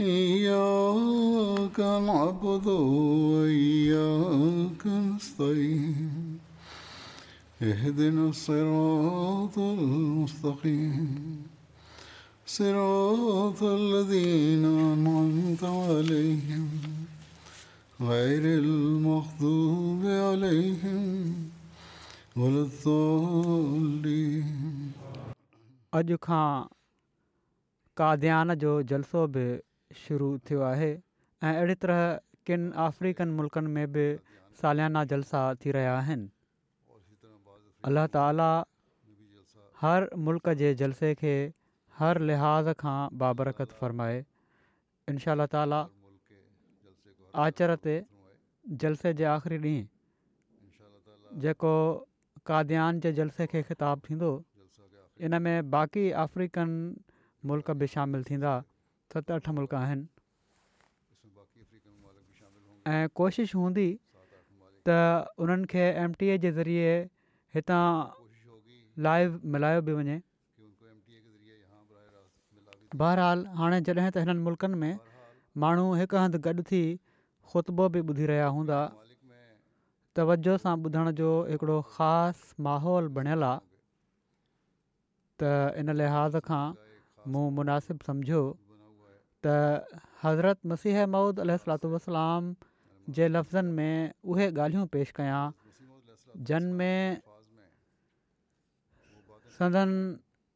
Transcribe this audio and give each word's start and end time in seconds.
إياك 0.00 1.80
نعبد 1.80 2.66
وإياك 2.68 4.86
نستعين 4.86 6.38
اهدنا 7.62 8.28
الصراط 8.28 9.58
المستقيم 9.58 11.42
صراط 12.46 13.62
الذين 13.62 14.64
أنعمت 14.64 15.64
عليهم 15.64 16.68
غير 18.00 18.42
المغضوب 18.44 20.00
عليهم 20.06 21.34
ولا 22.36 22.68
الضالين 22.68 24.72
अॼु 25.98 26.16
खां 26.26 26.66
جو 27.96 28.74
जो 28.82 28.82
जलसो 28.92 29.22
शुरू 29.94 30.36
थियो 30.50 30.60
आहे 30.62 30.92
ऐं 30.92 31.54
अहिड़ी 31.54 31.74
तरह 31.82 32.18
किनि 32.46 32.70
अफ्रीकन 32.86 33.28
मुल्कनि 33.40 33.68
में 33.74 33.92
बि 33.92 34.06
सालियाना 34.60 35.04
जलसा 35.12 35.42
थी 35.64 35.70
रहिया 35.76 35.94
आहिनि 35.98 36.28
अल्ल्ह 37.90 38.06
ताला 38.18 38.48
हर 39.80 40.08
मुल्क़ 40.28 40.52
जे 40.62 40.74
जलसे 40.82 41.14
खे 41.22 41.34
हर 41.98 42.18
लिहाज़ 42.30 42.72
खां 42.82 42.96
बाबरकत 43.22 43.72
फ़रमाए 43.80 44.24
इनशा 45.12 45.46
ताला 45.54 45.80
आचर 47.46 47.76
ते 47.86 47.96
जलसे 48.84 49.14
जे 49.14 49.24
आख़िरी 49.38 49.60
ॾींहुं 51.26 51.40
जेको 51.46 51.72
काद्यान 52.46 53.00
जे 53.06 53.12
जलसे 53.20 53.46
खे 53.54 53.62
ख़िताबु 53.70 54.06
थींदो 54.08 54.30
इन 55.28 55.42
में 55.42 55.70
बाक़ी 55.70 56.10
अफ्रीकन 56.24 56.70
मुल्क़ 57.50 57.70
बि 57.82 57.86
शामिलु 57.94 58.24
थींदा 58.30 58.56
सत 59.14 59.30
अठ 59.38 59.48
मुल्क 59.58 59.74
आहिनि 59.80 60.06
ऐं 62.92 63.04
कोशिशि 63.20 63.58
हूंदी 63.58 63.86
त 64.88 64.96
उन्हनि 65.44 65.68
खे 65.72 65.84
एम 66.04 66.12
टी 66.20 66.26
ए 66.34 66.38
जे 66.44 66.50
ज़रिए 66.58 66.90
हितां 67.56 67.84
लाइव 69.06 69.38
मिलायो 69.54 69.82
बि 69.88 69.96
वञे 70.00 70.16
बहरहाल 73.02 73.42
हाणे 73.60 73.80
जॾहिं 73.88 74.10
त 74.10 74.26
हिननि 74.26 74.44
मुल्क़नि 74.50 74.78
में 74.82 75.00
माण्हू 75.64 75.86
हिकु 76.02 76.20
हंधि 76.24 76.40
गॾु 76.48 76.66
थी 76.72 76.82
ख़ुतबो 77.50 77.88
बि 77.96 78.04
ॿुधी 78.12 78.28
रहिया 78.32 78.50
हूंदा 78.58 78.80
तवजो 80.18 80.58
सां 80.66 80.76
ॿुधण 80.90 81.10
जो 81.22 81.32
हिकिड़ो 81.52 81.78
ख़ासि 81.94 82.46
माहौल 82.68 83.08
बणियलु 83.18 83.50
आहे 83.50 83.64
त 85.42 85.52
इन 85.84 85.96
लिहाज़ 86.02 86.38
खां 86.50 86.64
मूं 87.34 87.44
मुनासिबु 87.58 88.08
सम्झो 88.10 88.40
त 89.46 90.02
हज़रत 90.24 90.58
मसीह 90.72 91.06
महुूद 91.14 91.40
अलसलाम 91.44 92.50
जे 93.18 93.26
लफ़्ज़नि 93.32 93.72
में 93.78 94.12
उहे 94.34 94.46
ॻाल्हियूं 94.52 94.86
पेश 94.94 95.10
कयां 95.18 95.42
जनमें 96.50 97.20
सदनि 99.58 99.98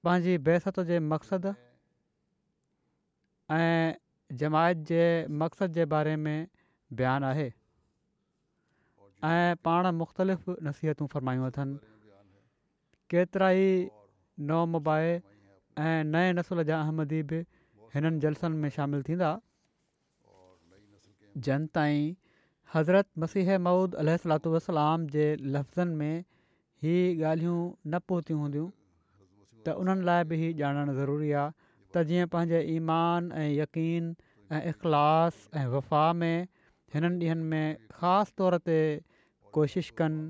पंहिंजी 0.08 0.34
बहसत 0.48 0.80
जे 0.90 0.98
मक़सदु 1.12 1.52
ऐं 3.58 4.36
जमायत 4.42 4.82
जे 4.90 5.02
मक़सद 5.44 5.72
जे 5.78 5.84
बारे 5.94 6.16
में 6.24 6.38
बयानु 7.02 7.30
आहे 7.30 7.46
ऐं 9.30 9.62
पाण 9.68 9.90
मुख़्तलिफ़ 10.00 10.50
नसीहतूं 10.70 11.06
फरमायूं 11.14 11.46
अथनि 11.52 11.78
केतिरा 13.14 13.50
ई 13.62 13.72
नओमु 14.52 14.82
ऐं 14.92 15.96
नए 16.12 16.32
नसुल 16.42 16.64
जा 16.72 16.80
अहमदी 16.84 17.22
बि 17.32 17.44
हिननि 17.94 18.18
जलसनि 18.24 18.56
में 18.62 18.70
शामिलु 18.78 19.02
थींदा 19.08 19.30
जॾहिं 21.46 21.66
ताईं 21.76 22.02
हज़रत 22.74 23.06
मसीह 23.22 23.56
महुूद 23.66 23.94
अलू 24.02 24.52
वलाम 24.68 25.06
जे 25.14 25.24
लफ़्ज़नि 25.54 25.94
में 26.02 26.24
हीअ 26.84 27.22
ॻाल्हियूं 27.22 27.62
न 27.90 27.98
पहुतियूं 28.12 28.38
हूंदियूं 28.42 28.68
त 29.66 29.74
उन्हनि 29.82 30.04
लाइ 30.10 30.24
बि 30.32 30.38
ॼाणण 30.60 30.92
ज़रूरी 31.00 31.30
आहे 31.42 31.50
त 31.94 32.02
जीअं 32.10 32.26
पंहिंजे 32.36 32.60
ईमान 32.76 33.30
ऐं 33.40 33.48
यक़ीन 33.54 34.14
ऐं 34.58 34.62
इख़लाश 34.74 35.40
ऐं 35.60 35.66
वफ़ा 35.74 36.04
में 36.22 36.48
हिननि 36.94 37.26
ॾींहनि 37.26 37.42
में 37.54 37.88
ख़ासि 37.98 38.32
तौर 38.42 38.58
ते 38.70 38.78
कोशिश 39.58 39.90
कनि 40.00 40.22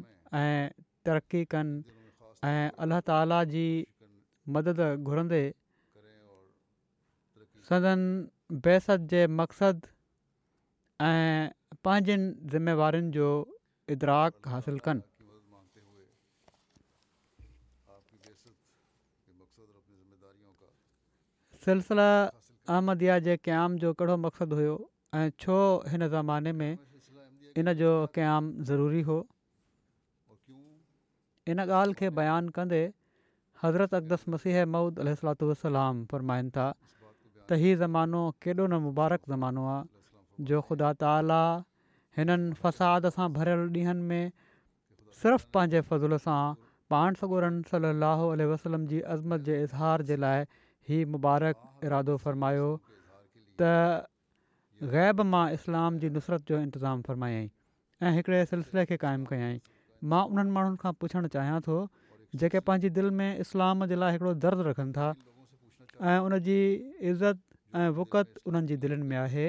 ऐं 0.43 0.83
तरक़ी 1.09 1.45
कनि 1.57 1.99
ऐं 2.51 2.69
अलाह 2.87 3.01
ताला 3.13 3.43
जी 3.57 3.69
मदद 4.57 4.83
घुरंदे 4.97 5.43
संदन 7.71 8.59
बेसत 8.67 9.01
जे 9.11 9.19
मक़सदु 9.41 9.91
ऐं 11.09 11.51
पंहिंजनि 11.87 12.31
ज़िमेवारियुनि 12.53 13.11
जो 13.17 13.27
इदराक 13.95 14.49
हासिलु 14.53 14.81
कनि 14.87 15.03
सिलसिला 21.69 22.09
अहमदिया 22.75 23.19
जे 23.31 23.37
क़याम 23.47 23.79
जो 23.87 23.93
कहिड़ो 24.03 24.17
मक़सदु 24.27 24.59
हुओ 24.65 24.77
ऐं 25.23 25.25
छो 25.47 25.57
हिन 25.95 26.03
ज़माने 26.19 26.53
में 26.59 26.73
इन 27.61 27.73
जो 27.85 27.91
क़याम 28.19 28.45
ज़रूरी 28.75 29.03
हो 29.13 29.19
इन 31.55 31.59
ॻाल्हि 31.71 31.95
खे 32.03 32.11
बयानु 32.23 32.51
कंदे 32.59 32.83
हज़रत 33.63 33.95
अक़दस 34.03 34.29
मसीह 34.35 34.65
मूद 34.77 34.99
अल 35.07 35.15
वसलाम 35.53 36.05
फरमाइनि 36.13 36.51
था 36.59 36.67
त 37.51 37.57
हीअ 37.61 37.77
ज़मानो 37.79 38.19
केॾो 38.45 38.65
न 38.67 38.77
मुबारक 38.83 39.21
ज़मानो 39.31 39.63
आहे 39.71 40.45
जो 40.49 40.59
ख़ुदा 40.67 40.91
ताला 40.99 41.39
हिननि 42.19 42.53
फ़साद 42.59 43.09
सां 43.15 43.25
भरियल 43.39 43.63
ॾींहनि 43.79 44.05
में 44.11 44.29
सिर्फ़ु 45.23 45.49
पंहिंजे 45.57 45.81
फज़ुल 45.89 46.19
सां 46.27 46.37
पाण 46.95 47.19
सगोरन 47.23 47.57
सली 47.71 48.47
वसलम 48.53 48.85
जी 48.93 49.01
अज़मत 49.15 49.43
जे 49.49 49.57
इज़हार 49.63 50.05
जे 50.11 50.19
लाइ 50.27 50.45
हीअ 50.91 51.09
मुबारक 51.17 51.89
इरादो 51.91 52.17
फ़रमायो 52.27 52.69
त 53.63 53.73
ग़ैब 54.95 55.23
मां 55.35 55.43
इस्लाम 55.59 55.99
जी 56.05 56.11
नुसरत 56.19 56.53
जो 56.53 56.61
इंतिज़ामु 56.69 57.09
फ़रमायाई 57.11 57.51
ऐं 58.05 58.13
हिकिड़े 58.21 58.45
सिलसिले 58.53 58.85
खे 58.93 59.01
क़ाइमु 59.07 59.33
कयाई 59.35 59.59
मां 60.15 60.23
उन्हनि 60.37 60.57
माण्हुनि 60.61 60.81
खां 60.85 60.95
पुछणु 61.07 61.33
चाहियां 61.37 61.59
थो 61.71 61.81
जेके 62.45 62.65
पंहिंजी 62.71 62.93
दिलि 63.01 63.13
में 63.23 63.29
इस्लाम 63.47 63.85
जे 63.95 64.01
लाइ 64.05 64.17
हिकिड़ो 64.19 64.37
दर्दु 64.47 64.69
रखनि 64.71 64.97
था 65.01 65.11
ऐं 66.01 66.19
उन 66.25 66.39
जी 66.45 66.59
इज़त 67.09 67.39
ऐं 67.77 67.89
वुकत 67.97 68.35
उन्हनि 68.47 68.67
जी 68.67 68.77
दिलनि 68.83 69.07
में 69.09 69.17
आहे 69.17 69.47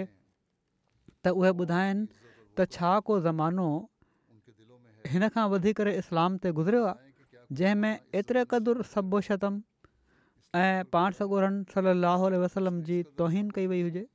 त 1.23 1.31
उहे 1.41 1.49
ॿुधाइनि 1.63 2.03
त 2.59 2.65
छा 2.75 2.91
को 3.07 3.19
ज़मानो 3.27 3.67
हिन 5.13 5.27
खां 5.35 5.45
वधीक 5.55 5.79
इस्लाम 5.95 6.37
ते 6.45 6.51
गुज़रियो 6.59 6.83
आहे 6.91 7.55
जंहिंमें 7.59 7.99
एतिरे 8.21 8.43
क़दुरु 8.53 8.83
सबुशतम 8.93 9.53
ऐं 10.63 10.83
पाण 10.95 11.11
सॻोरनि 11.23 11.63
सलाहु 11.75 12.25
वसलम 12.43 12.81
जी 12.89 13.01
तौहिन 13.21 13.49
कई 13.59 13.67
वई 13.73 13.81
हुजे 13.87 14.05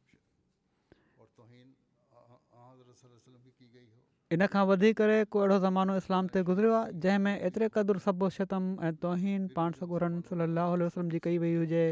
इन 4.34 4.46
खां 4.52 4.62
वधी 4.68 4.88
करे 4.98 5.16
को 5.34 5.38
अहिड़ो 5.40 5.56
ज़मानो 5.64 5.94
इस्लाम 6.02 6.26
ते 6.36 6.40
गुज़रियो 6.46 6.70
आहे 6.76 6.92
जंहिंमें 7.02 7.42
एतिरे 7.48 7.66
क़दुरु 7.74 8.00
सबु 8.06 8.28
शतम 8.36 8.64
ऐं 8.86 8.90
तौहिन 9.02 9.42
पाण 9.58 9.72
सॻोरनि 9.80 10.22
सलाहु 10.30 10.72
उल 10.76 10.82
वसलम 10.84 11.10
जी 11.14 11.18
कई 11.26 11.36
वई 11.42 11.50
हुजे 11.58 11.82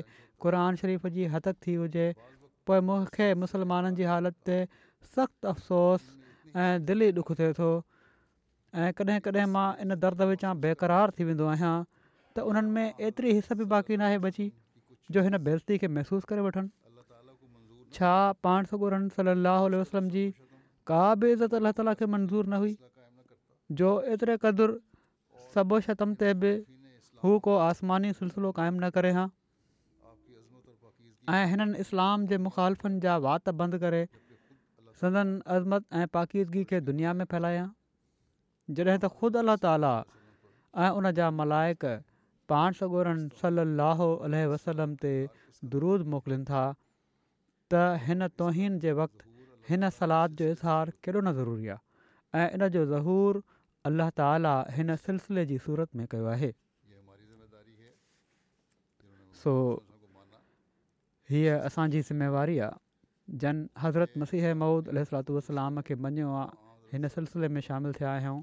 क़ुर 0.45 0.57
शरीफ़ 0.81 1.07
जी 1.19 1.27
हदक 1.35 1.57
थी 1.67 1.75
हुजे 1.83 2.07
पोइ 2.71 2.81
मूंखे 2.91 3.29
मुसलमाननि 3.43 3.95
जी 4.03 4.09
हालति 4.11 4.43
ते 4.51 4.57
सख़्तु 5.11 5.49
अफ़सोस 5.51 6.09
ऐं 6.63 6.85
दिलि 6.87 7.11
ई 7.11 7.25
ॾुखु 7.25 7.37
थिए 7.41 7.53
थो 7.63 7.71
ऐं 8.87 8.91
कॾहिं 9.01 9.21
कॾहिं 9.27 9.49
मां 9.55 9.67
इन 9.87 9.95
दर्द 10.07 10.27
विचां 10.35 10.53
बेक़रारु 10.67 11.13
थी 11.19 11.27
वेंदो 11.31 11.47
आहियां 11.53 11.73
त 12.35 12.49
उन्हनि 12.55 12.75
में 12.79 13.05
एतिरी 13.11 13.37
हिस 13.39 13.53
बि 13.63 13.69
बाक़ी 13.75 13.95
न 14.01 14.19
बची 14.27 14.51
जो 15.19 15.23
हिन 15.29 15.39
बेज़ती 15.51 15.79
खे 15.85 15.93
महसूसु 16.01 16.27
करे 16.35 16.43
वठनि 16.49 17.03
छा 17.99 18.13
पाण 18.49 18.73
सगोरनि 18.75 19.15
सलाह 19.19 19.69
वसलम 19.79 20.11
जी 20.19 20.27
का 20.89 21.03
बि 21.21 21.29
इज़त 21.33 21.55
अलाह 21.61 21.73
ताला 21.81 21.93
खे 22.01 22.07
मंज़ूरु 22.15 22.51
न 22.51 22.55
हुई 22.65 22.75
जो 23.79 23.91
एतिरे 24.15 24.37
क़दुरु 24.45 24.75
हू 27.25 27.33
को 27.41 27.53
आसमानी 27.65 28.13
सिलसिलो 28.17 28.49
क़ाइमु 28.61 28.81
न 28.81 28.89
करे 28.95 29.11
हा 29.19 29.23
ऐं 31.37 31.45
हिननि 31.53 31.79
इस्लाम 31.89 32.25
जे 32.33 32.37
मुख़ालफ़नि 32.47 32.99
जा 33.05 33.15
वात 33.27 33.47
बंदि 33.61 33.79
करे 33.85 34.01
सदन 35.01 35.29
अज़मत 35.57 35.85
ऐं 36.01 36.07
पाकीदगी 36.17 36.65
खे 36.73 36.81
दुनिया 36.89 37.13
में 37.21 37.25
फैलायां 37.33 37.69
जॾहिं 38.77 39.01
त 39.05 39.07
ख़ुदि 39.17 39.39
अलाह 39.41 39.57
ताला 39.65 39.95
ऐं 40.85 40.91
उन 41.01 41.09
जा 41.21 41.29
मलाइक 41.41 41.81
पाण 42.53 42.77
सगोरनि 42.83 43.25
सल 43.41 43.57
अलोह 43.65 43.99
वसलम 44.53 44.93
ते 45.07 45.15
दरुज़ 45.77 46.05
मोकिलनि 46.17 46.45
था 46.53 46.63
त 47.73 47.83
हिन 48.09 48.29
तोहीन 48.45 48.79
जे 48.85 48.93
वक़्तु 49.01 49.34
हिन 49.69 49.88
सलाद 49.96 50.34
जो 50.40 50.46
इज़हार 50.55 50.93
केॾो 51.06 51.20
न 51.20 51.32
ज़रूरी 51.37 51.69
आहे 51.75 52.44
ऐं 52.44 52.58
इन 52.58 52.69
जो 52.76 52.84
ज़हूर 52.93 53.43
अला 53.90 54.08
ताला 54.20 54.52
हिन 54.78 54.96
सिलसिले 55.05 55.44
जी 55.52 55.58
सूरत 55.66 55.94
में 56.00 56.06
कयो 56.14 56.26
आहे 56.32 56.50
सो 59.44 59.55
हीअ 61.32 61.56
असांजी 61.70 62.00
ज़िम्मेवारी 62.11 62.58
आहे 62.69 63.38
जन 63.44 63.64
हज़रत 63.87 64.12
मसीह 64.25 64.55
महुूद 64.62 64.88
अल 64.94 65.02
वसलाम 65.38 65.81
खे 65.90 65.94
मञियो 66.06 66.32
आहे 66.44 66.94
हिन 66.94 67.08
सिलसिले 67.19 67.49
में 67.56 67.61
शामिलु 67.69 67.93
थिया 68.00 68.12
आहियूं 68.20 68.38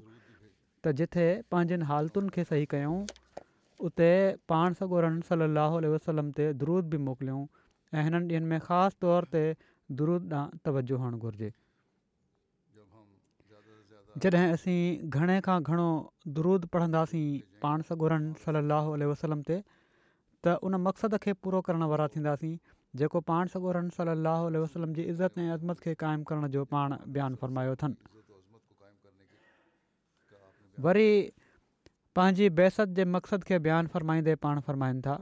त 0.84 0.92
जिथे 1.00 1.26
पंहिंजनि 1.54 1.84
हालतुनि 1.90 2.30
खे 2.38 2.44
सही 2.54 2.66
कयूं 2.72 2.98
उते 3.88 4.10
पाण 4.52 4.72
सगोरन 4.80 5.20
सली 5.30 5.44
अलाह 5.52 5.78
वसलम 5.98 6.30
ते 6.40 6.52
द्रूदु 6.62 6.88
बि 6.94 7.02
मोकिलियऊं 7.08 7.46
ऐं 8.00 8.02
हिननि 8.08 8.26
ॾींहनि 8.34 8.48
में 8.54 8.60
ख़ासि 8.68 8.96
तौर 9.04 9.24
ते 9.34 9.44
दरुद 9.96 10.32
ॾांहुं 10.32 10.58
तवजो 10.66 10.96
हुअणु 10.98 11.18
घुरिजे 11.18 11.50
जॾहिं 14.22 14.52
असीं 14.54 15.08
घणे 15.10 15.38
खां 15.44 15.58
घणो 15.66 15.86
दुरुद 16.34 16.64
पढ़ंदासीं 16.72 17.38
पाण 17.62 17.82
सॻोरन 17.88 18.32
सलाहु 18.44 18.92
आल 18.92 19.02
वसलम 19.10 19.40
ते 19.48 19.60
त 20.44 20.54
उन 20.66 20.74
मक़सदु 20.86 21.16
खे 21.22 21.32
पूरो 21.42 21.60
करण 21.66 21.82
वारा 21.92 22.06
थींदासीं 22.14 22.56
जेको 22.98 23.20
पाण 23.30 23.46
सगोरन 23.52 23.88
सलाहु 23.98 24.50
वसलम 24.64 24.92
जी 24.96 25.02
इज़त 25.12 25.38
ऐं 25.38 25.48
अज़मत 25.56 25.80
खे 25.84 25.94
क़ाइमु 26.02 26.24
करण 26.30 26.46
जो 26.56 26.64
पाण 26.74 26.94
बयानु 27.14 27.36
फ़रमायो 27.42 27.74
अथनि 27.78 27.96
वरी 30.86 31.08
पंहिंजी 32.16 32.48
बेसत 32.60 32.94
जे 33.00 33.04
मक़सदु 33.16 33.44
खे 33.48 33.58
बयानु 33.66 33.88
फ़रमाईंदे 33.96 34.34
पाण 34.46 34.60
फ़रमाइनि 34.68 35.02
था 35.08 35.14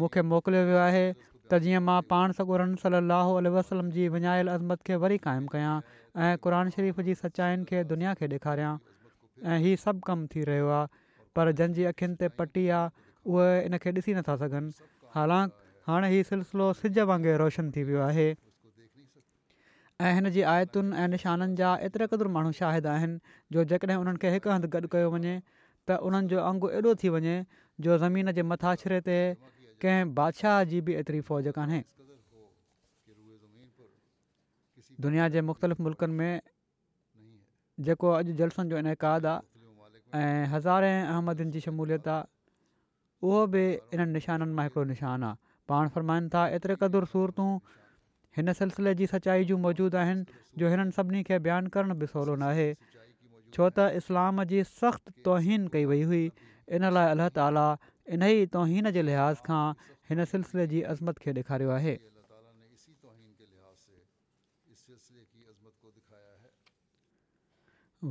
मूंखे 0.00 0.22
मोकिलियो 0.32 0.64
वियो 0.68 0.78
आहे 0.88 1.06
त 1.50 1.58
जीअं 1.66 1.82
मां 1.88 1.96
पाण 2.12 2.32
सॻोरन 2.38 2.74
सली 2.84 3.52
वसलम 3.56 3.88
जी 3.96 4.08
विञायल 4.16 4.48
अज़मत 4.54 4.82
खे 4.88 4.96
वरी 5.04 5.18
क़ाइमु 5.26 5.52
कयां 5.54 5.74
ऐं 6.26 6.32
क़ुर 6.46 6.56
शरीफ़ 6.76 7.00
जी 7.08 7.14
सचाइनि 7.20 7.64
खे 7.70 7.82
दुनिया 7.92 8.12
खे 8.22 8.28
ॾेखारियां 8.34 8.72
ऐं 9.52 9.58
इहो 9.64 9.78
सभु 9.84 10.04
कमु 10.10 10.28
थी 10.34 10.44
रहियो 10.50 10.68
आहे 10.76 10.98
पर 11.38 11.52
जंहिंजी 11.60 11.86
अखियुनि 11.92 12.16
ते 12.22 12.30
पटी 12.42 12.66
आहे 12.78 13.06
उहे 13.32 13.48
इनखे 13.70 13.92
ॾिसी 14.00 14.16
नथा 14.20 14.36
सघनि 14.42 14.88
हालांकि 15.16 15.66
हाणे 15.90 16.08
हीउ 16.14 16.28
सिलसिलो 16.32 16.68
सिज 16.82 16.98
वांगुरु 17.12 17.36
रोशन 17.44 17.70
थी 17.76 17.84
वियो 17.90 18.02
आहे 18.08 18.28
ऐं 20.08 20.12
हिन 20.18 20.30
जी 20.38 20.42
आयतुनि 20.54 20.92
ऐं 21.04 21.06
निशाननि 21.16 21.56
जा 21.62 21.70
एतिरे 21.90 22.08
क़दुरु 22.14 22.30
माण्हू 22.38 22.52
शाहिद 22.62 22.86
आहिनि 22.94 23.16
जो 23.56 23.64
जेकॾहिं 23.72 23.98
हुननि 24.02 24.18
खे 24.24 24.34
हिकु 24.36 24.50
हंधु 24.54 24.68
गॾु 24.76 24.90
कयो 24.96 25.08
वञे 25.16 25.34
त 25.88 26.00
उन्हनि 26.08 26.28
जो 26.34 26.44
अंगु 26.50 26.66
एॾो 26.80 26.94
थी 27.02 27.14
वञे 27.16 27.36
जो 27.86 27.96
ज़मीन 28.04 28.36
जे 28.38 28.42
मथाछिरे 28.52 29.00
कंहिं 29.84 30.14
बादशाह 30.18 30.58
जी 30.72 30.80
बि 30.86 30.94
एतिरी 31.00 31.20
फ़ौज 31.30 31.48
कान्हे 31.58 31.82
दुनिया 35.04 35.28
जे 35.34 35.40
मुख़्तलिफ़ 35.48 35.82
मुल्क़नि 35.82 36.14
में 36.18 36.34
जेको 37.88 38.08
अॼु 38.20 38.36
जलसनि 38.40 38.70
जो 38.70 38.78
इनकाद 38.84 39.26
आहे 39.32 40.22
ऐं 40.22 40.46
हज़ारे 40.54 40.88
अहमदनि 41.14 41.50
जी 41.56 41.60
शमूलियत 41.70 42.08
आहे 42.10 42.26
उहो 43.28 43.42
बि 43.54 43.62
इन्हनि 43.96 44.12
निशाननि 44.18 44.52
मां 44.58 44.64
हिकिड़ो 44.68 44.84
निशानु 44.92 45.26
आहे 45.28 45.38
पाण 45.72 45.84
फरमाइनि 45.96 46.28
था 46.34 46.42
एतिरे 46.58 46.74
क़दुरु 46.82 47.06
सूरतूं 47.14 47.48
हिन 48.38 48.52
सिलसिले 48.60 48.94
जी 49.02 49.06
सचाई 49.14 49.46
जूं 49.52 49.58
मौजूदु 49.66 49.96
आहिनि 50.02 50.42
जो 50.62 50.66
हिननि 50.72 50.90
सभिनी 50.98 51.22
खे 51.30 51.38
बयानु 51.46 51.70
करण 51.78 51.94
बि 52.02 52.06
सवलो 52.14 52.34
न 52.42 52.50
आहे 52.56 52.68
छो 53.54 53.70
त 53.78 53.86
इस्लाम 54.02 54.44
जी 54.54 54.64
सख़्तु 54.74 55.14
तौन 55.30 55.68
कई 55.78 55.84
वई 55.94 56.02
हुई 56.12 56.24
इन 56.78 56.90
लाइ 56.98 57.10
अलाह 57.14 57.28
ताला 57.38 57.66
इन 58.16 58.22
ई 58.28 58.44
तौहीन 58.52 58.90
जे 58.96 59.02
लिहाज़ 59.08 59.42
खां 59.48 59.64
हिन 60.10 60.24
सिलसिले 60.30 60.66
जी 60.72 60.80
अज़मत 60.94 61.18
खे 61.24 61.32
ॾेखारियो 61.40 61.72
आहे 61.80 61.98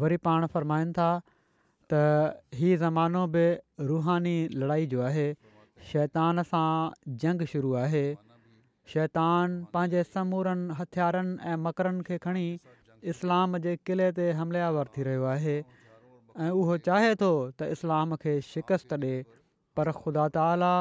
वरी 0.02 0.18
पाण 0.28 0.46
फ़रमाईनि 0.54 0.94
था 1.00 1.08
त 1.94 2.00
हीउ 2.62 2.78
ज़मानो 2.82 3.26
बि 3.36 3.46
रूहानी 3.92 4.36
लड़ाई 4.64 4.86
जो 4.94 5.02
आहे 5.10 5.26
शैतान 5.92 6.42
सां 6.50 6.68
जंग 7.24 7.46
शुरू 7.54 7.74
आहे 7.82 8.06
शैतान 8.94 9.56
पंहिंजे 9.78 10.04
समूरनि 10.12 10.76
हथियारनि 10.82 11.34
ऐं 11.54 11.56
मकरनि 11.68 12.04
खे 12.10 12.18
खणी 12.28 12.46
इस्लाम 13.16 13.58
जे 13.66 13.76
क़िले 13.90 14.12
ते 14.20 14.30
हमलियावर 14.42 14.94
थी 14.98 15.08
रहियो 15.10 15.26
आहे 15.34 15.58
ऐं 15.58 16.52
उहो 16.62 16.78
चाहे 16.90 17.16
थो 17.24 17.32
त 17.52 17.72
इस्लाम 17.78 18.16
खे 18.26 18.38
शिकस्त 18.52 18.98
ॾिए 19.02 19.16
पर 19.78 19.92
ख़ुदा 20.02 20.26
ताला 20.36 20.74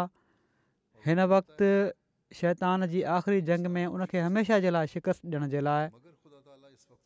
हिन 1.06 1.20
वक़्ति 1.32 1.70
शैतान 2.40 2.87
जी 2.93 3.00
आख़िरी 3.16 3.40
जंग 3.48 3.66
में 3.76 3.84
उनखे 3.93 4.19
हमेशह 4.26 4.58
जे 4.64 4.70
लाइ 4.75 4.87
शिकस्त 4.96 5.26
ॾियण 5.32 5.44
जे 5.54 5.60
लाइ 5.66 5.84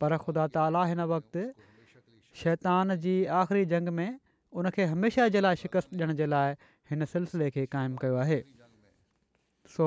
पर 0.01 0.17
ख़ुदा 0.25 0.45
ताला 0.57 0.83
हिन 0.95 1.01
वक़्ति 1.13 1.43
शैतान 2.43 2.97
जी 3.07 3.15
आख़िरी 3.43 3.65
जंग 3.75 3.89
में 3.99 4.11
उनखे 4.61 4.85
हमेशह 4.95 5.29
जे 5.37 5.41
लाइ 5.45 5.57
शिकस्त 5.65 5.91
ॾियण 6.01 6.13
जे 6.23 6.27
लाइ 6.35 6.55
हिन 6.91 7.05
सिलसिले 7.15 7.51
खे 7.59 7.67
क़ाइमु 7.75 7.97
कयो 8.03 8.17
आहे 8.25 8.39
सो 9.77 9.87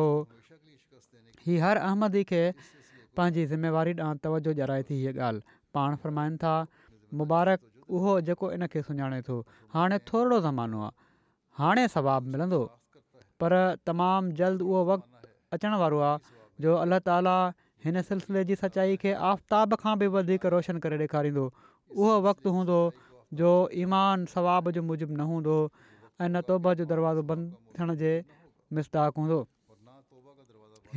हीअ 1.48 1.62
हर 1.64 1.82
अहमदी 1.88 2.24
खे 2.32 2.44
पंहिंजी 3.18 3.46
ज़िम्मेवारी 3.54 3.94
ॾांहुं 4.08 4.18
तवजो 4.28 4.52
ॼाणाए 4.60 4.84
थी 4.90 5.00
हीअ 5.04 5.16
ॻाल्हि 5.30 5.56
पाण 5.76 5.96
फ़र्माइनि 6.04 6.38
था 6.44 6.54
मुबारक 7.24 7.90
उहो 7.96 8.14
जेको 8.30 8.52
इनखे 8.60 8.82
सुञाणे 8.92 9.22
थो 9.30 9.38
हाणे 9.74 9.98
थोरो 10.12 10.38
ज़मानो 10.48 10.82
आहे 10.88 10.92
हाणे 11.60 11.88
सवाबु 11.94 12.30
मिलंदो 12.36 12.60
पर 13.42 13.54
तमामु 13.90 14.32
जल्द 14.42 14.62
उहो 14.68 14.80
वक़्तु 14.90 15.30
अचणु 15.56 15.78
वारो 15.82 15.98
आहे 16.10 16.34
जो 16.66 16.72
अलाह 16.84 17.00
ताला 17.10 17.36
हिन 17.86 18.02
सिलसिले 18.10 18.44
जी 18.50 18.56
सचाई 18.62 18.96
खे 19.04 19.12
आफ़्ताब 19.32 19.76
खां 19.84 19.94
बि 20.02 20.08
वधीक 20.18 20.46
रोशन 20.54 20.78
करे 20.86 20.98
ॾेखारींदो 21.06 21.44
उहो 21.98 22.16
वक़्तु 22.28 22.50
हूंदो 22.58 22.80
जो 23.42 23.52
ईमान 23.86 24.26
सवाब 24.34 24.70
जो 24.78 24.82
मुजिबि 24.90 25.14
न 25.20 25.28
हूंदो 25.34 25.56
ऐं 26.26 26.42
तोब 26.48 26.64
जो 26.80 26.84
दरवाज़ो 26.92 27.22
बंदि 27.32 27.78
थियण 27.78 27.94
जे 28.04 28.14
मिस्ताक 28.78 29.14
हूंदो 29.24 29.40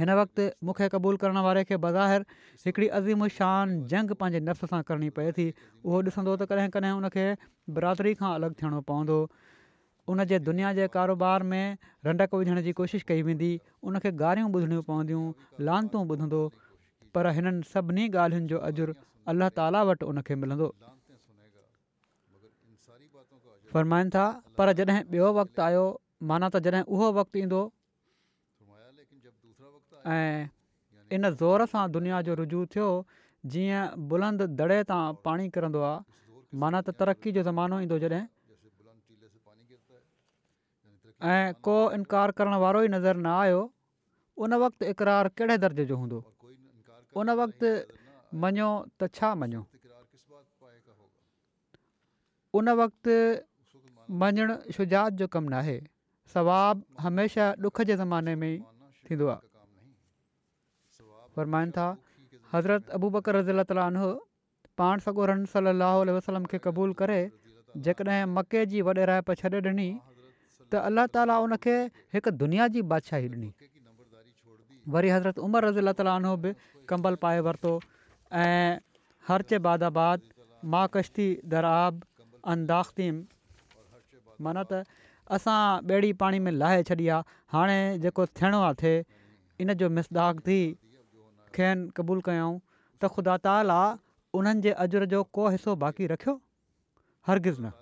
हिन 0.00 0.10
वक़्तु 0.20 0.42
मूंखे 0.68 0.88
क़बूलु 0.94 1.16
करण 1.26 1.38
वारे 1.48 1.64
खे 1.72 1.76
बज़ाहिर 1.82 2.25
हिकिड़ी 2.66 2.88
जंग 3.92 4.16
पंहिंजे 4.25 4.40
नफ़्स 4.48 4.70
सां 4.72 4.80
करणी 4.92 5.10
पए 5.20 5.30
थी 5.40 5.46
उहो 5.84 6.00
ॾिसंदो 6.08 6.36
त 6.44 6.50
कॾहिं 6.54 6.76
कॾहिं 6.78 6.94
हुन 6.96 7.36
बिरादरी 7.80 8.14
खां 8.22 8.32
अलॻि 8.40 8.58
थियणो 8.62 8.80
पवंदो 8.92 9.20
उन 10.12 10.25
जे 10.30 10.38
दुनिया 10.38 10.72
जे 10.72 10.86
कारोबार 10.94 11.42
में 11.50 11.78
रंडक 12.06 12.34
विझण 12.34 12.60
जी 12.62 12.72
कोशिशि 12.80 13.04
कई 13.08 13.22
वेंदी 13.28 13.50
उनखे 13.90 14.10
गारियूं 14.22 14.48
ॿुधणियूं 14.54 14.82
पवंदियूं 14.90 15.25
लांतू 15.66 15.98
ॿुधंदो 16.10 16.40
पर 17.14 17.26
हिननि 17.36 17.66
सभिनी 17.75 18.04
ॻाल्हियुनि 18.14 18.48
जो 18.52 18.58
अजुरु 18.70 18.94
अलाह 19.32 19.48
ताला 19.58 19.80
वटि 19.90 20.06
उनखे 20.12 20.34
मिलंदो 20.42 20.68
फ़र्माइनि 23.75 24.10
था 24.16 24.26
पर 24.58 24.72
जॾहिं 24.78 25.02
ॿियो 25.14 25.32
वक़्तु 25.40 25.60
आयो 25.68 25.84
माना 26.30 26.48
त 26.54 26.62
जॾहिं 26.62 26.84
उहो 26.86 27.08
वक़्तु 27.20 27.42
ईंदो 27.46 27.62
وقت 29.75 31.14
इन 31.14 31.28
ज़ोर 31.40 31.62
सां 31.70 31.82
दुनिया 31.96 32.20
जो 32.26 32.34
रुजू 32.38 32.60
थियो 32.75 32.86
जीअं 33.54 33.82
बुलंद 34.12 34.42
दड़े 34.60 34.78
तां 34.90 35.02
पाणी 35.26 35.48
किरंदो 35.56 35.80
आहे 35.88 36.58
माना 36.62 36.80
त 36.86 36.94
तरक़ी 37.00 37.32
जो 37.36 37.42
ज़मानो 37.48 37.80
ईंदो 37.86 37.98
जॾहिं 38.04 38.22
ऐं 41.25 41.52
को 41.64 41.75
इनकार 41.94 42.30
करण 42.38 42.54
वारो 42.61 42.80
ई 42.85 42.88
नज़र 42.92 43.16
न 43.16 43.26
आयो 43.32 43.73
उन 44.37 44.54
वक़्तु 44.62 44.85
इक़रार 44.92 45.28
कहिड़े 45.38 45.56
दर्जे 45.58 45.85
जो 45.88 45.96
हूंदो 45.96 46.18
उन 47.16 47.30
वक़्तु 47.40 47.66
मञियो 48.40 48.70
त 49.00 49.08
छा 49.16 49.28
मञो 49.42 49.62
उन 52.61 52.68
वक़्तु 52.80 53.12
मञणु 54.23 54.54
शुजात 54.76 55.12
जो 55.20 55.26
कमु 55.32 55.49
न 55.49 55.52
आहे 55.64 55.78
सवाबु 56.35 56.82
हमेशह 57.04 57.46
ॾुख 57.64 57.76
जे 57.88 57.94
ज़माने 57.96 58.35
में 58.42 58.52
थींदो 59.08 59.26
आहे 59.37 61.61
हज़रत 62.52 62.82
अबू 62.99 63.06
बकर 63.16 63.32
रज़ीला 63.40 63.62
तालो 63.73 64.11
पाण 64.82 64.99
सॻो 65.06 65.23
रन 65.25 65.44
वसलम 66.16 66.44
खे 66.52 66.58
क़बूल 66.68 66.90
करे 67.00 67.18
जेकॾहिं 67.88 68.20
मके 68.37 68.66
जी 68.68 68.78
वॾे 68.85 69.04
रायप 69.11 69.30
छॾे 69.40 69.50
ॾिनी 69.64 69.88
त 70.73 70.80
अल्ला 70.88 71.04
ताली 71.14 71.35
उन 71.46 71.52
हिकु 72.16 72.30
दुनिया 72.42 72.66
जी 72.76 72.82
बादशाही 72.92 73.26
ॾिनी 73.35 73.50
वरी 74.94 75.11
हज़रत 75.14 75.38
उमर 75.46 75.62
रज़ीला 75.68 75.92
ताला 76.00 76.12
उन्हनि 76.20 76.37
बि 76.44 76.50
कंबल 76.90 77.18
पाए 77.25 77.40
वरितो 77.49 77.73
ऐं 78.42 78.82
हर 79.28 79.46
चइबादाबाद 79.52 80.28
मा 80.75 80.82
कश्ती 80.96 81.26
दराब 81.54 82.02
अंदाख़तीम 82.54 83.16
अंदाख़्तीम 84.42 84.46
माना 84.49 84.62
त 84.73 84.82
असां 85.38 85.61
ॿेड़ी 85.94 86.11
पाणी 86.25 86.38
में 86.49 86.52
लाहे 86.58 86.82
छॾी 86.90 87.06
आहे 87.14 87.38
हाणे 87.54 87.78
जेको 88.04 88.26
थियणो 88.40 88.61
आहे 88.66 88.75
थिए 88.82 88.99
इन 89.64 89.75
जो 89.82 89.88
मिसदाक 90.00 90.44
थी 90.50 90.58
खेनि 91.56 91.90
क़बूल 91.99 92.23
कयऊं 92.30 92.52
त 92.58 93.14
ख़ुदा 93.16 93.37
ताला 93.49 93.80
उन्हनि 94.38 94.62
जे 94.68 94.78
अजर 94.87 95.11
जो 95.14 95.23
को 95.38 95.49
हिसो 95.58 95.76
बाक़ी 95.85 96.12
रखियो 96.14 96.37
हरगिज़ 97.30 97.61
न 97.66 97.76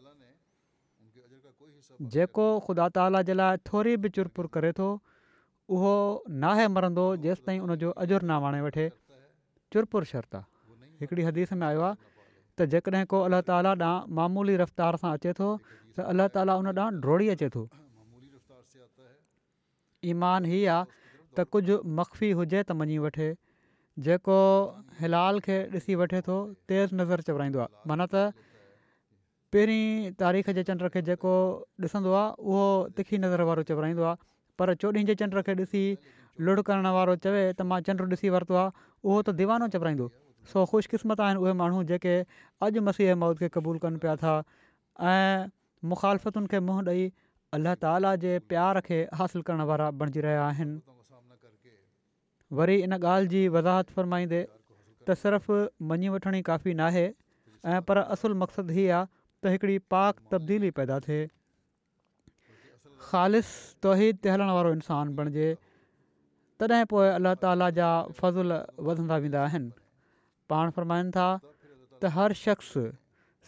जेको 2.14 2.46
ख़ुदा 2.66 2.88
ताला 2.96 3.20
जे 3.28 3.34
लाइ 3.34 3.56
थोरी 3.70 3.96
बि 4.04 4.08
चुर 4.16 4.28
पुर 4.36 4.46
करे 4.54 4.72
थो 4.78 4.86
उहो 5.76 5.92
नाहे 6.44 6.66
मरंदो 6.76 7.04
जेसिताईं 7.26 7.60
उनजो 7.66 7.90
अजुर्ना 8.04 8.36
वणे 8.44 8.60
वठे 8.66 8.86
चुरपुर 9.72 10.04
शर्त 10.12 10.34
आहे 10.34 10.88
हिकिड़ी 11.00 11.22
हदीस 11.28 11.52
में 11.60 11.66
आयो 11.66 11.80
आहे 11.88 11.96
त 12.58 12.66
जेकॾहिं 12.72 13.06
को 13.10 13.20
अल्ला 13.26 13.40
ताला 13.48 13.72
ॾांहुं 13.78 14.14
मामूली 14.16 14.56
रफ़्तार 14.62 14.96
सां 15.04 15.10
अचे 15.18 15.32
थो 15.38 15.48
त 15.96 16.08
अलाह 16.14 16.28
ताला 16.34 16.54
उन 16.64 16.68
ॾांहुं 16.80 17.28
अचे 17.36 17.48
थो 17.54 17.64
ईमान 20.12 20.44
हीअ 20.50 20.64
आहे 20.76 20.84
त 21.38 21.46
कुझु 21.54 21.76
मखफ़ी 22.00 22.30
हुजे 22.40 22.62
त 22.68 22.76
मञी 22.82 22.98
वठे 23.06 23.28
जेको 24.06 24.36
हिलाल 25.00 25.38
खे 25.48 25.56
ॾिसी 25.76 25.94
वठे 26.04 26.20
थो 26.28 26.36
तेज़ 26.68 26.94
नज़र 27.00 27.26
चवराईंदो 27.30 27.60
आहे 27.66 27.88
माना 27.94 28.06
पहिरीं 29.54 30.12
तारीख़ 30.20 30.48
जे 30.58 30.62
चंड 30.68 30.88
खे 30.94 31.00
जेको 31.08 31.32
ॾिसंदो 31.86 32.12
आहे 32.20 32.30
उहो 32.52 32.62
तिखी 32.98 33.18
नज़र 33.24 33.44
वारो 33.48 33.62
चॿराईंदो 33.68 34.04
आहे 34.12 34.18
पर 34.62 34.72
चोॾहीं 34.84 35.04
जे 35.10 35.14
चंड 35.20 35.42
खे 35.48 35.54
ॾिसी 35.60 35.82
लुड़ 36.48 36.64
करण 36.70 36.88
वारो 36.96 37.14
चवे 37.26 37.42
त 37.52 37.66
मां 37.74 37.78
चंडु 37.90 38.08
ॾिसी 38.16 38.32
वरितो 38.36 38.58
आहे 38.62 38.72
उहो 38.80 39.20
त 39.22 39.36
दीवानो 39.42 39.68
चॿराईंदो 39.76 40.08
सो 40.54 40.64
ख़ुशकिस्मत 40.72 41.22
आहिनि 41.28 41.44
उहे 41.44 41.54
माण्हू 41.62 41.84
जेके 41.92 42.16
अॼु 42.68 42.84
मसीह 42.88 43.14
मौत 43.22 43.44
खे 43.44 43.50
क़बूलु 43.58 43.84
कनि 43.86 44.02
पिया 44.06 44.16
था 44.24 44.34
ऐं 45.12 45.48
मुखालफ़तुनि 45.92 46.54
खे 46.54 46.62
मुंहुं 46.66 46.86
ॾेई 46.96 47.08
अलाह 47.58 47.80
ताला 47.88 48.14
जे 48.26 48.34
प्यार 48.54 48.82
खे 48.90 49.00
हासिलु 49.22 49.46
करणु 49.52 49.68
वारा 49.72 49.88
बणिजी 50.04 50.26
रहिया 50.28 50.44
आहिनि 50.52 50.78
वरी 52.62 52.80
इन 52.88 53.00
ॻाल्हि 53.02 53.34
जी 53.36 53.44
वज़ाहत 53.58 53.98
फ़रमाईंदे 53.98 54.42
त 54.52 55.22
सिर्फ़ु 55.26 55.62
मञी 55.92 56.12
वठिणी 56.16 56.42
काफ़ी 56.50 56.76
न 56.80 57.74
ऐं 57.74 57.80
पर 57.90 57.98
असुलु 58.14 58.36
मक़सदु 58.46 58.74
आहे 58.74 59.04
त 59.44 59.80
पाक 59.94 60.20
तब्दीली 60.32 60.70
पैदा 60.80 60.98
थिए 61.06 61.22
खालिस 63.08 63.50
तौहीद 63.86 64.20
ते 64.26 64.32
हलण 64.34 64.52
वारो 64.58 64.70
इंसानु 64.76 65.16
बणिजे 65.20 65.48
तॾहिं 66.62 66.86
पोइ 66.92 67.08
अलाह 67.16 67.34
ताला 67.44 67.68
जा 67.78 67.88
फ़ज़ुल 68.20 68.86
वधंदा 68.88 69.18
वेंदा 69.24 69.42
आहिनि 69.48 69.70
पाण 70.52 70.74
फरमाइनि 70.78 71.14
था 71.16 71.26
त 71.42 72.12
हर 72.16 72.36
शख़्स 72.44 72.72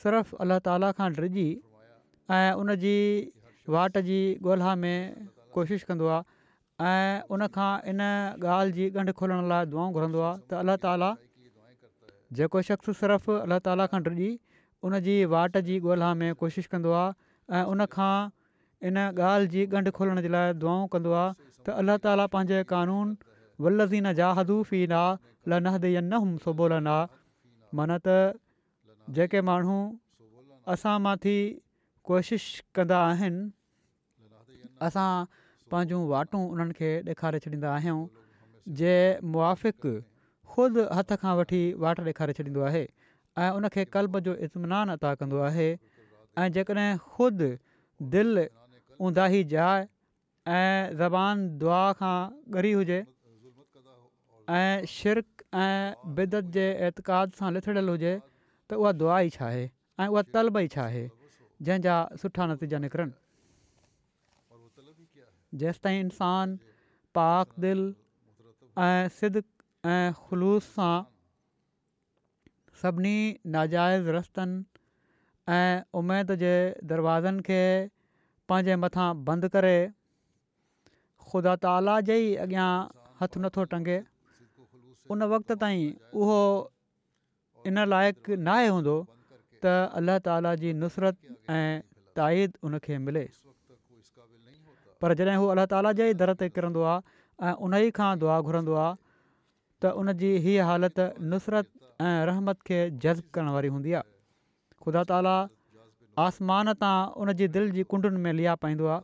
सिर्फ़ु 0.04 0.40
अलाह 0.46 0.62
ताला 0.68 0.90
खां 1.00 1.08
डिॼी 1.20 1.46
ऐं 2.38 2.60
उनजी 2.64 2.96
वाट 3.76 4.00
जी 4.08 4.18
ॻोल्हा 4.48 4.74
में 4.84 4.98
कोशिशि 5.56 5.88
कंदो 5.92 6.10
आहे 6.16 6.90
ऐं 6.90 7.36
उनखां 7.36 7.70
इन 7.94 8.08
ॻाल्हि 8.56 8.90
जी 8.96 9.12
खोलण 9.22 9.46
लाइ 9.54 9.72
दुआ 9.74 9.86
घुरंदो 9.98 10.24
आहे 10.28 10.44
त 10.52 10.62
अलाह 10.64 10.82
ताला 10.88 11.10
जेको 12.40 12.64
शख़्स 12.70 12.98
सिर्फ़ु 13.04 13.40
अलाह 13.46 13.64
ताला 13.70 13.88
खां 13.94 14.02
डिॼी 14.10 14.30
उन 14.84 14.92
वाट 15.34 15.56
जी 15.68 15.78
ॻोल्हा 15.80 16.12
में 16.22 16.34
कोशिशि 16.40 16.68
कंदो 16.72 16.92
आहे 16.92 17.58
ऐं 17.58 17.64
इन 18.88 18.96
ॻाल्हि 18.96 19.48
जी 19.52 19.66
ॻंढु 19.78 19.90
खोलण 19.96 20.20
जे 20.22 20.28
लाइ 20.36 20.52
दुआऊं 20.62 20.86
कंदो 20.94 21.12
आहे 21.20 21.32
त 21.66 21.76
अलाह 21.82 21.96
ताला 22.06 22.26
पंहिंजे 22.34 22.58
क़ानून 22.72 23.14
वल्लज़ीन 23.66 24.12
जा 24.20 24.28
हदुूफ़ 24.38 24.74
ई 24.74 24.86
न 24.92 25.52
लहद 25.64 25.84
यन 25.92 26.12
सोबोलन 26.44 26.86
आहे 26.94 27.08
माना 27.80 27.96
त 28.06 28.36
जेके 29.16 29.40
माण्हू 29.48 29.78
असां 30.76 30.94
मां 31.06 31.14
थी 31.24 31.36
कोशिश 32.10 32.48
कंदा 32.78 33.00
आहिनि 33.08 34.68
असां 34.90 35.08
पंहिंजूं 35.72 36.02
वाटूं 36.12 36.42
उन्हनि 36.52 36.78
खे 36.80 36.92
ॾेखारे 37.14 37.40
छॾींदा 37.46 37.72
आहियूं 37.80 37.98
जे 38.82 38.94
मुआफ़िक़ुदि 39.32 40.86
हथ 41.00 41.16
खां 41.24 41.36
वठी 41.40 41.62
वाट 41.86 42.06
ॾेखारे 42.12 42.38
छॾींदो 42.40 42.68
आहे 42.70 42.84
ऐं 43.44 43.50
उनखे 43.56 43.84
क़लब 43.94 44.18
जो 44.26 44.34
इतमिनानु 44.48 44.92
अदा 44.96 45.14
कंदो 45.20 45.38
आहे 45.48 45.68
ऐं 46.40 46.46
जेकॾहिं 46.56 46.88
ख़ुदि 47.08 47.50
दिलि 48.16 49.42
जाए 49.50 49.82
ऐं 50.58 50.96
ज़बान 51.00 51.36
दुआ 51.60 51.82
खां 52.00 52.18
घरी 52.56 52.72
हुजे 52.78 52.98
ऐं 54.60 54.86
शिरक 54.92 55.44
ऐं 55.64 55.94
बिदत 56.16 56.48
जे 56.56 56.64
एतक़ाद 56.88 57.32
सां 57.40 57.50
लिथड़ियल 57.56 57.88
हुजे 57.94 58.14
त 58.20 58.78
उहा 58.84 58.92
दुआ 59.02 59.16
ई 59.26 59.34
छा 59.36 59.44
आहे 59.50 59.64
ऐं 59.66 60.06
उहा 60.14 60.22
तलब 60.36 60.56
ई 60.62 60.70
छा 60.76 60.82
आहे 60.92 61.02
जंहिंजा 61.68 61.96
सुठा 62.22 62.46
नतीजा 62.52 62.80
निकिरनि 62.86 64.64
जेसि 65.64 65.82
ताईं 65.88 66.00
इंसान 66.06 66.56
पाक 67.20 67.52
दिलि 67.66 67.84
ऐं 68.86 69.12
सिदि 69.18 69.44
ऐं 69.96 70.00
ख़ुलूस 70.22 70.70
सां 70.78 70.94
सभिनी 72.80 73.16
नाजाइज़ 73.56 74.08
रस्तनि 74.14 74.56
ऐं 75.52 75.76
उमेद 76.00 76.32
जे 76.42 76.50
दरवाज़नि 76.92 77.42
खे 77.48 77.60
पंहिंजे 78.52 78.74
मथां 78.84 79.06
बंदि 79.28 79.48
करे 79.54 79.76
ख़ुदा 81.28 81.54
ताला 81.64 81.94
जे 82.08 82.16
ई 82.24 82.34
अॻियां 82.46 82.66
हथु 83.20 83.42
नथो 83.44 83.64
टंगे 83.74 83.98
उन 85.14 85.24
वक़्त 85.34 85.56
ताईं 85.64 85.84
उहो 86.20 86.38
इन 87.70 87.84
लाइक़ु 87.94 88.38
नाहे 88.50 88.68
हूंदो 88.76 88.96
त 89.08 89.74
अल्ला 90.00 90.18
ताला 90.28 90.54
जी 90.64 90.72
नुसरत 90.82 91.20
ऐं 91.56 91.80
ताईद 92.20 92.58
उनखे 92.70 93.00
मिले 93.06 93.24
पर 95.04 95.16
जॾहिं 95.22 95.40
हू 95.44 95.48
अल्लाह 95.54 95.70
ताला 95.76 95.94
जे 96.02 96.10
ई 96.12 96.18
दर 96.24 96.34
ते 96.44 96.52
किरंदो 96.58 96.84
आहे 96.94 97.52
ऐं 97.52 97.56
उन 97.68 97.80
ई 97.80 97.98
दुआ 98.24 98.38
घुरंदो 98.50 98.78
त 99.82 99.90
उन 100.00 100.12
जी 100.20 100.28
हीअ 100.44 100.64
हालति 100.68 101.04
नुसरत 101.30 101.66
ऐं 102.08 102.20
रहमत 102.28 102.60
खे 102.68 102.78
जज़्बु 103.04 103.28
करण 103.36 103.48
वारी 103.54 103.70
हूंदी 103.72 103.92
आहे 103.98 104.08
ख़ुदा 104.84 105.02
ताला 105.10 105.34
आसमान 106.26 106.72
तां 106.84 106.94
उन 107.24 107.32
जी 107.40 107.48
दिलि 107.56 107.70
जी 107.76 107.82
कुंडुनि 107.92 108.20
में 108.26 108.32
लिया 108.38 108.54
पाईंदो 108.62 108.86
आहे 108.94 109.02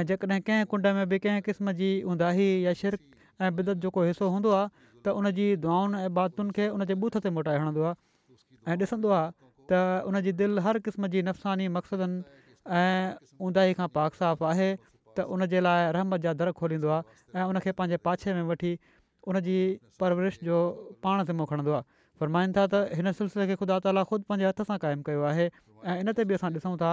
ऐं 0.00 0.02
जेकॾहिं 0.10 0.40
कंहिं 0.48 0.66
कुंड 0.72 0.86
में 0.98 1.04
बि 1.12 1.18
कंहिं 1.26 1.42
क़िस्म 1.48 1.72
जी 1.80 1.88
उंदाही 2.14 2.48
या 2.66 2.72
शिरक 2.80 3.24
ऐं 3.40 3.50
बिदत 3.60 3.80
जेको 3.86 4.04
हिसो 4.10 4.28
हूंदो 4.34 4.50
आहे 4.56 4.66
त 5.06 5.14
उनजी 5.22 5.46
दुआनि 5.64 6.02
ऐं 6.08 6.10
बातुनि 6.20 6.50
खे 6.58 6.66
उनजे 6.78 6.94
बूथ 7.04 7.16
ते 7.26 7.30
मोटाए 7.38 7.62
हणंदो 7.62 7.86
आहे 7.92 7.96
ऐं 8.72 8.76
ॾिसंदो 8.82 9.14
आहे 9.20 9.30
त 9.72 10.34
दिलि 10.42 10.66
हर 10.68 10.78
क़िस्म 10.88 11.10
जी 11.16 11.22
नफ़सानी 11.30 11.68
मक़सदनि 11.78 12.44
ऐं 12.82 13.46
ऊंदाही 13.48 13.78
खां 13.80 13.88
पाक 13.96 14.20
साफ़ु 14.20 14.48
आहे 14.52 14.68
त 15.16 15.26
उनजे 15.38 15.60
लाइ 15.68 15.88
रहमत 15.98 16.26
जा 16.28 16.34
दर 16.42 16.52
खोलींदो 16.60 16.92
आहे 16.98 17.38
ऐं 17.40 17.48
उनखे 17.54 17.74
पंहिंजे 17.80 17.96
पाछे 18.08 18.34
में 18.38 18.42
वठी 18.52 18.74
उन 19.26 19.40
जी 19.42 19.58
परवरिश 20.00 20.38
जो 20.44 20.56
पाण 21.02 21.24
से 21.26 21.32
मोहो 21.34 21.46
खणंदो 21.50 21.72
आहे 21.74 21.82
फ़रमाइनि 22.22 22.52
था 22.56 22.64
त 22.70 22.74
हिन 22.94 23.06
सिलसिले 23.10 23.44
खे 23.50 23.54
ख़ुदा 23.58 23.76
ताला 23.82 24.02
ख़ुदि 24.06 24.22
पंहिंजे 24.30 24.46
हथ 24.46 24.60
सां 24.70 24.76
क़ाइमु 24.78 25.02
कयो 25.02 25.22
आहे 25.26 25.46
ऐं 25.50 25.96
इन 26.06 26.12
ते 26.14 26.22
बि 26.22 26.38
असां 26.38 26.50
ॾिसूं 26.54 26.74
था 26.78 26.90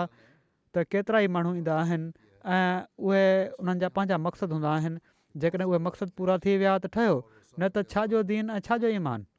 त 0.74 0.86
केतिरा 0.90 1.20
ई 1.26 1.30
माण्हू 1.36 1.52
ईंदा 1.62 1.74
आहिनि 1.82 2.10
ऐं 2.58 2.90
उहे 2.98 3.24
उन्हनि 3.62 3.80
जा 3.86 3.90
पंहिंजा 3.94 4.18
मक़सदु 4.26 4.58
हूंदा 4.58 4.72
आहिनि 4.78 5.00
जेकॾहिं 5.46 5.68
उहे 5.70 5.80
मक़सदु 5.86 6.18
पूरा 6.18 6.36
थी 6.42 6.58
विया 6.58 6.74
त 6.86 6.90
ठहियो 6.98 7.22
न 7.22 7.70
त 7.70 7.86
छाजो 7.94 8.24
दीन 8.34 8.46
ऐं 8.56 8.58
छाजो 8.70 8.88
ईमान 8.98 9.30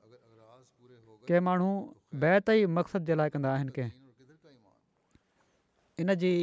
कंहिं 1.26 1.42
माण्हू 1.50 1.70
बैत 2.22 2.46
ई 2.56 2.72
मक़सद 2.78 3.02
जे 3.10 3.14
लाइ 3.22 3.28
कंदा 3.36 3.50
आहिनि 3.58 3.72
कंहिं 3.80 3.90
इन 6.06 6.14
जी 6.22 6.34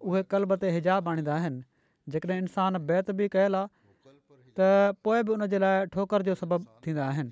उहे 0.03 0.23
कल्ब 0.31 0.55
ते 0.61 0.69
हिजाब 0.71 1.09
आणींदा 1.09 1.33
आहिनि 1.35 1.63
जेकॾहिं 2.11 2.39
इंसानु 2.41 2.79
बैत 2.87 3.11
बि 3.17 3.27
कयल 3.31 3.55
आहे 3.55 3.67
त 4.57 4.59
पोइ 5.03 5.23
बि 5.23 5.31
उनजे 5.33 5.57
लाइ 5.63 5.85
ठोकर 5.93 6.21
जो 6.27 6.35
सबबु 6.41 6.83
थींदा 6.85 7.03
आहिनि 7.07 7.31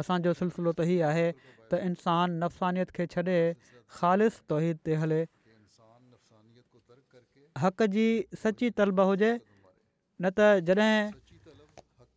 असांजो 0.00 0.32
सिलसिलो 0.40 0.72
त 0.76 0.80
हीअ 0.88 1.06
आहे 1.08 1.26
त 1.72 1.80
इंसानु 1.88 2.36
नफ़सानियत 2.44 2.88
खे 2.94 3.06
छॾे 3.14 3.36
ख़ालि 3.96 4.28
तौद 4.48 4.84
ते 4.84 4.94
हले 5.04 5.20
हक़ 7.64 7.82
जी 7.96 8.06
सची 8.42 8.70
तलब 8.78 9.00
हुजे 9.08 9.32
न 10.20 10.24
त 10.36 10.60
जॾहिं 10.68 11.12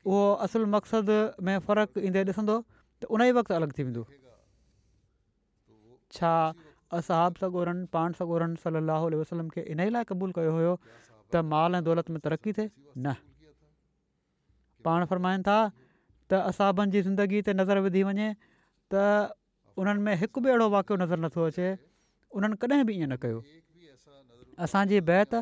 उहो 0.08 0.24
असुलु 0.44 0.66
मक़सदु 0.76 1.20
में 1.44 1.58
फ़र्क़ु 1.68 2.06
ईंदे 2.08 2.24
ॾिसंदो 2.32 2.56
त 3.02 3.14
उन 3.16 3.22
ई 3.30 3.32
वक़्तु 3.38 3.54
अलॻि 3.56 3.76
थी 3.78 3.84
वेंदो 3.90 4.04
छा 6.16 6.34
असाब 6.98 7.38
सां 7.42 7.50
गॾनि 7.54 7.86
पाण 7.94 8.12
सां 8.20 8.28
गॾु 8.28 8.38
वसलम 9.22 9.48
खे 9.56 9.62
इन 9.72 9.80
ई 9.86 9.90
लाइ 9.96 10.04
क़बूल 10.12 10.32
कयो 10.38 10.52
हुयो 10.58 10.74
त 11.34 11.42
माल 11.54 11.76
ऐं 11.80 11.84
दौलत 11.88 12.10
में 12.16 12.20
तरक़ी 12.28 12.54
थिए 12.58 12.68
न 12.72 13.16
पाण 14.88 15.06
फरमाइनि 15.12 15.44
था 15.48 15.58
त 16.32 16.40
असाबनि 16.52 16.92
जी 16.96 17.02
ज़िंदगी 17.08 17.42
ते 17.50 17.54
नज़र 17.60 17.84
विधी 17.88 18.04
वञे 18.12 18.28
त 18.94 19.04
उन्हनि 19.84 20.02
में 20.06 20.14
हिकु 20.24 20.42
बि 20.46 20.50
अहिड़ो 20.52 20.68
वाकियो 20.76 20.96
नज़र 21.04 21.18
नथो 21.26 21.48
अचे 21.54 21.68
उन्हनि 22.40 22.56
कॾहिं 22.62 22.84
बि 22.90 22.94
ईअं 23.00 23.10
न 23.12 23.16
कयो 23.24 23.40
असांजी 24.68 25.02
बैत 25.12 25.36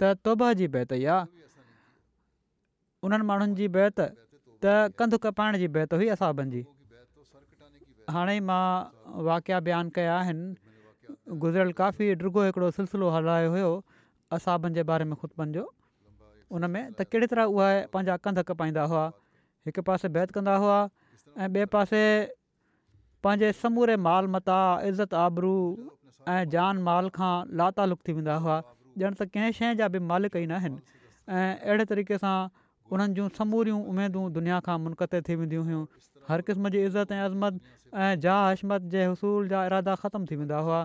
त 0.00 0.14
तौब 0.28 0.46
जी 0.60 0.66
बैत 0.76 0.92
ई 0.92 1.04
आहे 1.16 1.44
उन्हनि 3.08 3.24
माण्हुनि 3.32 3.54
जी 3.60 3.66
बैत 3.76 3.96
त 4.00 4.74
कंधु 4.98 5.16
कपाइण 5.24 5.60
जी 5.64 5.68
बैत 5.76 5.94
हुई 6.00 6.08
असाबनि 6.16 6.50
जी 6.56 6.62
हाणे 8.14 8.38
मां 8.48 9.18
वाक़िया 9.24 9.58
बयानु 9.66 9.90
कया 9.94 10.16
आहिनि 10.18 10.54
गुज़िरियल 11.42 11.72
काफ़ी 11.80 12.06
रुगो 12.22 12.42
हिकिड़ो 12.44 12.70
सिलसिलो 12.78 13.08
हलायो 13.10 13.50
हुयो 13.50 13.70
असाबनि 14.32 14.74
जे 14.74 14.82
बारे 14.90 15.04
में 15.10 15.14
ख़ुदि 15.20 15.46
जो 15.54 15.64
उन 16.54 16.64
में 16.70 16.84
त 16.94 17.02
कहिड़ी 17.10 17.26
तरह 17.32 17.44
उहे 17.50 17.72
पंहिंजा 17.92 18.16
कंध 18.22 18.38
कपाईंदा 18.46 18.82
हुआ 18.90 19.04
हिकु 19.66 19.82
पासे 19.82 20.08
बैत 20.14 20.30
कंदा 20.38 20.54
हुआ 20.62 20.78
ऐं 21.42 21.48
ॿिए 21.50 21.64
पासे 21.74 22.02
पंहिंजे 23.26 23.52
समूरे 23.64 23.96
माल 24.06 24.26
मता 24.38 24.58
इज़त 24.90 25.14
आबरू 25.26 25.54
ऐं 26.30 26.42
जान 26.54 26.78
माल 26.90 27.08
खां 27.18 27.34
लातालुक 27.58 28.00
थी 28.06 28.12
वेंदा 28.22 28.34
हुआ 28.46 28.60
ॼण 29.02 29.14
त 29.18 29.26
कंहिं 29.34 29.50
शइ 29.58 29.74
जा 29.82 29.88
बि 29.96 30.02
मालिक 30.12 30.36
ई 30.44 30.46
न 30.46 30.54
आहिनि 30.62 30.78
ऐं 31.74 31.84
तरीक़े 31.94 32.18
सां 32.26 32.36
उन्हनि 32.94 33.14
जूं 33.20 33.28
समूरियूं 33.40 33.82
उमेदूं 33.94 34.24
दुनिया 34.38 34.60
खां 34.68 34.78
मुनक़ते 34.86 35.20
थी 35.28 35.34
वेंदियूं 35.42 35.64
हुयूं 35.70 35.84
हर 36.28 36.40
क़िस्म 36.48 36.68
जी 36.74 36.82
इज़त 36.84 37.12
ऐं 37.12 37.20
अज़मत 37.22 37.60
ऐं 37.94 38.18
जा 38.20 38.36
हशमत 38.50 38.82
जे 38.94 39.04
हुसूल 39.04 39.48
जा 39.48 39.64
इरादा 39.66 39.94
ख़तमु 40.04 40.26
थी 40.30 40.36
वेंदा 40.36 40.58
हुआ 40.68 40.80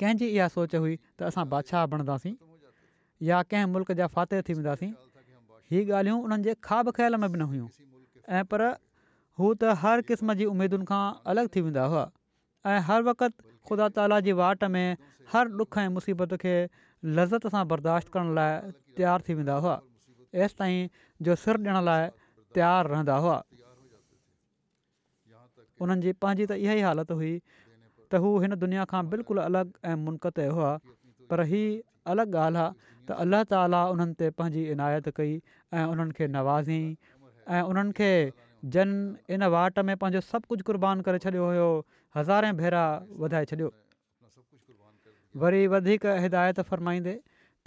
कंहिंजी 0.00 0.26
इहा 0.26 0.46
सोच 0.54 0.74
हुई 0.76 0.96
त 1.18 1.22
असां 1.28 1.44
बादशाह 1.54 1.84
बणंदासीं 1.94 2.32
या 3.28 3.42
कंहिं 3.50 3.66
मुल्क़ 3.74 3.92
जा 4.00 4.06
फ़ातेह 4.16 4.42
थी 4.48 4.52
वेंदासीं 4.60 4.90
हीअ 5.74 5.84
ॻाल्हियूं 6.00 6.18
उन्हनि 6.28 6.42
जे 6.48 6.54
ख़्वाब 6.68 6.90
ख़्याल 7.00 7.16
में 7.24 7.28
बि 7.32 7.38
न 7.42 7.48
हुयूं 7.52 7.68
ऐं 8.40 8.44
पर 8.54 8.62
हू 9.42 9.52
त 9.54 9.76
हर 9.84 10.00
क़िस्म 10.12 10.34
जी 10.40 10.44
उमेदुनि 10.56 10.84
खां 10.94 11.04
अलॻि 11.34 11.48
थी 11.56 11.60
वेंदा 11.68 11.84
हुआ 11.94 12.02
ऐं 12.72 12.80
हर 12.90 13.06
वक़्तु 13.12 13.48
ख़ुदा 13.68 13.88
ताला 14.00 14.18
जी 14.28 14.36
वाट 14.42 14.66
में 14.76 14.86
हर 15.36 15.54
ॾुख 15.62 15.78
ऐं 15.86 15.88
मुसीबत 16.00 16.34
खे 16.42 16.54
लज़त 17.20 17.46
सां 17.54 17.64
बर्दाश्त 17.74 18.12
करण 18.18 18.34
लाइ 18.42 18.74
तयारु 19.00 19.28
थी 19.28 19.38
वेंदा 19.40 19.56
हुआ 19.64 19.76
एसि 20.44 20.62
ताईं 20.62 20.92
जो 21.30 21.34
सिर 21.46 21.62
ॾियण 21.64 21.80
लाइ 21.88 22.10
तयारु 22.58 22.88
रहंदा 22.94 23.14
हुआ 23.26 23.36
उन्हनि 25.84 26.02
जी 26.06 26.12
पंहिंजी 26.24 26.44
त 26.50 26.62
इहा 26.64 26.74
ई 26.80 26.86
हालति 26.88 27.14
हुई 27.20 27.32
त 28.10 28.12
हू 28.24 28.28
हिन 28.44 28.54
दुनिया 28.64 28.82
खां 28.92 29.02
बिल्कुलु 29.14 29.40
अलॻि 29.44 29.72
ऐं 29.92 29.94
मुनक़त 30.04 30.38
हुआ 30.58 30.70
पर 31.32 31.42
ही 31.50 31.64
अलॻि 32.14 32.26
ॻाल्हि 32.44 32.62
आहे 32.62 32.94
त 33.08 33.18
अल्लाह 33.24 33.42
ताला 33.52 33.80
उन्हनि 33.94 34.14
ते 34.22 34.26
पंहिंजी 34.40 34.62
इनायत 34.74 35.10
कई 35.18 35.32
ऐं 35.74 35.84
उन्हनि 35.94 36.12
खे 36.18 36.24
नवाज़ियईं 36.36 36.88
ऐं 37.58 37.62
उन्हनि 37.70 37.96
खे 38.00 38.12
जन 38.76 38.90
इन 39.36 39.40
वाट 39.56 39.76
में 39.90 39.94
पंहिंजो 40.04 40.22
सभु 40.30 40.46
कुझु 40.54 40.62
कुर्बान 40.70 41.02
करे 41.08 41.18
छॾियो 41.26 41.44
हुयो 41.52 41.68
हज़ारे 42.18 42.50
भेरा 42.62 42.84
वधाए 43.24 43.44
छॾियो 43.52 43.68
वरी 45.42 45.62
वधीक 45.74 46.06
हिदायत 46.26 46.58
फ़रमाईंदे 46.70 47.14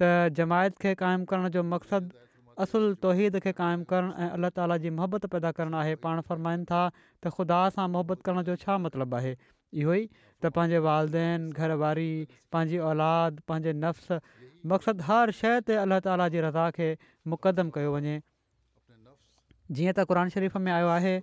त 0.02 0.14
जमायत 0.40 0.74
खे 0.86 0.96
क़ाइमु 1.04 1.24
करण 1.34 1.52
जो 1.60 1.66
मक़सदु 1.76 2.27
असुलु 2.64 2.88
तौहिद 3.06 3.36
खे 3.46 3.52
क़ाइमु 3.58 3.86
करणु 3.90 4.12
ऐं 4.26 4.28
अलाह 4.36 4.52
ताला 4.60 4.76
जी 4.86 4.92
मोहबत 5.00 5.26
पैदा 5.34 5.50
करणु 5.58 5.78
आहे 5.82 5.92
पाण 6.06 6.22
फ़र्माइनि 6.30 6.64
था 6.72 6.80
त 7.26 7.32
ख़ुदा 7.36 7.58
सां 7.76 7.86
मोहबत 7.96 8.24
करण 8.30 8.48
जो 8.48 8.56
छा 8.64 8.78
मतिलबु 8.86 9.18
आहे 9.18 9.34
इहो 9.82 9.98
ई 9.98 10.00
त 10.46 10.52
पंहिंजे 10.56 10.80
वालदेन 10.86 11.46
घरवारी 11.62 12.08
पंहिंजी 12.56 12.80
औलाद 12.92 13.38
पंहिंजे 13.52 13.74
नफ़्स 13.84 14.42
मक़सदु 14.74 15.06
हर 15.10 15.34
शइ 15.42 15.60
ते 15.70 15.78
अलाह 15.84 16.02
ताला 16.08 16.28
जी 16.38 16.44
रज़ा 16.48 16.66
खे 16.80 16.90
मुक़दम 17.36 17.70
कयो 17.78 17.94
वञे 17.98 18.16
जीअं 18.24 19.96
त 20.00 20.08
क़रान 20.14 20.36
शरीफ़ 20.38 20.58
में 20.68 20.72
आयो 20.78 20.92
आहे 20.98 21.14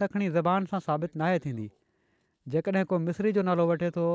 सखणी 0.00 0.28
ज़बान 0.36 0.66
सां 0.72 0.80
साबित 0.88 1.16
न 1.16 1.20
आहे 1.28 1.38
थींदी 1.44 1.68
जेकॾहिं 2.54 2.84
को 2.90 2.98
मिसिरी 3.06 3.32
जो 3.38 3.42
नालो 3.48 3.66
वठे 3.70 3.90
थो 3.96 4.06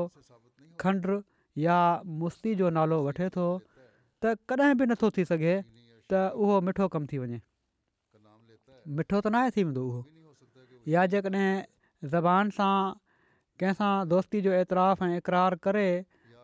खंडु 0.82 1.16
या 1.64 1.78
मुस्ती 2.22 2.54
जो 2.62 2.70
नालो 2.78 2.98
वठे 3.06 3.28
थो 3.38 3.46
त 4.24 4.34
कॾहिं 4.52 4.76
बि 4.82 4.86
नथो 4.92 5.10
थी 5.18 5.24
सघे 5.32 5.54
त 6.12 6.22
उहो 6.44 6.60
मिठो 6.70 6.88
कमु 6.94 7.10
थी 7.12 7.22
वञे 7.24 7.40
मिठो 9.00 9.20
त 9.26 9.34
न 9.36 9.48
थी 9.56 9.64
वेंदो 9.70 9.82
उहो 9.90 10.00
या 10.96 11.06
जेकॾहिं 11.14 11.50
ज़बान 12.16 12.54
सां 12.62 12.72
कंहिंसां 13.60 13.92
दोस्ती 14.16 14.40
जो 14.48 14.52
ऐतराफ़ु 14.64 15.06
ऐं 15.10 15.16
इक़रार 15.22 15.58
करे 15.68 15.86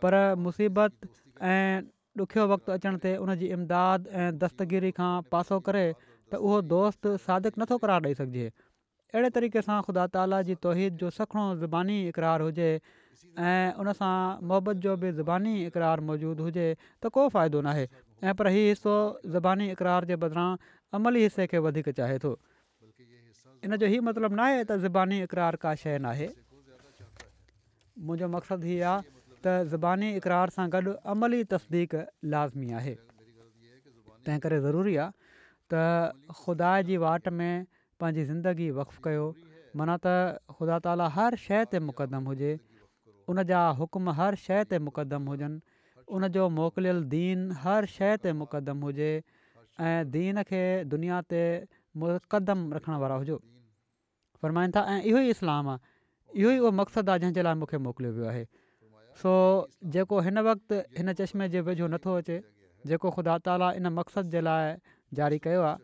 पर 0.05 0.19
मुसीबत 0.47 1.13
ऐं 1.55 1.94
ॾुखियो 2.21 2.47
वक़्तु 2.49 2.73
अचण 2.73 2.97
ते 3.05 3.17
उनजी 3.23 3.47
इमदाद 3.55 4.07
ऐं 4.25 4.39
दस्तगिरी 4.39 4.91
खां 4.99 5.13
पासो 5.35 5.57
करे 5.69 5.87
त 6.33 6.39
उहो 6.39 6.59
दोस्त 6.73 7.07
सादिक 7.23 7.57
नथो 7.63 7.79
करार 7.85 8.03
ॾेई 8.11 8.15
सघिजे 8.19 8.45
अहिड़े 8.51 9.31
तरीक़े 9.39 9.63
सां 9.69 9.79
ख़ुदा 9.89 10.05
ताला 10.17 10.39
जी 10.51 10.55
तौहिद 10.67 11.01
जो 11.03 11.11
सखणो 11.17 11.47
ज़ुबानी 11.63 11.97
इक़रार 12.13 12.45
हुजे 12.47 12.69
ऐं 12.75 13.73
उनसां 13.85 14.13
मुहबत 14.53 14.85
जो 14.87 14.95
बि 15.05 15.11
ज़ुबानी 15.19 15.55
इक़रार 15.71 16.05
मौजूदु 16.11 16.47
हुजे 16.49 16.67
त 16.67 17.13
को 17.19 17.27
फ़ाइदो 17.37 17.63
न 17.69 17.73
आहे 17.73 17.87
ऐं 18.31 18.35
पर 18.43 18.51
हीउ 18.59 18.69
हिसो 18.71 18.95
ज़बानी 19.39 19.69
इक़रार 19.79 20.11
जे 20.13 20.19
बदिरां 20.27 20.49
अमली 21.01 21.25
हिसे 21.27 21.47
खे 21.55 21.65
वधीक 21.67 21.89
चाहे 22.03 22.19
थो 22.27 22.33
इन 22.85 23.77
जो 23.77 23.91
ई 23.97 23.99
मतिलबु 24.11 24.35
न 24.43 24.47
आहे 24.49 24.63
त 24.63 24.79
ज़बानी 24.87 25.21
इक़रार 25.31 25.61
का 25.67 25.75
शइ 25.85 25.99
न 25.99 26.15
आहे 26.15 26.31
मुंहिंजो 28.07 28.31
मक़सदु 28.37 28.73
इहा 28.79 28.95
आहे 28.99 29.14
त 29.45 29.53
ज़बानी 29.73 30.09
इक़रार 30.19 30.51
सां 30.57 30.65
गॾु 30.75 30.93
अमली 31.15 31.39
तस्दीक़ 31.55 32.31
लाज़मी 32.35 32.69
आहे 32.81 32.93
तंहिं 33.01 34.43
करे 34.45 34.59
ज़रूरी 34.67 34.95
आहे 35.05 35.37
त 35.73 35.85
ख़ुदा 36.39 36.71
जी 36.91 36.97
वाट 37.05 37.29
में 37.41 37.67
पंहिंजी 38.05 38.25
ज़िंदगी 38.31 38.71
वक्फ 38.81 38.95
कयो 39.09 39.27
माना 39.81 39.95
त 40.07 40.15
ख़ुदा 40.55 40.77
ताला 40.89 41.07
हर 41.19 41.37
शइ 41.45 41.69
ते 41.75 41.83
मुक़दम 41.91 42.25
हुजे 42.33 42.53
उन 43.35 43.43
जा 43.53 43.63
हुकम 43.85 44.17
हर 44.23 44.41
शइ 44.47 44.65
ते 44.73 44.81
मुक़दम 44.89 45.23
हुजनि 45.29 45.59
उनजो 46.17 46.45
मोकिलियलु 46.57 47.05
दीन 47.17 47.39
हर 47.65 47.85
शइ 47.99 48.19
ते 48.27 48.33
मुक़दम 48.41 48.79
हुजे 48.89 49.13
ऐं 49.77 50.09
दीन 50.17 50.37
खे 50.53 50.65
दुनिया 50.97 51.21
ते 51.35 51.43
मुक़दम 52.03 52.59
रखण 52.81 52.95
वारा 53.07 53.17
हुजो 53.23 53.37
फ़रमाईनि 54.43 54.73
था 54.79 54.91
ऐं 54.97 54.99
इहो 55.13 55.19
ई 55.23 55.37
इस्लाम 55.39 55.65
आहे 55.77 55.89
इहो 56.41 56.49
ई 56.51 56.59
उहो 56.65 56.71
मक़सदु 56.83 57.09
आहे 57.15 57.19
जंहिंजे 57.25 57.43
लाइ 57.49 57.55
मूंखे 57.63 57.77
मोकिलियो 57.87 58.13
वियो 58.19 58.27
आहे 58.35 58.45
सो 59.23 59.33
जेको 59.95 60.21
हिन 60.27 60.39
वक़्ति 60.47 60.77
हिन 60.99 61.13
चश्मे 61.21 61.49
जे 61.55 61.61
वेझो 61.67 61.87
नथो 61.93 62.15
अचे 62.21 62.37
जेको 62.91 63.09
ख़ुदा 63.17 63.35
ताला 63.47 63.69
इन 63.79 63.87
मक़सद 63.99 64.31
जे 64.35 64.41
लाइ 64.43 64.75
जारी 65.19 65.39
कयो 65.47 65.61
आहे 65.71 65.77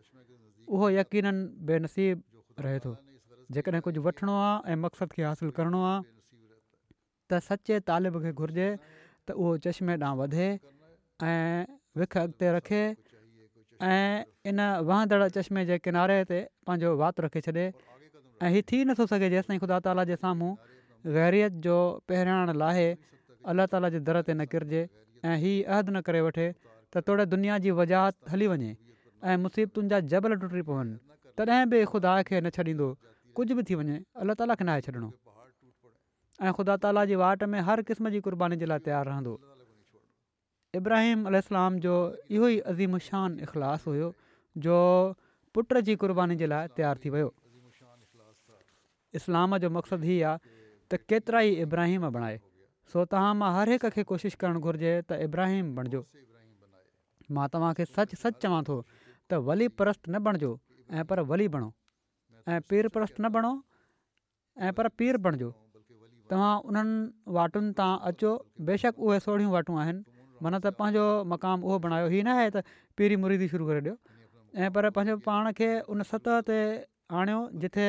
उहो 0.75 0.89
यकीन 0.99 1.37
बेनसीब 1.67 2.65
रहे 2.65 2.79
थो 2.85 2.91
जेकॾहिं 3.55 3.81
कुझु 3.87 4.01
वठिणो 4.07 4.35
आहे 4.39 4.73
ऐं 4.73 4.75
मक़सदु 4.83 5.15
खे 5.15 5.23
हासिलु 5.27 5.51
करिणो 5.59 5.79
आहे 5.89 5.99
त 7.31 7.39
सचे 7.47 7.79
तालिब 7.89 8.13
खे 8.23 8.31
घुर्जे 8.39 8.69
त 9.27 9.35
उहो 9.41 9.51
चश्मे 9.65 9.95
ॾांहुं 10.01 10.17
वधे 10.21 10.47
ऐं 11.31 11.59
विख 12.01 12.17
अॻिते 12.23 12.45
रखे 12.55 12.81
ऐं 13.91 14.09
इन 14.51 14.57
वहंदड़ 14.89 15.27
चश्मे 15.37 15.63
जे 15.71 15.77
किनारे 15.85 16.17
ते 16.31 16.37
पंहिंजो 16.67 16.89
वातु 17.03 17.19
रखे 17.27 17.41
छ्ॾे 17.47 17.63
ऐं 18.43 18.49
हीउ 18.55 18.61
थी 18.71 18.83
नथो 18.91 19.05
सघे 19.13 19.29
जेसि 19.35 19.47
ताईं 19.51 19.59
ख़ुदा 19.63 19.77
ताला 19.87 20.03
जे 20.11 20.15
साम्हूं 20.25 20.51
गैरियत 21.19 21.53
जो 21.67 21.75
पहिराइण 22.11 22.53
लाइ 22.63 22.85
अलाह 23.49 23.65
ताला 23.73 23.89
जे 23.93 23.99
दर 24.05 24.21
ते 24.27 24.33
न 24.37 24.45
किरिजे 24.53 24.81
ऐं 25.25 25.35
हीअ 25.41 25.65
अहद 25.73 25.89
न 25.89 26.01
करे 26.09 26.21
वठे 26.27 26.47
त 26.93 27.01
तोड़े 27.07 27.25
दुनिया 27.33 27.57
जी 27.65 27.71
वज़ाहत 27.79 28.33
हली 28.33 28.47
वञे 28.53 28.71
ऐं 28.73 29.35
मुसीबतुनि 29.45 29.89
जा 29.93 29.99
जबल 30.13 30.35
टुटी 30.43 30.61
पवनि 30.69 30.95
तॾहिं 31.41 31.61
बि 31.73 31.81
ख़ुदा 31.91 32.13
खे 32.29 32.41
न 32.45 32.53
छॾींदो 32.57 32.87
कुझ 33.39 33.47
बि 33.59 33.63
थी 33.69 33.75
वञे 33.81 33.97
अलाह 34.25 34.35
ताला 34.41 34.55
खे 34.61 34.65
न 34.69 34.75
आहे 34.77 34.85
छॾिणो 34.89 35.09
ऐं 35.09 36.51
ख़ुदा 36.59 36.75
ताला 36.85 37.05
जी 37.13 37.21
वाट 37.23 37.47
में 37.55 37.59
हर 37.71 37.81
क़िस्म 37.89 38.13
जी 38.17 38.21
क़ुर्बानी 38.27 38.59
जे 38.63 38.69
लाइ 38.73 38.79
तयारु 38.89 39.09
रहंदो 39.09 39.33
इब्राहिम 40.81 41.25
अल 41.33 41.41
जो 41.85 41.95
इहो 42.37 42.47
ई 42.47 42.59
अज़ीमशान 42.75 43.39
इख़लास 43.49 43.85
हुओ 43.91 44.11
जो 44.67 44.77
पुट 45.55 45.75
जी 45.89 45.95
क़ुर्बानी 46.05 46.35
जे 46.43 46.47
लाइ 46.53 46.71
तयारु 46.77 47.03
थी 47.05 47.09
वियो 47.17 47.29
इस्लाम 49.19 49.57
जो 49.65 49.69
मक़सदु 49.79 50.05
हीअ 50.13 50.23
आहे 50.29 50.39
त 50.91 51.03
केतिरा 51.11 51.39
ई 51.51 51.55
इब्राहिम 51.69 52.09
बणाए 52.17 52.39
सो 52.91 53.03
तव्हां 53.11 53.33
मां 53.39 53.49
हर 53.55 53.69
हिक 53.73 53.83
खे 53.95 54.03
कोशिशि 54.07 54.37
करणु 54.43 54.59
घुरिजे 54.69 54.91
त 54.93 55.17
इब्राहिम 55.27 55.67
बणिजो 55.75 55.99
मां 57.37 57.45
तव्हांखे 57.53 57.85
सच 57.91 58.15
सच 58.23 58.39
चवां 58.45 58.61
थो 58.69 58.77
त 58.95 59.39
वली 59.49 59.67
प्रस्त 59.81 60.09
न 60.09 60.21
बणिजो 60.27 60.49
ऐं 60.99 61.05
पर 61.13 61.21
वली 61.31 61.47
बणो 61.55 61.69
ऐं 62.55 62.59
पीर 62.71 62.89
प्रस्त 62.97 63.21
न 63.21 63.31
बणो 63.37 63.53
ऐं 64.67 64.73
पर 64.79 64.87
पीर 65.01 65.19
बणिजो 65.27 65.49
तव्हां 66.31 66.51
उन्हनि 66.71 66.99
वाटुनि 67.39 67.71
तां 67.81 67.91
अचो 68.11 68.33
बेशक 68.71 68.99
उहे 69.07 69.19
सोढ़ियूं 69.27 69.51
वाटूं 69.57 69.79
आहिनि 69.83 70.21
माना 70.45 70.59
त 70.65 70.73
पंहिंजो 70.83 71.05
मक़ामु 71.33 71.67
उहो 71.69 71.79
बणायो 71.87 72.07
इहा 72.19 72.23
नाहे 72.29 72.47
त 72.57 72.65
पीरी 72.99 73.19
मुरीदी 73.25 73.51
शुरू 73.53 73.67
करे 73.71 73.81
ॾियो 73.87 73.95
ऐं 74.63 74.71
पर 74.77 74.89
पंहिंजो 74.99 75.17
पाण 75.29 75.51
खे 75.61 75.69
उन 75.95 76.07
सतह 76.13 76.39
ते 76.51 76.59
आणियो 77.21 77.41
जिथे 77.63 77.87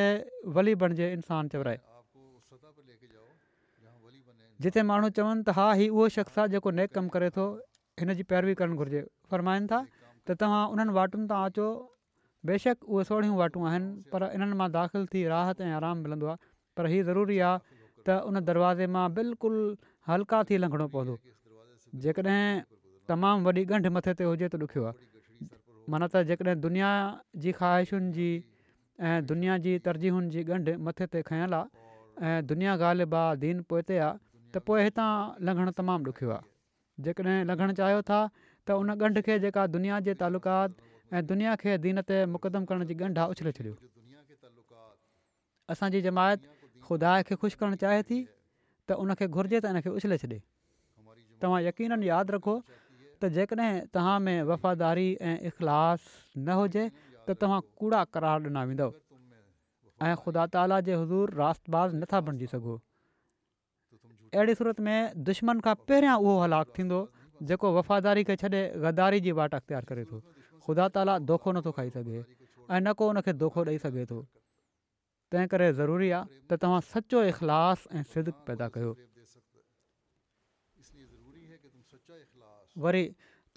वली 0.58 0.74
बणिजे 0.84 1.08
इंसानु 1.18 1.54
चवराए 1.56 1.80
जिते 4.64 4.82
माण्हू 4.88 5.08
चवनि 5.18 5.42
त 5.46 5.52
हा 5.56 5.64
हीउ 5.78 5.94
उहो 5.98 6.04
शख़्स 6.16 6.36
आहे 6.40 6.50
जेको 6.50 6.70
नेक 6.78 6.92
कमु 6.96 7.08
करे 7.14 7.28
थो 7.38 7.44
हिन 8.02 8.10
जी 8.18 8.24
पैरवी 8.32 8.52
करणु 8.60 8.76
घुरिजे 8.84 9.00
फ़रमाइनि 9.32 9.66
था 9.72 9.78
त 9.86 10.36
तव्हां 10.42 10.60
उन्हनि 10.74 10.92
वाटुनि 10.98 11.26
तां 11.32 11.38
अचो 11.46 11.66
बेशक 12.50 12.86
उहे 12.92 13.04
सोरहियूं 13.08 13.38
वाटूं 13.40 13.62
आहिनि 13.72 13.88
पर 14.14 14.26
इन्हनि 14.36 14.58
मां 14.62 14.68
दाख़िलु 14.78 15.10
थी 15.14 15.24
राहत 15.34 15.64
ऐं 15.66 15.72
आराम 15.80 16.04
मिलंदो 16.06 16.30
आहे 16.34 16.40
पर 16.78 16.90
हीअ 16.94 17.02
ज़रूरी 17.10 17.38
आहे 17.48 17.82
त 18.06 18.18
उन 18.30 18.44
दरवाज़े 18.52 18.90
मां 18.98 19.04
बिल्कुलु 19.18 19.66
हल्का 20.12 20.42
थी 20.50 20.60
लंघणो 20.64 20.86
पवंदो 20.96 21.18
जेकॾहिं 22.06 22.40
तमामु 23.12 23.58
वॾी 23.68 23.86
मथे 23.98 24.12
ते 24.22 24.30
हुजे 24.32 24.52
त 24.54 24.64
ॾुखियो 24.66 24.88
आहे 24.90 25.92
माना 25.94 26.06
त 26.14 26.24
जेकॾहिं 26.34 26.58
दुनिया 26.66 26.90
जी 27.44 27.58
ख़्वाहिशुनि 27.62 28.10
जी 28.18 28.30
ऐं 29.10 29.18
दुनिया 29.32 29.58
जी 29.68 29.78
तरजीहुनि 29.88 30.30
जी 30.36 30.46
ॻंढि 30.58 30.76
मथे 30.88 31.06
ते 31.16 31.26
खयल 31.32 31.60
आहे 31.64 32.34
ऐं 32.34 32.38
दुनिया 32.52 32.80
ग़ालिब 32.84 33.14
दीन 33.44 33.60
पोते 33.72 34.00
त 34.54 34.62
पोइ 34.68 34.82
हितां 34.86 35.10
लंघणु 35.48 35.70
तमामु 35.80 36.10
ॾुखियो 36.12 36.30
आहे 36.36 36.48
जेकॾहिं 37.04 37.36
लंघणु 37.50 37.72
चाहियो 37.80 38.00
था 38.08 38.18
त 38.68 38.70
उन 38.82 38.90
ॻंढ 39.04 39.18
खे 39.28 39.38
जेका 39.44 39.66
दुनिया 39.76 39.98
जे 40.08 40.14
तालुकात 40.22 40.70
ऐं 41.16 41.22
दुनिया 41.30 41.54
खे 41.62 41.76
दीन 41.84 42.00
ते 42.10 42.16
मुक़दम 42.34 42.64
करण 42.72 42.84
जी 42.90 42.94
ॻंढु 43.06 43.20
आहे 43.24 43.30
उछले 43.36 43.52
छॾियो 43.58 43.74
असांजी 45.74 46.00
जमायत 46.08 46.40
ख़ुदा 46.88 47.12
खे 47.28 47.34
ख़ुशि 47.44 47.56
करणु 47.62 47.76
चाहे 47.84 48.02
थी 48.10 48.18
त 48.88 48.98
उनखे 49.04 49.26
घुरिजे 49.38 49.58
त 49.66 49.72
इन 49.74 49.80
उछले 50.02 50.18
छॾे 50.24 50.38
तव्हां 51.44 51.62
यकीननि 51.70 52.08
यादि 52.12 52.32
रखो 52.38 52.54
त 53.22 53.32
जेकॾहिं 53.38 53.72
तव्हां 53.96 54.16
में 54.28 54.36
वफ़ादारी 54.52 55.08
ऐं 55.30 55.36
इख़लास 55.50 56.06
न 56.36 56.60
हुजे 56.62 56.84
त 57.00 57.40
तव्हां 57.44 57.60
कूड़ा 57.80 58.04
करार 58.16 58.38
ॾिना 58.44 58.62
वेंदव 58.70 58.90
ऐं 60.06 60.14
ख़ुदा 60.24 60.42
ताला 60.56 60.76
जे 60.88 60.92
हज़ूर 61.04 61.38
रात 61.42 61.76
नथा 62.02 62.18
अहिड़ी 64.34 64.54
सूरत 64.58 64.78
में 64.80 65.12
दुश्मन 65.24 65.58
खां 65.64 65.74
पहिरियां 65.88 66.12
उहो 66.18 66.34
हलाकु 66.42 66.72
थींदो 66.76 66.98
जेको 67.48 67.68
वफ़ादारी 67.76 68.22
खे 68.28 68.36
छॾे 68.42 68.60
ग़दारी 68.84 69.20
जी 69.26 69.32
वाट 69.38 69.54
अख़्तियार 69.58 69.84
करे 69.90 70.04
थो 70.12 70.20
ख़ुदा 70.66 70.86
ताला 70.94 71.16
दोखो 71.30 71.52
नथो 71.56 71.72
खाई 71.78 71.90
सघे 71.96 72.20
ऐं 72.20 72.80
न 72.80 72.92
को 73.00 73.08
उनखे 73.12 73.32
दोखो 73.42 73.64
ॾेई 73.72 73.78
सघे 73.82 74.04
थो 74.12 74.20
तंहिं 75.34 75.48
करे 75.54 75.66
ज़रूरी 75.80 76.08
आहे 76.20 76.40
त 76.52 76.58
तव्हां 76.64 76.78
सचो 76.92 77.22
इख़लास 77.32 77.84
ऐं 77.98 78.02
सिद 78.14 78.30
पैदा 78.48 78.68
कयो 78.78 78.94
वरी 82.86 83.04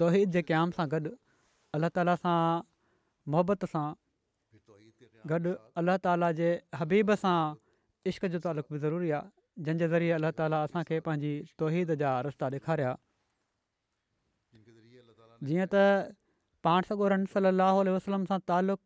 तोहीद 0.03 0.31
जे 0.37 0.41
क़्याम 0.51 0.75
सां 0.79 0.87
गॾु 0.95 1.15
अलाह 1.79 1.93
ताला 1.99 2.17
सां 2.25 2.37
मुहबत 3.37 3.65
सां 3.77 3.85
गॾु 5.33 5.55
अलाह 5.83 6.03
ताला 6.09 6.31
जे 6.43 6.51
हबीब 6.83 7.15
सां 7.25 7.37
इश्क 8.13 8.29
जो 8.35 8.43
तालुक़ 8.49 8.71
बि 8.75 8.83
ज़रूरी 8.89 9.13
आहे 9.21 9.34
जंहिंजे 9.57 9.87
ज़रिए 9.91 10.11
अल्ला 10.11 10.29
ताला 10.37 10.57
असांखे 10.67 10.99
पंहिंजी 11.03 11.33
तोहीद 11.59 11.91
जा 11.99 12.09
रस्ता 12.27 12.45
ॾेखारिया 12.51 12.95
जीअं 15.47 15.65
त 15.71 15.83
पाण 16.63 16.81
सॻो 16.89 17.09
रम 17.09 17.23
सलाहु 17.33 17.85
वसलम 17.93 18.25
सां 18.31 18.37
तालुक़ु 18.51 18.83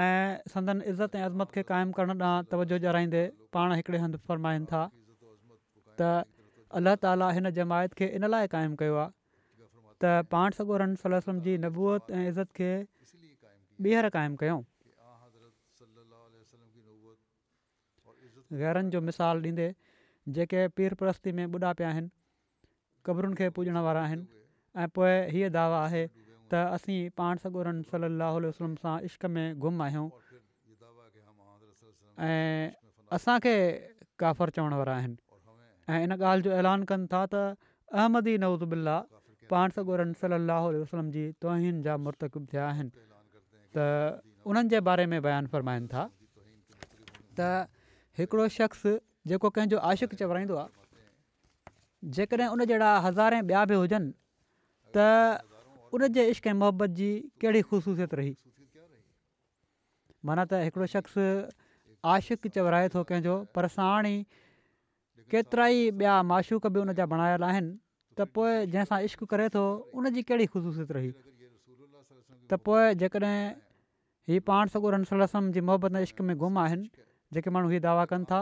ऐं 0.00 0.36
संदन 0.54 0.82
इज़त 0.92 1.16
ऐं 1.16 1.24
अज़मत 1.30 1.50
खे 1.54 1.62
क़ाइमु 1.70 1.92
करण 1.98 2.20
ॾांहुं 2.20 2.48
तवजो 2.52 2.78
जराईंदे 2.84 3.22
पाण 3.56 3.72
हिकिड़े 3.78 3.98
हंधि 4.04 4.18
फ़रमाइनि 4.28 4.66
था 4.72 4.80
त 6.00 6.10
अल्लाह 6.80 6.98
तालि 7.04 7.30
हिन 7.38 7.50
जमायत 7.60 7.96
खे 8.00 8.08
इन 8.18 8.28
लाइ 8.34 8.52
क़ाइमु 8.56 8.76
कयो 8.82 8.98
आहे 9.04 9.10
त 10.04 10.14
पाण 10.36 10.58
सॻो 10.60 10.80
रम 10.84 11.40
जी 11.48 11.56
नबूअत 11.66 12.12
ऐं 12.20 12.24
इज़त 12.34 12.52
खे 12.60 12.70
ॿीहर 13.92 14.10
क़ाइमु 14.18 14.40
कयूं 14.44 14.60
गैरनि 18.60 18.90
जो 18.94 19.00
मिसाल 19.08 19.40
ॾींदे 19.42 19.68
जेके 20.38 20.66
पीर 20.78 20.94
प्रस्ती 21.02 21.32
में 21.38 21.44
ॿुढा 21.46 21.72
पिया 21.78 21.88
आहिनि 21.90 22.10
क़बरुनि 23.08 23.34
खे 23.38 23.48
पुॼण 23.56 23.76
वारा 23.86 24.02
आहिनि 24.08 24.26
ऐं 24.82 24.88
पोइ 24.96 25.12
हीअ 25.34 25.48
दावा 25.56 25.78
आहे 25.84 26.04
त 26.50 26.60
असीं 26.78 26.98
पाण 27.16 27.38
सॻोरन 27.44 27.82
सलाह 27.92 28.36
वसलम 28.46 28.74
सां 28.84 28.98
इश्क 29.08 29.26
में 29.36 29.44
गुम 29.64 29.82
आहियूं 29.86 30.08
ऐं 32.28 32.68
असांखे 33.18 33.54
काफ़र 34.22 34.50
चवण 34.58 34.74
वारा 34.82 34.96
आहिनि 34.96 35.16
ऐं 35.92 36.02
इन 36.04 36.12
ॻाल्हि 36.18 36.48
जो 36.48 36.52
ऐलान 36.60 36.84
कनि 36.92 37.06
था 37.12 37.24
त 37.34 37.42
अहमदी 38.00 38.36
नवज़ु 38.46 38.66
बिल्ला 38.74 38.98
पाण 39.50 39.70
सॻोरन 39.78 40.12
सलाहु 40.24 40.72
वसलम 40.80 41.10
जी 41.16 41.28
तोहीन 41.46 41.82
जा 41.88 41.96
मुर्तकिब 42.08 42.46
थिया 42.52 42.68
आहिनि 42.74 43.06
त 43.76 43.84
उन्हनि 44.52 44.80
बारे 44.88 45.06
में 45.12 45.20
बयानु 45.28 45.48
फ़रमाइनि 45.54 45.86
था 45.94 46.04
त 47.40 47.50
हिकिड़ो 48.18 48.46
शख़्स 48.58 48.86
जेको 49.30 49.50
कंहिंजो 49.56 49.78
आशिक़ु 49.90 50.16
चवराईंदो 50.20 50.54
आहे 50.62 50.82
जेकॾहिं 52.16 52.46
उन 52.56 52.64
जहिड़ा 52.70 52.90
हज़ारे 53.08 53.40
ॿिया 53.48 53.64
बि 53.72 53.74
हुजनि 53.82 54.10
त 54.96 55.06
उनजे 55.96 56.24
इश्क 56.32 56.46
ऐं 56.46 56.52
मोहबत 56.62 56.90
जी 57.00 57.08
कहिड़ी 57.40 57.62
ख़ुशूसियत 57.70 58.14
रही 58.20 58.32
माना 60.28 60.44
त 60.50 60.60
हिकिड़ो 60.68 60.86
शख़्स 60.94 61.22
आशिक़ु 62.14 62.50
चवराए 62.56 62.88
थो 62.94 63.04
कंहिंजो 63.10 63.34
पर 63.56 63.68
साण 63.76 64.06
ई 64.12 64.16
केतिरा 65.34 65.66
ई 65.76 65.82
ॿिया 65.90 66.16
माशूक़ 66.32 66.66
बि 66.76 66.80
उनजा 66.84 67.06
बणायल 67.14 67.46
आहिनि 67.50 67.70
त 67.70 68.26
पोइ 68.36 68.66
जंहिंसां 68.74 68.98
इश्क़ 69.08 69.22
करे 69.32 69.46
थो 69.56 69.62
उनजी 70.00 70.26
कहिड़ी 70.32 70.46
ख़ुशूसियत 70.56 70.92
रही 70.98 71.10
त 71.14 72.60
पोइ 72.68 73.00
जेकॾहिं 73.04 73.40
हीउ 74.32 74.44
पाण 74.52 74.74
सगुरम 74.76 75.08
ऐं 75.22 76.04
इश्क़ 76.08 76.22
में 76.30 76.34
गुम 76.44 76.58
आहिनि 76.66 76.90
जेके 77.34 77.50
माण्हू 77.50 77.70
हीउ 77.72 77.80
दावा 77.80 78.04
कनि 78.12 78.24
था 78.28 78.40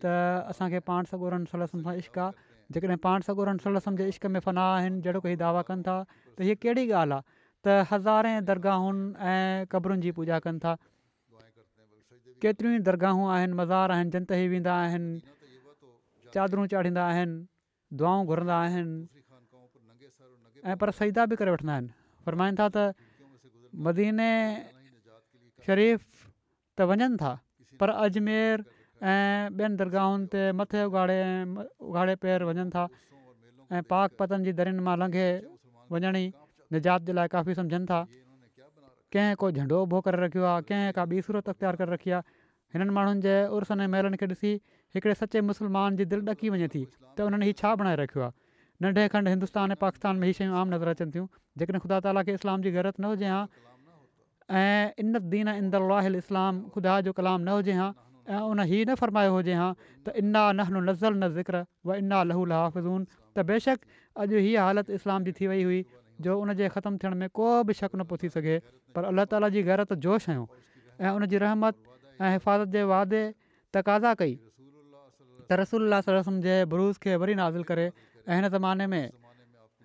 त 0.00 0.04
असांखे 0.50 0.78
पाण 0.88 1.04
सागोरनि 1.12 1.46
सलसम 1.52 1.84
खां 1.84 1.94
इश्क 2.00 2.18
आहे 2.18 2.32
जेकॾहिं 2.72 2.96
पाण 3.04 3.20
सगोरनि 3.28 3.60
सलसम 3.64 3.96
जे 4.00 4.08
इश्क 4.16 4.26
में 4.32 4.40
फना 4.40 4.64
आहिनि 4.76 5.00
जहिड़ो 5.04 5.20
को 5.20 5.28
हीअ 5.28 5.40
दावा 5.44 5.62
कनि 5.68 5.82
था 5.86 5.96
त 6.40 6.48
हीअ 6.48 6.56
कहिड़ी 6.62 6.84
ॻाल्हि 6.88 7.16
आहे 7.20 7.20
त 7.64 7.84
हज़ारे 7.92 8.32
दरगाहुनि 8.48 9.04
ऐं 9.32 9.66
क़बरुनि 9.72 10.02
जी 10.06 10.10
पूॼा 10.16 10.38
कनि 10.46 10.58
था 10.64 10.72
केतिरियूं 12.40 12.78
ई 12.78 12.82
दरगाहूं 12.88 13.24
आहिनि 13.36 13.52
मज़ार 13.60 13.92
आहिनि 13.96 14.10
जनत 14.16 14.30
ई 14.32 14.48
वेंदा 14.56 14.72
आहिनि 14.86 15.12
चादरूं 16.34 16.66
चाढ़ींदा 16.72 17.02
आहिनि 17.12 17.34
दुआऊं 18.00 18.22
घुरंदा 18.30 18.56
आहिनि 18.64 18.96
ऐं 20.70 20.76
पर 20.80 20.88
सईदा 21.02 21.22
बि 21.28 21.34
करे 21.42 21.50
वठंदा 21.56 21.72
आहिनि 21.76 21.90
फरमाइनि 22.24 22.56
था 22.60 22.66
त 22.72 22.76
मदीने 23.84 24.30
शरीफ़ 25.68 26.02
त 26.78 26.88
वञनि 26.88 27.08
था 27.20 27.32
पर 27.80 27.94
अजमेर 28.04 28.64
ऐं 29.02 29.52
ॿियनि 29.58 29.76
दरगाहुनि 29.80 30.26
ते 30.32 30.40
मथे 30.60 30.80
उघाड़े 30.88 31.18
उघाड़े 31.88 32.14
पेर 32.24 32.44
वञनि 32.48 32.68
था 32.76 32.84
ऐं 33.72 33.82
पतन 34.20 34.46
जी 34.48 34.52
दरी 34.60 34.72
मां 34.88 34.96
लंघे 35.02 35.26
वञण 35.94 36.18
ई 36.20 36.26
निजात 36.76 37.08
जे 37.08 37.12
लाइ 37.18 37.32
काफ़ी 37.36 37.54
सम्झनि 37.60 37.88
था 37.92 38.00
कंहिं 39.14 39.38
को 39.42 39.50
झंडो 39.56 39.78
उभो 39.88 40.00
करे 40.06 40.20
रखियो 40.24 40.44
आहे 40.52 40.62
कंहिं 40.70 40.92
का 40.98 41.04
ॿी 41.12 41.22
सूरत 41.28 41.48
अख़्तियार 41.54 41.80
करे 41.80 41.92
रखी 41.96 42.12
आहे 42.18 42.36
हिननि 42.76 42.92
माण्हुनि 42.98 43.24
जे 43.26 43.34
उर्स 43.56 43.72
ऐं 43.80 43.88
महरनि 43.96 44.20
खे 44.22 44.26
ॾिसी 44.34 44.52
हिकिड़े 44.96 45.14
सचे 45.22 45.40
मुस्लमान 45.48 45.96
जी 46.00 46.04
दिलि 46.12 46.24
ॾकी 46.34 46.50
वञे 46.56 46.68
थी 46.74 46.84
त 47.16 47.26
उन्हनि 47.30 47.48
हीउ 47.50 47.58
छा 47.62 47.74
बणाए 47.80 47.96
रखियो 48.04 48.22
आहे 48.28 48.38
नंढे 48.84 49.08
खंडु 49.14 49.32
हिंदुस्तान 49.34 49.74
ऐं 49.76 49.80
पाकिस्तान 49.86 50.20
में 50.22 50.28
हीअ 50.28 50.38
शयूं 50.42 50.54
आम 50.60 50.68
नज़र 50.74 50.92
अचनि 50.96 51.10
थियूं 51.16 51.26
जेकॾहिं 51.62 51.80
ख़ुदा 51.86 51.98
ताला 52.06 52.22
खे 52.28 52.36
इस्लाम 52.40 52.62
जी 52.66 52.70
ग़रत 52.76 53.00
न 53.02 53.10
हुजे 53.14 53.32
हा 53.32 53.40
ऐं 54.58 54.88
इनत 55.00 55.22
दीन 55.32 55.48
इंद 55.48 55.74
इस्लाम 56.18 56.58
ख़ुदा 56.74 56.94
जो 57.08 57.12
कलाम 57.18 57.40
न 57.40 57.48
हुजे 57.56 57.72
हां 57.78 57.90
ऐं 58.34 58.40
उन 58.52 58.60
ही 58.70 58.78
न 58.88 58.94
फरमायो 59.02 59.32
हुजे 59.34 59.54
हां 59.58 59.68
त 60.04 60.14
इना 60.22 60.42
नहनु 60.60 60.80
नज़ल 60.88 61.12
न 61.22 61.28
ज़िक्र 61.36 61.62
व 61.86 61.94
इना 62.02 62.22
लहू 62.30 62.44
लहाफ़ज़ून 62.52 63.06
त 63.36 63.44
बेशक 63.50 63.78
अॼु 64.24 64.38
हीअ 64.46 64.62
हालति 64.66 64.92
इस्लाम 64.98 65.24
जी 65.28 65.32
थी 65.38 65.46
वई 65.52 65.62
हुई 65.70 65.80
जो 66.26 66.34
उनजे 66.40 66.68
ख़तमु 66.74 66.96
थियण 67.02 67.14
में 67.22 67.28
को 67.40 67.46
बि 67.70 67.78
शक 67.82 67.90
न 67.94 68.02
पियो 68.10 68.18
थी 68.22 68.28
सघे 68.38 68.56
पर 68.94 69.10
अलाह 69.14 69.30
ताला 69.36 69.52
जी 69.56 69.62
ग़ैरत 69.70 69.94
जोश 70.08 70.28
आहियो 70.34 70.48
ऐं 71.06 71.12
उन 71.20 71.26
जी 71.34 71.38
रहमत 71.46 71.74
ऐं 71.94 72.32
हिफ़ाज़त 72.34 72.76
जे 72.76 72.82
वादे 72.94 73.22
तक़ाज़ा 73.78 74.14
कई 74.24 74.34
त 75.48 75.62
रसूल 75.64 76.02
रसम 76.10 76.42
जे 76.48 76.58
बरुस 76.74 76.98
खे 77.06 77.14
वरी 77.22 77.38
नाज़िल 77.46 77.70
करे 77.70 77.86
ऐं 78.26 78.42
ज़माने 78.58 78.90
में 78.96 79.02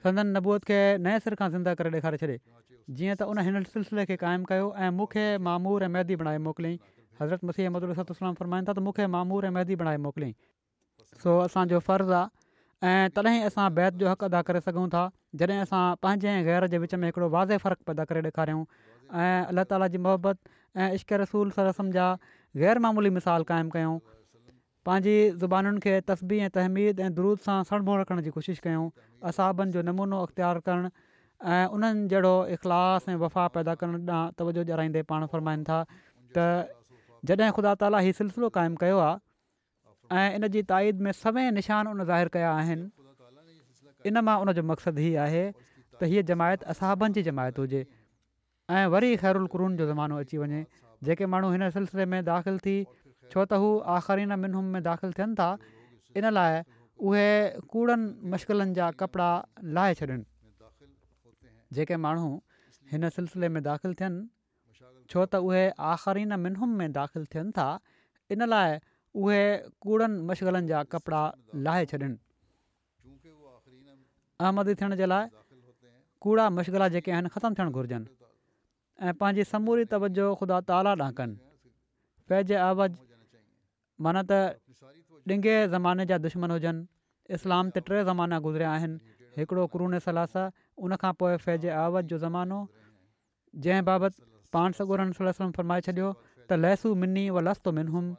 संदन 0.06 0.38
नबूत 0.38 0.70
खे 0.72 0.80
नए 1.08 1.22
सिर 1.28 1.38
खां 1.44 1.50
ज़िंदा 1.58 1.74
करे 1.80 1.94
ॾेखारे 2.02 2.18
छॾे 2.26 2.38
जीअं 2.90 3.16
त 3.20 3.24
उन 3.34 3.40
हिन 3.46 3.56
सिलसिले 3.74 4.04
खे 4.12 4.16
क़ाइमु 4.22 4.46
कयो 4.50 4.66
ऐं 4.78 4.90
मूंखे 4.96 5.24
मामूर 5.50 5.84
ऐं 5.84 5.88
मैदी 5.94 6.16
बणाए 6.22 6.38
मोकिलियईं 6.48 6.78
हज़रत 7.22 7.44
मसीह 7.50 7.66
अहमद 7.66 7.86
रसोताम 7.92 8.34
फरमाईंदा 8.40 8.74
त 8.78 8.84
मूंखे 8.88 9.08
मामूर 9.14 9.46
ऐं 9.50 9.54
मैदी 9.58 9.76
बणाए 9.82 9.98
मोकिली 10.06 10.30
सो 11.24 11.34
असांजो 11.48 11.80
फ़र्ज़ु 11.88 12.14
आहे 12.14 12.30
ऐं 12.92 13.10
तॾहिं 13.16 13.42
असां 13.50 13.66
बैत 13.80 13.94
जो 14.06 14.10
हक़ 14.10 14.26
अदा 14.30 14.42
करे 14.50 14.60
सघूं 14.70 14.86
था 14.98 15.04
जॾहिं 15.42 15.58
असां 15.66 15.84
पंहिंजे 16.06 16.36
ग़ैर 16.50 16.68
जे 16.74 16.78
विच 16.86 16.94
में 17.02 17.08
हिकिड़ो 17.10 17.30
वाज़े 17.38 17.58
फ़र्क़ु 17.66 17.88
पैदा 17.90 18.04
करे 18.14 18.22
ॾेखारियूं 18.30 18.62
ऐं 19.22 19.50
अलाह 19.56 19.68
ताला 19.74 19.88
जी 19.96 20.02
मोहबत 20.10 20.54
ऐं 20.86 20.90
इश्क 21.00 21.18
रसूल 21.24 21.56
रसम 21.70 21.92
जा 21.98 22.06
गैरमामूली 22.66 23.10
मिसाल 23.18 23.48
क़ाइमु 23.56 23.74
कयूं 23.80 23.98
पंहिंजी 24.90 25.16
ज़ुबानुनि 25.40 25.84
खे 25.88 25.98
तस्बी 26.14 26.40
ऐं 26.50 26.54
तहमीद 26.60 27.04
ऐं 27.08 27.10
दुरूद 27.20 27.44
सां 27.50 27.58
सड़बो 27.74 27.98
रखण 28.04 28.22
जी 28.30 28.36
कोशिशि 28.40 28.62
कयूं 28.70 28.86
असाबनि 29.32 29.78
जो 29.78 29.86
नमूनो 29.92 30.22
अख़्तियारु 30.30 30.66
करणु 30.72 30.94
ऐं 31.44 31.66
उन्हनि 31.76 32.08
जहिड़ो 32.10 32.46
इख़लास 32.56 33.10
ऐं 33.10 33.16
वफ़ा 33.20 33.48
पैदा 33.60 33.74
करणु 33.76 33.98
ॾांहुं 34.08 34.32
तवजो 34.40 34.64
ॼाणाईंदे 34.64 35.02
पाण 35.12 35.26
फ़रमाइनि 35.32 35.64
था 35.68 35.80
त 36.36 36.72
जॾहिं 37.28 37.52
ख़ुदा 37.52 37.74
ताली 37.84 38.00
हीउ 38.08 38.14
सिलसिलो 38.24 38.48
क़ाइमु 38.58 38.76
कयो 38.84 38.98
आहे 38.98 40.28
इन 40.40 40.48
जी 40.56 40.62
ताईद 40.72 41.02
में 41.08 41.12
सभई 41.12 41.50
निशान 41.60 41.88
उन 41.92 42.04
ज़ाहिर 42.08 42.28
कया 42.36 42.52
आहिनि 42.56 42.86
इन 44.12 44.16
मां 44.28 44.36
उनजो 44.46 44.64
मक़सदु 44.72 45.02
हीअ 45.06 45.20
आहे 45.24 45.44
त 45.56 46.10
हीअ 46.12 46.22
जमायत 46.30 46.64
असाबनि 46.74 47.14
जी 47.20 47.24
जमायत 47.30 47.60
हुजे 47.62 47.82
ऐं 48.76 48.86
वरी 48.96 49.12
ख़ैरु 49.20 49.46
क़ुरून 49.56 49.76
जो 49.82 49.86
ज़मानो 49.92 50.16
अची 50.26 50.38
वञे 50.44 50.62
जेके 51.08 51.26
माण्हू 51.34 51.50
हिन 51.56 51.70
सिलसिले 51.80 52.06
में 52.14 52.24
दाख़िलु 52.30 52.60
थी 52.68 52.78
छो 53.34 53.46
त 53.50 53.60
हू 53.66 53.70
आख़िरीन 53.98 54.32
मिनूम 54.46 54.66
में 54.78 54.82
दाख़िलु 54.88 55.14
थियनि 55.20 55.36
था 55.42 55.50
इन 56.22 56.30
लाइ 56.38 56.62
उहे 57.10 57.28
कूड़नि 57.76 58.30
मश्किलनि 58.36 58.74
जा 58.80 58.90
कपिड़ा 59.04 59.30
लाहे 59.80 59.94
छॾनि 60.02 60.22
जेके 61.74 61.96
माण्हू 62.06 62.30
हिन 62.92 63.10
सिलसिले 63.18 63.50
में 63.50 63.62
दाख़िल 63.64 63.94
थियनि 64.00 64.28
छो 65.10 65.26
त 65.26 65.36
उहे 65.48 65.64
आख़िरीन 65.94 66.34
मिनम 66.40 66.70
में 66.78 66.92
दाख़िल 66.94 67.26
थियनि 67.34 67.52
था 67.58 67.68
इन 68.32 68.46
लाइ 68.50 68.78
उहे 69.22 69.40
कूड़नि 69.82 70.22
मशगिलनि 70.28 70.68
जा 70.68 70.84
कपिड़ा 70.92 71.22
लाहे 71.68 71.86
छॾनि 71.92 72.18
अहमदी 74.42 74.76
थियण 74.82 74.96
जे 75.02 75.06
लाइ 75.06 75.28
कूड़ा 76.22 76.50
मशग़ला 76.50 76.88
जेके 76.94 77.12
आहिनि 77.12 77.30
ख़तमु 77.34 77.56
थियणु 77.56 77.72
घुरिजनि 77.72 78.06
ऐं 79.06 79.14
पंहिंजी 79.20 79.44
समूरी 79.54 79.86
तवजो 79.92 80.28
ख़ुदा 80.40 80.60
ताला 80.70 80.92
ॾांहुं 80.96 81.14
कनि 81.18 81.36
फैज 82.30 82.52
आवाज़ 82.70 82.94
माना 84.04 84.22
त 84.24 84.34
ॾिघे 85.34 85.56
ज़माने 85.74 86.06
जा 86.10 86.18
दुश्मन 86.26 86.52
हुजनि 86.52 86.86
इस्लाम 87.36 87.70
ते 87.76 87.80
टे 87.90 88.04
ज़माना 88.10 88.38
गुज़रिया 88.48 88.72
आहिनि 88.72 88.98
हिकिड़ो 89.38 89.66
क़ुरुन 89.68 89.98
सलास 90.00 90.36
उनखां 90.88 91.12
पोइ 91.20 91.38
फैज़ 91.46 91.66
आवत 91.80 92.06
जो 92.12 92.18
ज़मानो 92.18 92.60
जंहिं 93.64 93.84
बाबति 93.90 94.24
पाण 94.56 94.72
सॻोरन 94.80 95.12
सलम 95.20 95.52
फ़रमाए 95.58 95.82
छॾियो 95.88 96.12
त 96.50 96.60
लहसु 96.64 96.94
मिनी 97.04 97.30
व 97.30 97.40
लस 97.50 97.62
मिनुम 97.80 98.16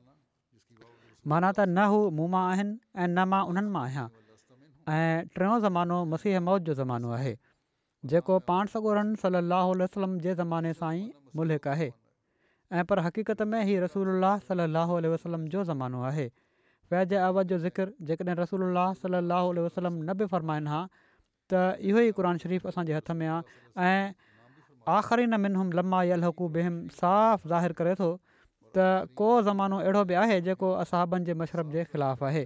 माना 1.33 1.53
त 1.59 1.69
न 1.69 1.85
हू 1.93 2.01
मूं 2.21 2.29
मां 2.37 2.45
आहिनि 2.53 2.77
ऐं 2.77 3.09
न 3.09 3.25
मां 3.33 3.41
उन्हनि 3.53 3.71
मां 3.77 3.85
आहियां 3.85 4.07
ऐं 4.07 5.29
टियों 5.37 5.59
ज़मानो 5.67 5.97
मसीह 6.15 6.41
मौत 6.49 6.69
जो 6.71 6.75
ज़मानो 6.81 7.11
आहे 7.19 7.35
जेको 8.13 8.39
पाण 8.51 8.73
सॻोरन 8.75 9.15
सल 9.25 9.41
अल 9.43 9.55
वसलम 9.87 10.19
जे 10.27 10.35
ज़माने 10.43 10.73
सां 10.83 10.93
ई 10.97 11.07
मुलिक 11.41 11.69
आहे 11.77 11.89
ऐं 11.93 12.85
पर 12.91 13.01
हक़ीक़त 13.09 13.43
में 13.55 13.59
ई 13.65 13.79
रसूल 13.87 14.13
अलाह 14.19 14.39
सल 14.51 14.67
अल 14.69 14.79
वसलम 15.15 15.49
जो 15.57 15.65
ज़मानो 15.73 16.03
आहे 16.13 16.29
फैज़ 16.93 17.15
आवत 17.27 17.47
जो 17.51 17.57
ज़िक्र 17.67 17.93
जेकॾहिं 18.09 18.35
रसूल 18.45 18.69
सलाह 19.05 19.43
वसलम 19.59 19.95
न 19.95 20.15
बि 20.21 20.27
फ़रमाइनि 20.33 20.71
हा 20.75 20.83
त 21.53 21.89
इहो 21.89 21.99
ई 22.07 22.13
क़ुर 22.19 22.31
शरीफ़ु 22.45 22.67
असांजे 22.71 22.95
हथ 22.99 23.11
में 23.19 23.27
आहे 23.27 23.43
ऐं 23.89 24.15
आख़िरी 24.99 25.25
न 25.31 25.35
मिन 25.43 25.55
हूम 25.61 25.69
लमा 25.79 26.01
यलक़ु 26.11 26.45
साफ़ु 27.01 27.51
ज़ाहिर 27.51 27.73
करे 27.81 27.93
थो 28.01 28.09
त 28.75 28.77
को 29.21 29.29
ज़मानो 29.51 29.77
अहिड़ो 29.83 30.03
बि 30.11 30.15
आहे 30.23 30.37
जेको 30.49 30.69
असाबनि 30.83 31.29
जे 31.31 31.35
मशरब 31.43 31.67
जे 31.77 31.83
ख़िलाफ़ु 31.93 32.25
आहे 32.31 32.45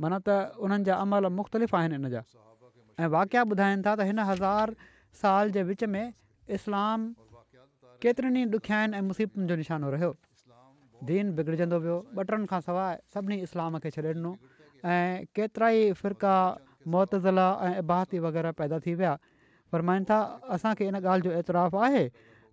माना 0.00 0.18
त 0.28 0.62
उन्हनि 0.66 0.84
जा 0.90 0.94
अमल 1.06 1.26
मुख़्तलिफ़ 1.40 1.72
आहिनि 1.80 1.96
इन 2.02 2.08
जा 2.14 2.22
ऐं 3.02 3.08
वाक़िया 3.16 3.42
ॿुधाइनि 3.54 3.82
था 3.88 3.92
त 4.00 4.08
हिन 4.12 4.18
हज़ार 4.30 4.68
साल 5.24 5.46
जे 5.58 5.62
विच 5.72 5.82
में 5.96 6.06
इस्लाम 6.58 7.00
केतिरनि 8.04 8.40
ई 8.42 8.50
ॾुखियानि 8.58 8.94
ऐं 8.98 9.04
मुसीबतुनि 9.10 9.46
जो 9.52 9.60
निशानो 9.64 9.86
रहियो 9.98 10.10
दीन 11.10 11.36
बिगड़जंदो 11.36 11.78
वियो 11.84 12.00
ॿ 12.22 12.24
टनि 12.30 12.46
खां 12.48 12.60
सवाइ 12.70 12.94
सभिनी 13.14 13.36
इस्लाम 13.48 13.72
खे 13.84 13.88
छॾे 13.98 14.02
ॾिनो 14.16 14.32
ऐं 14.94 15.04
केतिरा 15.38 15.68
ई 15.82 15.92
फ़िरका 16.00 16.34
मोतज़िला 16.86 17.48
ऐं 17.62 17.78
इबाहती 17.78 18.18
वग़ैरह 18.18 18.50
पैदा 18.58 18.78
थी 18.86 18.94
विया 18.94 19.16
पर 19.72 19.82
माइन 19.82 20.04
था 20.04 20.18
असांखे 20.56 20.86
इन 20.88 20.94
ॻाल्हि 21.04 21.28
जो 21.28 21.32
एतिराफ़ु 21.36 21.78
आहे 21.78 22.08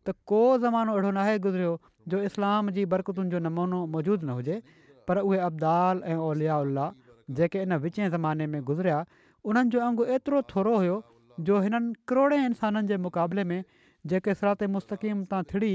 त 0.07 0.11
को 0.27 0.41
ज़मानो 0.61 0.91
अहिड़ो 0.93 1.11
नाहे 1.11 1.37
गुज़रियो 1.39 1.79
जो 2.07 2.21
इस्लाम 2.27 2.69
जी 2.75 2.85
बरक़तुनि 2.91 3.29
जो 3.29 3.39
नमूनो 3.39 3.85
मौजूदु 3.91 4.25
न 4.27 4.29
हुजे 4.37 4.61
पर 5.07 5.17
उहे 5.23 5.39
अब्दाल 5.47 6.01
ऐं 6.05 6.15
ओलिया 6.15 6.57
उल्ला 6.59 6.91
जेके 7.31 7.61
इन 7.63 7.73
विचें 7.85 8.09
ज़माने 8.11 8.47
में 8.51 8.61
गुज़रिया 8.63 9.05
उन्हनि 9.45 9.69
जो 9.69 9.79
अंगु 9.81 10.03
एतिरो 10.15 10.41
थोरो 10.53 10.77
हुयो 10.77 11.01
जो 11.47 11.59
हिननि 11.61 11.93
करोड़े 12.07 12.37
इंसाननि 12.45 12.87
जे 12.87 12.97
मुक़ाबले 13.07 13.43
में 13.49 13.63
जेके 14.07 14.33
सिरात 14.35 14.63
मुस्तक़ीम 14.77 15.23
तां 15.31 15.43
थिड़ी 15.53 15.73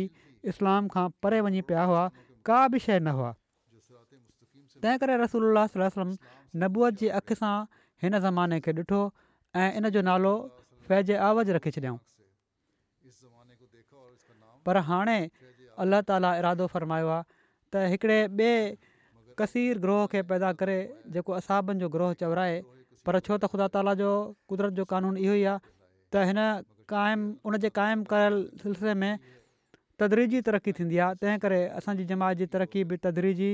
इस्लाम 0.53 0.89
खां 0.93 1.09
परे 1.23 1.41
वञी 1.41 1.61
पिया 1.69 1.85
हुआ 1.91 2.09
का 2.47 2.67
बि 2.69 2.79
शइ 2.87 3.01
न 3.01 3.09
हुआ 3.19 3.35
तंहिं 4.83 4.99
करे 4.99 5.17
रसूल 5.25 5.57
वसलम 5.59 6.17
नबूअ 6.65 6.91
जी 7.01 7.09
अखि 7.21 7.35
सां 7.35 7.57
हिन 8.03 8.19
ज़माने 8.21 8.59
खे 8.61 8.73
ॾिठो 8.75 9.01
ऐं 9.63 9.71
इन 9.79 9.89
जो 9.95 10.01
नालो 10.09 10.35
फैज़ 10.87 11.13
आवाज़ 11.29 11.51
रखे 11.59 11.71
छॾियाऊं 11.79 11.99
पर 14.67 14.77
हाणे 14.91 15.19
अलाह 15.83 16.01
ताला 16.11 16.31
इरादो 16.43 16.67
फ़रमायो 16.75 17.09
आहे 17.15 17.25
त 17.71 17.91
हिकिड़े 17.95 18.19
ॿिए 18.27 18.59
कसीर 19.39 19.79
ग्रोह 19.87 20.07
खे 20.13 20.23
पैदा 20.31 20.51
करे 20.63 20.79
जेको 21.15 21.31
असाबनि 21.39 21.79
जो 21.83 21.89
ग्रोह 21.95 22.13
चवराए 22.23 22.57
पर 23.07 23.19
छो 23.27 23.39
त 23.39 23.45
ख़ुदा 23.53 23.67
ताला 23.77 23.95
जो 24.03 24.11
कुदरत 24.51 24.73
जो 24.79 24.85
क़ानून 24.93 25.17
इहो 25.25 25.35
ई 25.39 25.45
आहे 25.55 25.59
त 26.13 26.27
हिन 26.31 26.41
क़ाइमु 26.91 27.25
उन 27.47 27.55
जे 27.63 27.71
क़ाइमु 27.79 28.03
कयल 28.11 28.35
सिलसिले 28.63 28.95
में 29.03 29.15
तदरीजी 30.01 30.39
तरक़ी 30.47 30.71
थींदी 30.79 30.99
आहे 31.07 31.15
तंहिं 31.23 31.39
करे 31.45 31.61
असांजी 31.79 32.05
जमात 32.11 32.35
जी 32.43 32.47
तरक़ी 32.55 32.81
बि 32.91 32.97
तदरीजी 33.07 33.51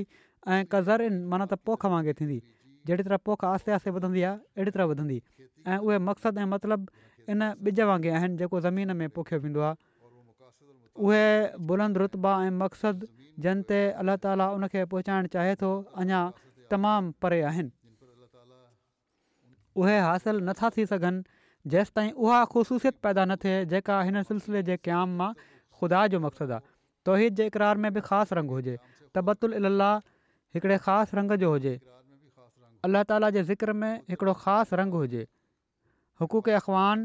ऐं 0.53 0.61
कज़रनि 0.73 1.25
माना 1.31 1.45
त 1.53 1.55
पोख 1.67 1.83
वांगुरु 1.95 2.17
थींदी 2.21 2.39
जहिड़ी 2.89 3.05
तरह 3.05 3.21
पोख 3.29 3.45
आस्ते 3.53 3.73
आस्ते 3.77 3.93
वधंदी 4.01 4.23
आहे 4.27 4.57
अहिड़ी 4.57 4.71
तरह 4.77 4.91
वधंदी 4.91 5.19
ऐं 5.21 5.79
उहे 5.85 5.97
मक़सदु 6.09 6.41
ऐं 6.41 6.49
मतिलबु 6.53 6.87
इन 7.33 7.49
ॿिज 7.71 7.81
वांगुरु 7.91 8.15
आहिनि 8.19 8.37
जेको 8.43 8.61
ज़मीन 8.67 8.95
में 9.01 9.09
पोखियो 9.17 9.41
वेंदो 9.45 9.65
आहे 9.69 9.77
उहे 11.09 11.25
बुलंद 11.71 12.01
रुतबा 12.03 12.33
ऐं 12.45 12.55
मक़सदु 12.63 13.09
जंहिं 13.47 13.65
ते 13.73 13.81
अल्ला 14.03 14.15
ताला 14.29 14.47
उन 14.57 14.67
खे 14.77 14.85
पहुचाइणु 14.95 15.33
चाहे 15.35 15.55
थो 15.65 15.73
अञा 16.05 16.21
तमामु 16.73 17.13
परे 17.25 17.41
आहिनि 17.51 17.73
उहे 19.83 19.99
हासिलु 20.07 20.41
नथा 20.49 20.71
थी 20.79 20.87
सघनि 20.95 21.69
जेसि 21.75 21.93
ताईं 21.99 22.11
उहा 22.25 22.41
ख़ुसूसियत 22.55 23.05
पैदा 23.09 23.25
न 23.31 23.37
थिए 23.45 23.59
जेका 23.75 24.01
हिन 24.09 24.23
सिलसिले 24.31 24.63
जे 24.71 24.79
क़याम 24.89 25.15
मां 25.21 25.31
खुदा 25.81 26.01
जो 26.15 26.21
मक़सदु 26.27 26.57
आहे 26.59 26.67
तौहिद 27.11 27.39
जे 27.43 27.47
इक़रार 27.53 27.85
में 27.85 27.91
बि 27.93 28.01
ख़ासि 28.11 28.41
रंग 28.43 28.57
हुजे 28.59 28.77
तबतुल 29.19 29.55
हिकिड़े 29.77 30.81
ख़ासि 30.89 31.17
रंग 31.21 31.39
जो 31.45 31.53
हुजे 31.55 31.77
अला 32.89 33.03
ताला 33.09 33.29
जे 33.31 33.43
ज़िक्र 33.45 33.73
में 33.81 33.95
हिकिड़ो 34.11 34.33
ख़ासि 34.49 34.77
रंग 34.77 34.93
हुजे 34.97 35.25
हुक़ूक़ 36.21 36.49
अख़ान 36.57 36.99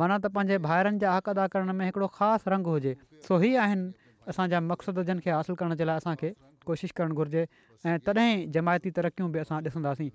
माना 0.00 0.16
त 0.24 0.32
पंहिंजे 0.32 0.56
भाइरनि 0.64 0.98
जा 1.02 1.12
हक़ 1.16 1.28
अदा 1.36 1.46
करण 1.52 1.72
में 1.76 1.84
हिकिड़ो 1.84 2.06
ख़ासि 2.16 2.48
रंग 2.50 2.64
हुजे 2.72 2.96
सो 3.28 3.36
ई 3.36 3.52
आहिनि 3.60 3.92
असांजा 4.32 4.60
मक़सदु 4.72 5.04
जनि 5.04 5.20
खे 5.20 5.30
हासिलु 5.36 5.56
करण 5.60 5.76
जे 5.76 5.84
लाइ 5.84 6.00
असांखे 6.00 6.30
कोशिशि 6.64 6.96
करणु 6.96 7.14
घुरिजे 7.20 7.44
ऐं 7.84 7.98
तॾहिं 8.08 8.48
जमायती 8.56 8.90
तरक़ियूं 8.96 9.28
बि 9.36 9.38
असां 9.44 9.60
ॾिसंदासीं 9.68 10.10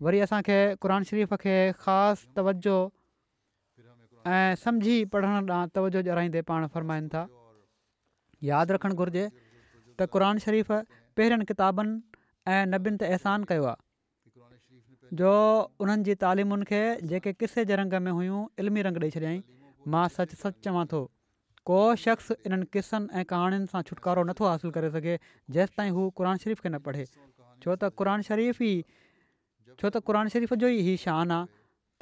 वरी 0.00 0.24
असांखे 0.24 0.58
क़ुर 0.80 0.92
शरीफ़ 1.12 1.36
खे 1.44 1.56
ख़ासि 1.84 2.32
तवजो 2.32 2.80
ऐं 4.32 4.56
सम्झी 4.64 4.96
पढ़ण 5.12 5.36
ॾांहुं 5.36 5.72
तवजो 5.76 6.00
ॼाणाईंदे 6.10 6.40
पाण 6.48 6.66
था 7.14 7.26
यादि 8.48 8.72
रखणु 8.80 8.94
घुरिजे 9.02 9.28
त 10.00 10.08
क़रान 10.16 10.38
शरीफ़ 10.48 10.72
पहिरियनि 10.76 11.44
किताबनि 11.54 12.20
ऐं 12.52 12.62
नबियुनि 12.74 12.98
ते 13.00 13.06
अहसान 13.14 13.42
कयो 13.50 13.64
आहे 13.76 13.80
जो 15.20 15.30
उन्हनि 15.84 16.04
जी 16.08 16.14
तालिमुनि 16.24 16.64
खे 16.68 16.78
जेके 17.08 17.32
क़िसे 17.40 17.64
जे 17.70 17.76
रंग 17.76 17.94
में 18.04 18.12
हुयूं 18.18 18.36
इल्मी 18.62 18.82
रंग 18.84 18.96
ॾेई 19.06 19.10
छॾियईं 19.16 19.40
मां 19.94 20.04
सच 20.14 20.30
सचु 20.42 20.62
चवां 20.66 20.84
थो 20.92 21.00
को 21.70 21.80
शख़्स 22.04 22.30
इन्हनि 22.48 22.66
क़िसनि 22.76 23.18
ऐं 23.20 23.24
कहाणियुनि 23.32 23.66
सां 23.72 23.82
छुटकारो 23.88 24.22
नथो 24.32 24.44
हासिलु 24.52 24.70
करे 24.76 24.90
सघे 24.96 25.18
जेसि 25.56 25.74
ताईं 25.76 25.90
हू 25.98 26.08
क़ुर 26.18 26.28
शरीफ़ 26.44 26.62
खे 26.64 26.68
न 26.72 26.78
पढ़े 26.88 27.04
छो 27.12 27.76
त 27.82 27.92
क़रान 28.00 28.24
शरीफ़ 28.30 28.62
ई 28.70 28.72
छो 28.88 29.90
त 29.90 30.04
क़रान 30.08 30.32
शरीफ़ 30.36 30.54
जो 30.64 30.68
ई 30.78 30.96
शान 31.04 31.36
आहे 31.38 31.52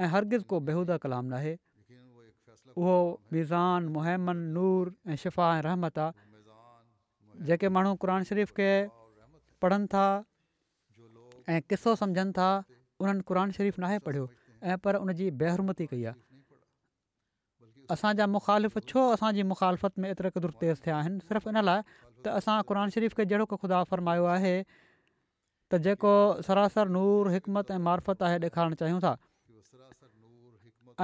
ऐं 0.00 0.06
हरगिज़ 0.10 0.42
को 0.50 0.58
बेहूदा 0.66 0.96
कलाम 1.02 1.24
नाहे 1.34 1.54
उहो 2.78 2.98
मीज़ान 3.32 3.88
मुहम्मन 3.94 4.36
नूर 4.56 4.92
ऐं 5.10 5.16
शिफ़ा 5.22 5.46
ऐं 5.56 5.62
रहमत 5.66 5.98
आहे 6.06 7.42
जेके 7.48 7.68
माण्हू 7.76 7.94
क़ुर 8.04 8.10
शरीफ़ 8.30 8.52
खे 8.58 8.68
पढ़नि 9.62 9.86
था 9.94 10.06
ऐं 11.48 11.60
क़िसो 11.70 11.94
सम्झनि 12.02 12.32
था 12.38 12.50
उन्हनि 13.00 13.22
क़रान 13.30 13.50
शरीफ़ु 13.58 13.80
नाहे 13.82 13.98
पढ़ियो 14.06 14.28
ऐं 14.62 14.78
पर 14.86 15.02
उन 15.02 15.12
जी 15.18 15.26
اسان 15.32 15.70
कई 15.90 16.04
आहे 16.10 16.12
असांजा 17.90 18.26
मुखालिफ़ 18.38 18.78
छो 18.90 19.00
असांजी 19.16 19.42
मुखालफ़त 19.50 19.98
में 19.98 20.08
एतिरे 20.10 20.30
क़दुरु 20.36 20.58
तेज़ 20.60 20.78
थिया 20.86 20.96
आहिनि 20.98 21.20
सिर्फ़ु 21.28 21.50
इन 21.50 21.58
लाइ 21.68 21.80
त 22.20 22.26
असां 22.38 22.56
क़रान 22.68 22.88
शरीफ़ 22.94 23.14
खे 23.18 23.24
जहिड़ो 23.30 23.44
को 23.50 23.56
ख़ुदा 23.62 23.82
फरमायो 23.90 24.24
आहे 24.36 24.54
त 25.72 25.80
जेको 25.86 26.12
सरासर 26.48 26.88
नूर 26.96 27.30
हिकमत 27.36 27.70
ऐं 27.70 27.78
मारफत 27.86 28.22
आहे 28.28 28.38
ॾेखारणु 28.50 28.76
चाहियूं 28.82 29.00
था 29.06 29.14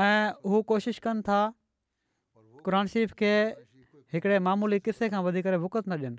ऐं 0.02 0.30
हू 0.50 0.60
कोशिशि 0.70 1.00
कनि 1.00 1.20
था 1.26 1.40
क़ुन 2.66 2.86
शरीफ़ 2.92 3.12
खे 3.20 3.32
हिकिड़े 4.12 4.38
मामूली 4.46 4.78
क़िसे 4.86 5.08
खां 5.08 5.22
वधी 5.24 5.42
करे 5.46 5.58
भुकत 5.64 5.88
न 5.88 5.92
ॾियनि 6.02 6.18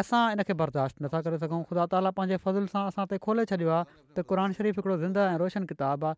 असां 0.00 0.22
इनखे 0.32 0.54
बर्दाश्त 0.60 1.02
नथा 1.02 1.20
करे 1.26 1.38
सघूं 1.42 1.62
ख़ुदा 1.68 1.84
ताला 1.94 2.10
पंहिंजे 2.20 2.36
फज़िल 2.44 2.66
सां 2.72 2.82
असां 2.92 3.04
ते 3.12 3.18
खोले 3.26 3.44
छॾियो 3.52 3.68
आहे 3.80 4.22
त 4.22 4.56
शरीफ़ 4.60 4.80
हिकिड़ो 4.80 4.96
ज़िंदा 5.04 5.24
ऐं 5.32 5.36
रोशन 5.44 5.64
किताबु 5.74 6.06
आहे 6.06 6.16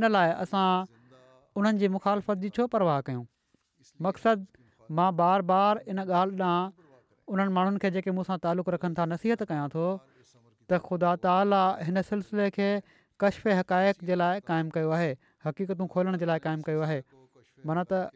इन 0.00 0.08
लाइ 0.14 0.32
असां 0.46 0.64
उन्हनि 1.60 1.84
जी 1.84 1.88
मुखालफ़त 1.98 2.44
जी 2.44 2.50
छो 2.58 2.66
परवाह 2.78 3.00
कयूं 3.10 3.24
मक़सदु 4.08 4.64
मां 5.00 5.08
बार 5.22 5.42
बार 5.54 5.82
इन 5.92 6.04
ॻाल्हि 6.08 6.38
ॾांहुं 6.50 6.74
उन्हनि 7.34 7.52
माण्हुनि 7.56 7.78
खे 7.86 7.90
जेके 7.96 8.10
मूंसां 8.20 8.38
तालुक 8.44 8.68
रखनि 8.76 8.94
था 8.98 9.04
नसीहत 9.14 9.48
कयां 9.54 9.68
थो 9.78 9.86
त 10.70 10.80
ख़ुदा 10.90 11.16
ताली 11.24 11.62
हिन 11.88 12.02
सिलसिले 12.12 12.50
खे 12.60 12.68
कशफ 13.24 13.46
हक़ 13.62 14.04
जे 14.12 14.24
लाइ 14.26 14.44
क़ाइमु 14.52 14.80
हक़ीक़तूं 15.48 15.86
खोलण 15.94 16.16
जे 16.20 16.26
लाइ 16.28 16.38
क़ाइमु 16.44 16.62
कयो 16.68 16.80
आहे 16.86 16.98
माना 17.66 17.82
त 17.92 18.10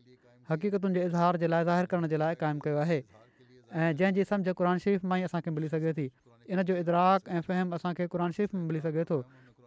हक़ीक़तुनि 0.48 0.94
जे 0.94 1.04
इज़हार 1.06 1.36
जे 1.40 1.46
लाइ 1.52 1.62
ज़ाहिर 1.64 1.86
करण 1.92 2.06
जे 2.12 2.16
लाइ 2.22 2.34
क़ाइमु 2.42 2.60
कयो 2.64 2.76
आहे 2.84 3.00
ऐं 3.00 3.88
जंहिंजी 3.96 4.24
समुझ 4.30 4.48
क़ुर 4.58 4.66
शरीफ़ 4.84 5.06
मां 5.06 5.18
ई 5.20 5.28
असांखे 5.30 5.50
मिली 5.56 5.68
सघे 5.74 5.92
थी 5.98 6.04
इन 6.52 6.62
जो 6.68 6.76
इदराक 6.82 7.28
ऐं 7.28 7.40
फ़हम 7.48 7.72
असांखे 7.76 8.06
क़ुन 8.12 8.30
शरीफ़ 8.38 8.56
मिली 8.68 8.80
सघे 8.86 9.04
थो 9.10 9.18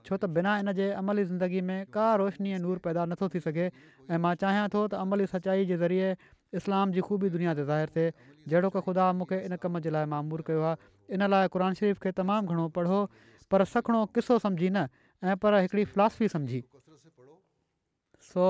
छो 0.06 0.18
त 0.18 0.30
बिना 0.38 0.54
इन 0.64 0.72
जे 0.80 0.90
अमली 1.02 1.24
ज़िंदगी 1.32 1.62
में 1.70 1.80
का 1.96 2.08
रोशनी 2.22 2.52
रोशनीअ 2.52 2.62
नूर 2.66 2.82
पैदा 2.88 3.06
नथो 3.14 3.30
थी 3.36 3.40
सघे 3.48 3.68
ऐं 3.68 4.20
मां 4.26 4.34
चाहियां 4.44 4.68
थो 4.74 4.86
त 4.88 5.02
अमली 5.06 5.26
सचाईअ 5.34 5.70
जे 5.72 5.78
ज़रिए 5.86 6.12
इस्लाम 6.62 6.92
जी 6.98 7.02
खूबी 7.10 7.30
दुनिया 7.38 7.56
ते 7.62 7.66
ज़ाहिर 7.72 7.96
थिए 7.96 8.12
जहिड़ो 8.52 8.70
की 8.78 8.82
ख़ुदा 8.90 9.06
मूंखे 9.22 9.38
इन 9.50 9.58
कम 9.66 9.80
जे 9.88 9.96
लाइ 9.98 10.06
मामूर 10.14 10.32
मूर 10.36 10.46
कयो 10.52 10.62
आहे 10.72 10.92
इन 11.18 11.26
लाइ 11.36 11.50
क़ुर 11.56 11.68
शरीफ़ 11.82 12.06
खे 12.06 12.12
तमामु 12.22 12.56
घणो 12.56 12.66
पढ़ो 12.80 13.00
पर 13.54 13.66
सखणो 13.74 14.06
किसो 14.18 14.38
सम्झी 14.48 14.70
न 14.78 14.86
ऐं 15.32 15.36
पर 15.46 15.58
हिकिड़ी 15.66 15.84
फिलासफ़ी 15.96 16.28
सम्झी 16.38 16.62
सो 18.36 18.46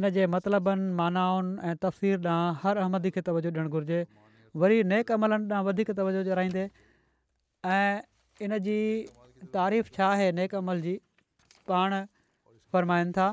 इन 0.00 0.08
जे 0.16 0.24
मतिलबनि 0.34 0.84
मानाउनि 1.00 1.52
ऐं 1.70 1.74
तफ़सीर 1.84 2.16
ॾांहुं 2.34 2.60
हर 2.64 2.76
अहमदी 2.84 3.10
खे 3.16 3.20
तवजो 3.28 3.50
ॾियणु 3.52 3.68
घुरिजे 3.78 4.00
वरी 4.62 4.76
नेक 4.92 5.12
अमलनि 5.16 5.44
ॾांहुं 5.52 5.66
वधीक 5.68 5.90
तवजो 6.00 6.22
चाईंदे 6.32 6.64
ऐं 7.74 7.92
इन 8.46 8.56
जी 8.68 8.78
तारीफ़ 9.56 9.92
छा 9.98 10.06
आहे 10.14 10.28
नेक 10.40 10.54
अमल 10.60 10.80
जी 10.86 10.94
पाण 11.72 11.92
फ़रमाइनि 12.76 13.12
था 13.20 13.28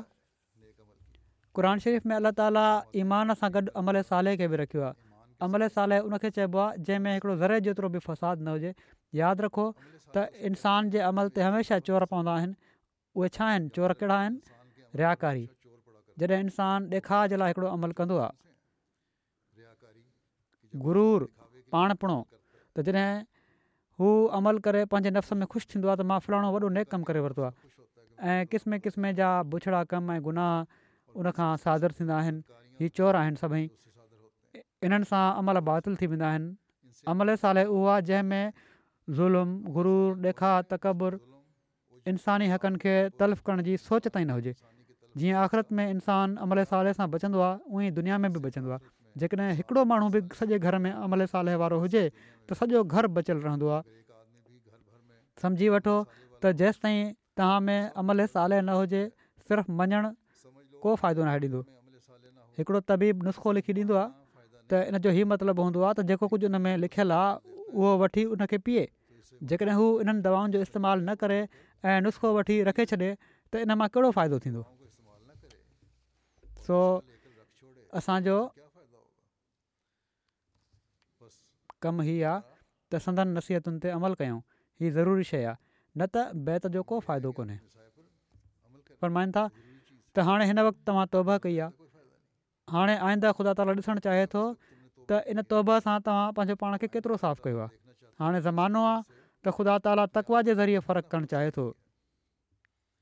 क़ुर 1.58 1.66
शरीफ़ 1.86 2.04
में 2.12 2.16
अलाह 2.16 2.36
ताला 2.40 2.66
ईमान 3.04 3.32
सां 3.44 3.48
गॾु 3.58 3.72
अमल 3.84 4.00
साले 4.12 4.36
खे 4.42 4.50
बि 4.54 4.60
रखियो 4.62 4.84
आहे 4.90 5.44
अमल 5.48 5.66
साले 5.78 5.98
उनखे 6.10 6.30
चइबो 6.40 6.60
आहे 6.66 6.84
जंहिंमें 6.90 7.12
हिकिड़ो 7.16 7.34
ज़रे 7.44 7.58
जेतिरो 7.68 7.90
बि 7.96 8.02
फ़साद 8.08 8.44
न 8.48 8.56
हुजे 8.56 8.76
यादि 9.22 9.44
रखो 9.48 9.66
त 10.14 10.28
इंसान 10.52 10.90
जे 10.96 11.02
अमल 11.12 11.34
ते 11.38 11.48
हमेशह 11.48 11.82
चोर 11.90 12.06
पवंदा 12.14 12.36
आहिनि 12.40 12.54
उहे 13.16 13.28
छा 13.34 13.44
आहिनि 13.44 13.68
चोर 13.76 13.92
कहिड़ा 13.98 14.16
आहिनि 14.22 14.38
रियाकारी 14.98 15.46
जॾहिं 16.20 16.44
इंसानु 16.44 16.86
ॾेखार 16.98 17.28
जे 17.34 17.36
लाइ 17.40 17.48
हिकिड़ो 17.50 17.68
अमल 17.76 17.92
कंदो 17.98 18.16
आहे 18.22 18.34
गुरूर 20.84 21.26
पाण 21.72 21.88
पिणो 22.00 22.18
त 22.74 22.86
जॾहिं 22.94 23.24
हू 23.98 24.06
अमल 24.38 24.58
करे 24.66 24.84
पंहिंजे 24.94 25.10
नफ़्स 25.18 25.32
में 25.42 25.48
ख़ुशि 25.50 25.66
थींदो 25.74 25.86
आहे 25.90 25.98
त 26.02 26.06
मां 26.10 26.18
फलाणो 26.26 26.48
वॾो 26.54 26.68
नेक 26.78 26.86
कमु 26.94 27.04
करे 27.10 27.20
वरितो 27.26 27.42
आहे 27.46 27.52
ऐं 28.30 28.42
किस्म 28.52 28.78
किस्म 28.86 29.10
जा 29.18 29.30
बुछड़ा 29.52 29.82
कम 29.90 30.12
ऐं 30.14 30.20
गुनाह 30.28 30.54
उन 31.18 31.30
सादर 31.66 31.96
थींदा 31.98 32.14
आहिनि 32.22 32.88
चोर 32.96 33.16
आहिनि 33.24 33.42
सभई 33.42 33.64
इन्हनि 34.88 35.10
सां 35.12 35.24
अमल 35.42 35.60
बातिल 35.72 35.96
थी 36.02 36.06
वेंदा 36.14 36.28
आहिनि 36.30 37.02
अमल 37.14 37.34
साले 37.42 37.64
उहो 37.74 37.86
आहे 37.98 38.42
ज़ुल्म 39.18 39.72
गुरूर 39.76 40.16
ॾेखार 40.30 40.62
तकबुरु 40.70 41.18
इंसानी 42.08 42.46
हक़नि 42.48 42.78
खे 42.82 42.94
तलफ़ 43.18 43.42
करण 43.46 43.62
जी 43.62 43.76
सोच 43.76 44.08
ताईं 44.14 44.26
न 44.26 44.30
हुजे 44.38 44.54
जीअं 45.18 45.36
आख़िरत 45.44 45.72
में 45.72 45.86
इंसानु 45.90 46.40
अमले 46.42 46.64
साले 46.70 46.92
सां 46.96 47.06
बचंदो 47.10 47.40
आहे 47.40 47.58
उअई 47.74 47.90
दुनिया 47.98 48.16
में 48.18 48.32
बि 48.32 48.40
बचंदो 48.40 48.70
आहे 48.70 48.80
जेकॾहिं 49.20 49.52
हिकिड़ो 49.58 49.84
माण्हू 49.84 50.08
बि 50.14 50.20
सॼे 50.38 50.58
घर 50.58 50.78
में 50.84 50.90
अमल 50.92 51.24
साले 51.32 51.54
वारो 51.60 51.78
हुजे 51.84 52.04
त 52.48 52.48
सॼो 52.58 52.84
घरु 52.86 53.08
बचियलु 53.16 53.40
रहंदो 53.46 53.66
आहे 53.68 53.82
सम्झी 55.42 55.68
वठो 55.74 55.96
त 56.42 56.52
जेसि 56.60 56.80
ताईं 56.82 57.02
तव्हां 57.36 57.60
में 57.66 57.80
अमल 58.02 58.24
साले 58.34 58.60
न 58.62 58.68
हुजे 58.80 59.02
सिर्फ़ु 59.50 59.72
मञणु 59.78 60.10
को 60.82 60.88
फ़ाइदो 61.02 61.20
न 61.24 61.28
ॾींदो 61.36 61.60
हिकिड़ो 62.58 62.80
तबीब 62.88 63.24
नुस्ख़ो 63.28 63.52
लिखी 63.60 63.72
ॾींदो 63.82 63.94
आहे 64.00 64.08
त 64.70 64.72
इन 64.88 64.96
जो 65.04 65.10
हीअ 65.16 65.26
मतिलबु 65.34 65.62
हूंदो 65.66 65.80
आहे 65.84 65.94
त 65.98 66.00
जेको 66.14 66.24
कुझु 66.32 66.46
उन 66.48 66.56
में 66.64 66.74
लिखियलु 66.86 67.14
आहे 67.20 67.28
उहो 67.74 67.90
वठी 68.04 68.24
पीए 68.66 68.84
जेकॾहिं 69.50 69.74
हू 69.78 69.84
इन्हनि 70.00 70.20
दवाउनि 70.26 70.52
जो 70.54 70.60
इस्तेमालु 70.66 71.02
न 71.08 71.14
करे 71.20 71.38
ऐं 71.86 72.00
नुस्ख़ो 72.04 72.28
वठी 72.36 72.54
रखे 72.68 72.84
छॾे 72.90 72.98
त 72.98 73.52
इन 73.64 73.70
मां 73.80 73.88
कहिड़ो 73.94 74.10
फ़ाइदो 74.18 74.36
थींदो 74.44 74.62
सो 76.66 76.78
असांजो 77.98 78.38
कमु 81.82 82.02
ई 82.04 82.16
आहे 82.30 82.38
त 82.44 83.02
संदनि 83.06 83.30
नसीहतुनि 83.38 83.78
ते 83.82 83.88
अमल 83.96 84.12
कयूं 84.20 84.38
ही 84.80 84.90
ज़रूरी 84.96 85.24
शइ 85.30 85.42
आहे 85.50 85.56
न 85.98 86.06
त 86.10 86.14
बैत 86.46 86.62
जो 86.74 86.82
को 86.90 87.00
फ़ाइदो 87.08 87.30
कोन्हे 87.38 87.58
फरमाइनि 89.00 89.32
था 89.36 89.44
त 90.12 90.16
हाणे 90.28 90.44
हिन 90.50 90.58
वक़्तु 90.68 90.80
तव्हां 90.90 91.06
तौबा 91.14 91.34
कई 91.46 91.56
आहे 91.64 91.88
हाणे 92.74 92.94
आईंदा 93.06 93.28
ख़ुदा 93.38 93.52
ताला 93.58 93.72
ॾिसणु 93.78 94.00
चाहे 94.06 94.26
थो 94.34 94.42
त 95.08 95.24
इन 95.32 95.42
तौब 95.50 95.66
सां 95.86 95.96
तव्हां 96.06 96.26
पंहिंजो 96.36 96.54
पाण 96.62 96.76
खे 96.82 96.86
केतिरो 96.94 97.16
साफ़ु 97.24 97.40
कयो 97.44 97.58
आहे 97.64 97.72
हाणे 98.22 98.38
ज़मानो 98.48 98.80
आहे 98.90 99.00
त 99.44 99.52
ख़ुदा 99.56 99.74
ताला 99.84 100.04
तकवा 100.16 100.40
जे 100.46 100.54
ज़रिए 100.54 100.80
फ़र्क़ु 100.86 101.08
करणु 101.12 101.26
चाहे 101.32 101.48
थो 101.56 101.66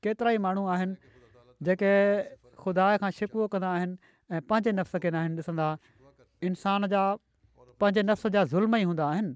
केतिरा 0.05 0.29
ई 0.31 0.39
माण्हू 0.45 0.63
आहिनि 0.71 0.95
जेके 1.65 1.91
ख़ुदा 2.63 2.85
खां 3.03 3.11
शिकवो 3.17 3.43
कंदा 3.55 3.67
आहिनि 3.79 3.95
ऐं 4.31 4.39
पंहिंजे 4.49 4.71
नफ़्स 4.79 4.95
खे 5.03 5.09
न 5.11 5.15
आहिनि 5.21 5.35
ॾिसंदा 5.43 5.67
इंसान 6.47 6.81
जा 6.93 7.01
पंहिंजे 7.83 8.03
नफ़्स 8.09 8.31
जा 8.35 8.41
ज़ुल्म 8.55 8.73
ई 8.83 8.83
हूंदा 8.91 9.05
आहिनि 9.11 9.33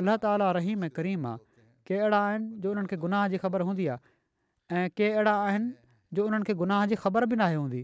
न 0.00 0.16
त 0.24 0.54
रहीम 0.58 0.84
ऐं 0.84 0.90
करीम 1.00 1.22
आहे 1.32 1.38
के 1.86 1.94
अहिड़ा 2.00 2.18
आहिनि 2.18 2.46
जो 2.64 2.72
उन्हनि 2.76 2.88
खे 2.88 2.96
गुनाह 3.04 3.22
जी 3.30 3.38
ख़बर 3.44 3.60
हूंदी 3.68 3.86
आहे 3.94 3.98
ऐं 4.80 4.88
के 4.96 5.06
अहिड़ा 5.12 5.34
आहिनि 5.46 5.68
जो 6.16 6.20
उन्हनि 6.26 6.44
खे 6.48 6.54
गुनाह 6.62 6.82
जी 6.90 6.94
ख़बर 7.04 7.26
बि 7.30 7.36
नाहे 7.44 7.56
हूंदी 7.60 7.82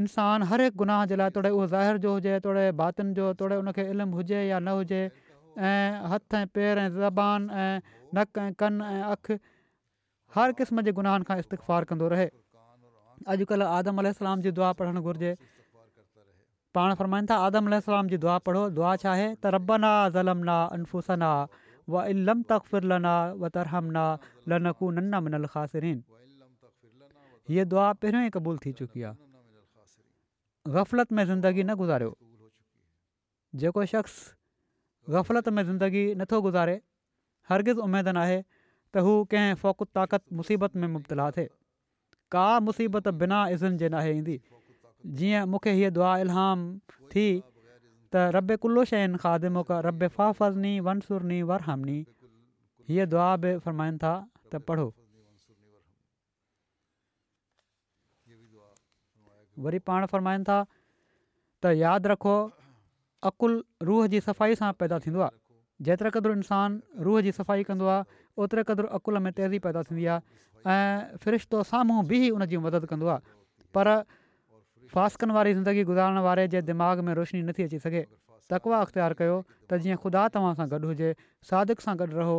इंसानु 0.00 0.48
हर 0.52 0.60
हिकु 0.66 0.76
गुनाह 0.82 1.04
जे 1.12 1.16
लाइ 1.22 1.30
थोरे 1.36 1.50
उहो 1.56 1.66
ज़ाहिर 1.76 1.98
जो 2.06 2.12
हुजे 2.16 2.38
तोड़े 2.48 2.64
भातियुनि 2.80 3.14
जो 3.20 3.26
थोरे 3.42 3.56
उनखे 3.62 3.84
इल्मु 3.92 4.16
हुजे 4.20 4.40
या 4.48 4.58
न 4.66 4.76
हुजे 4.80 5.00
ऐं 5.68 6.02
हथ 6.12 6.36
ऐं 6.40 6.42
पेर 6.58 6.78
ऐं 6.84 6.88
ज़बान 6.98 7.48
ऐं 7.62 8.02
नक 8.18 8.38
ऐं 8.44 8.50
कन 8.62 8.80
ऐं 8.90 9.02
अखि 9.14 9.36
हर 10.36 10.52
क़िस्म 10.62 10.86
जे 10.88 10.92
गुनाहनि 10.98 11.24
खां 11.30 11.38
इस्तिफ़ार 11.44 11.84
कंदो 11.92 12.08
रहे 12.14 12.28
अॼुकल्ह 13.34 13.76
आदम 13.78 14.04
अल 14.06 14.12
जी 14.46 14.50
दुआ 14.60 14.72
पढ़णु 14.82 15.02
घुरिजे 15.08 15.34
पाण 16.74 16.94
फरमाइनि 16.98 17.26
था 17.30 17.36
आदम 17.46 17.70
अलाम 17.72 18.08
जी 18.14 18.16
दुआ 18.24 18.36
पढ़ो 18.48 18.60
दुआ 18.78 18.94
छा 19.04 19.10
आहे 19.12 19.24
त 19.36 19.52
रबना 19.58 19.92
ज़लमना 20.16 20.58
अनफुसना 20.78 21.30
व 21.94 22.02
इलम 22.14 22.42
तकफ़िरलना 22.52 23.14
व 23.40 23.48
तरहमना 23.56 24.04
लनकू 24.52 24.90
नन्ना 24.98 25.20
मिनल 25.28 25.46
ख़ासिरीन 25.54 26.02
हीअ 27.52 27.64
दुआ 27.72 27.86
पहिरियों 28.04 28.26
ई 28.28 28.34
क़बूल 28.36 28.60
थी 28.66 28.72
चुकी 28.82 29.02
आहे 29.08 30.72
ग़फ़लत 30.76 31.12
में 31.12 31.24
ज़िंदगी 31.32 31.62
न 31.62 31.76
गुज़ारियो 31.82 32.14
जेको 33.64 33.86
शख़्स 33.94 34.20
ग़फ़लत 35.16 35.52
में 35.58 35.62
ज़िंदगी 35.72 36.04
नथो 36.22 36.40
गुज़ारे 36.46 36.78
हरगिज़ 37.52 37.84
उमेद 37.88 38.12
नाहे 38.20 38.38
त 38.44 39.06
हू 39.08 39.16
कंहिं 39.34 39.74
ताक़त 40.00 40.22
मुसीबत 40.42 40.76
में 40.84 40.88
मुब्तला 40.96 41.30
थिए 41.38 41.50
का 42.36 42.48
मुसीबत 42.70 43.08
बिना 43.24 43.46
इज़न 43.58 43.76
जे 43.82 43.88
नाहे 43.98 44.14
ईंदी 44.16 44.38
जीअं 45.06 45.46
मूंखे 45.50 45.70
हीअ 45.72 45.90
दुआ 45.96 46.16
इल्हाम 46.28 46.58
थी 47.14 47.28
त 48.12 48.16
रब 48.36 48.52
कुलो 48.62 48.84
शयुनि 48.92 49.18
खां 49.20 49.80
रब 49.88 50.06
फाफरी 50.16 50.72
वंसुरनी 50.86 51.42
वर 51.48 51.60
हामनी 51.68 51.98
हीअ 52.88 53.06
दुआ 53.12 53.28
बि 53.42 53.56
फ़र्माईनि 53.64 53.98
था 54.02 54.12
त 54.52 54.56
पढ़ो 54.68 54.88
वरी 59.64 59.78
पाण 59.88 60.06
फ़रमाईनि 60.12 60.44
था 60.48 60.58
त 61.62 61.72
यादि 61.80 62.08
रखो 62.12 62.36
अकुल 63.32 63.62
रूह 63.88 64.06
जी 64.12 64.20
सफ़ाई 64.28 64.54
सां 64.60 64.72
पैदा 64.80 64.98
थींदो 65.06 65.20
आहे 65.20 65.38
जेतिरे 65.88 66.10
क़दुरु 66.10 66.34
इंसानु 66.34 67.02
रूह 67.04 67.20
जी 67.24 67.32
सफ़ाई 67.40 67.62
कंदो 67.68 67.86
आहे 67.92 68.02
ओतिरे 68.42 68.62
क़दुरु 68.68 68.88
अकुल 69.00 69.18
में 69.24 69.32
तेज़ी 69.32 69.58
पैदा 69.66 69.82
थींदी 69.90 70.06
आहे 70.12 70.72
ऐं 70.72 71.16
फ़रिश्तो 71.24 71.62
साम्हूं 71.72 72.06
बि 72.08 72.30
उनजी 72.36 72.56
मदद 72.66 72.86
कंदो 72.86 73.06
आहे 73.12 73.20
पर 73.76 73.88
फ़ासकनि 74.94 75.32
वारी 75.32 75.52
ज़िंदगी 75.54 75.82
गुज़ारण 75.90 76.18
वारे 76.22 76.46
जे 76.52 76.60
दिमाग़ 76.68 77.00
में 77.06 77.12
रोशनी 77.14 77.42
नथी 77.46 77.62
अची 77.62 77.78
सघे 77.86 78.02
तकवा 78.50 78.78
अख़्तियारु 78.90 79.14
कयो 79.22 79.36
त 79.70 79.78
जीअं 79.86 79.98
ख़ुदा 80.02 80.22
तव्हां 80.36 80.54
सां 80.60 80.66
गॾु 80.72 80.78
हुजे 80.90 81.10
सादिक 81.50 81.78
सां 81.84 81.94
गॾु 82.00 82.10
रहो 82.20 82.38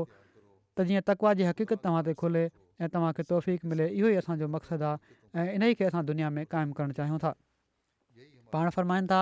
त 0.77 0.83
जीअं 0.89 1.01
तकवा 1.07 1.31
जी 1.39 1.43
हक़ीक़त 1.49 1.79
तव्हां 1.87 2.01
ते 2.07 2.13
खुले 2.21 2.43
ऐं 2.83 2.89
तव्हांखे 2.91 3.23
तौफ़ीक़ु 3.31 3.69
मिले 3.71 3.87
इहो 3.95 4.07
ई 4.13 4.15
असांजो 4.23 4.47
मक़सदु 4.55 4.87
आहे 4.91 4.97
ऐं 5.39 5.47
इन 5.55 5.63
ई 5.63 5.73
खे 5.79 5.85
असां 5.91 6.01
दुनिया 6.11 6.29
में 6.39 6.43
क़ाइमु 6.51 6.75
करणु 6.79 6.93
चाहियूं 6.97 7.19
था 7.23 7.31
पाण 8.53 8.67
फ़र्माइनि 8.75 9.07
था 9.11 9.21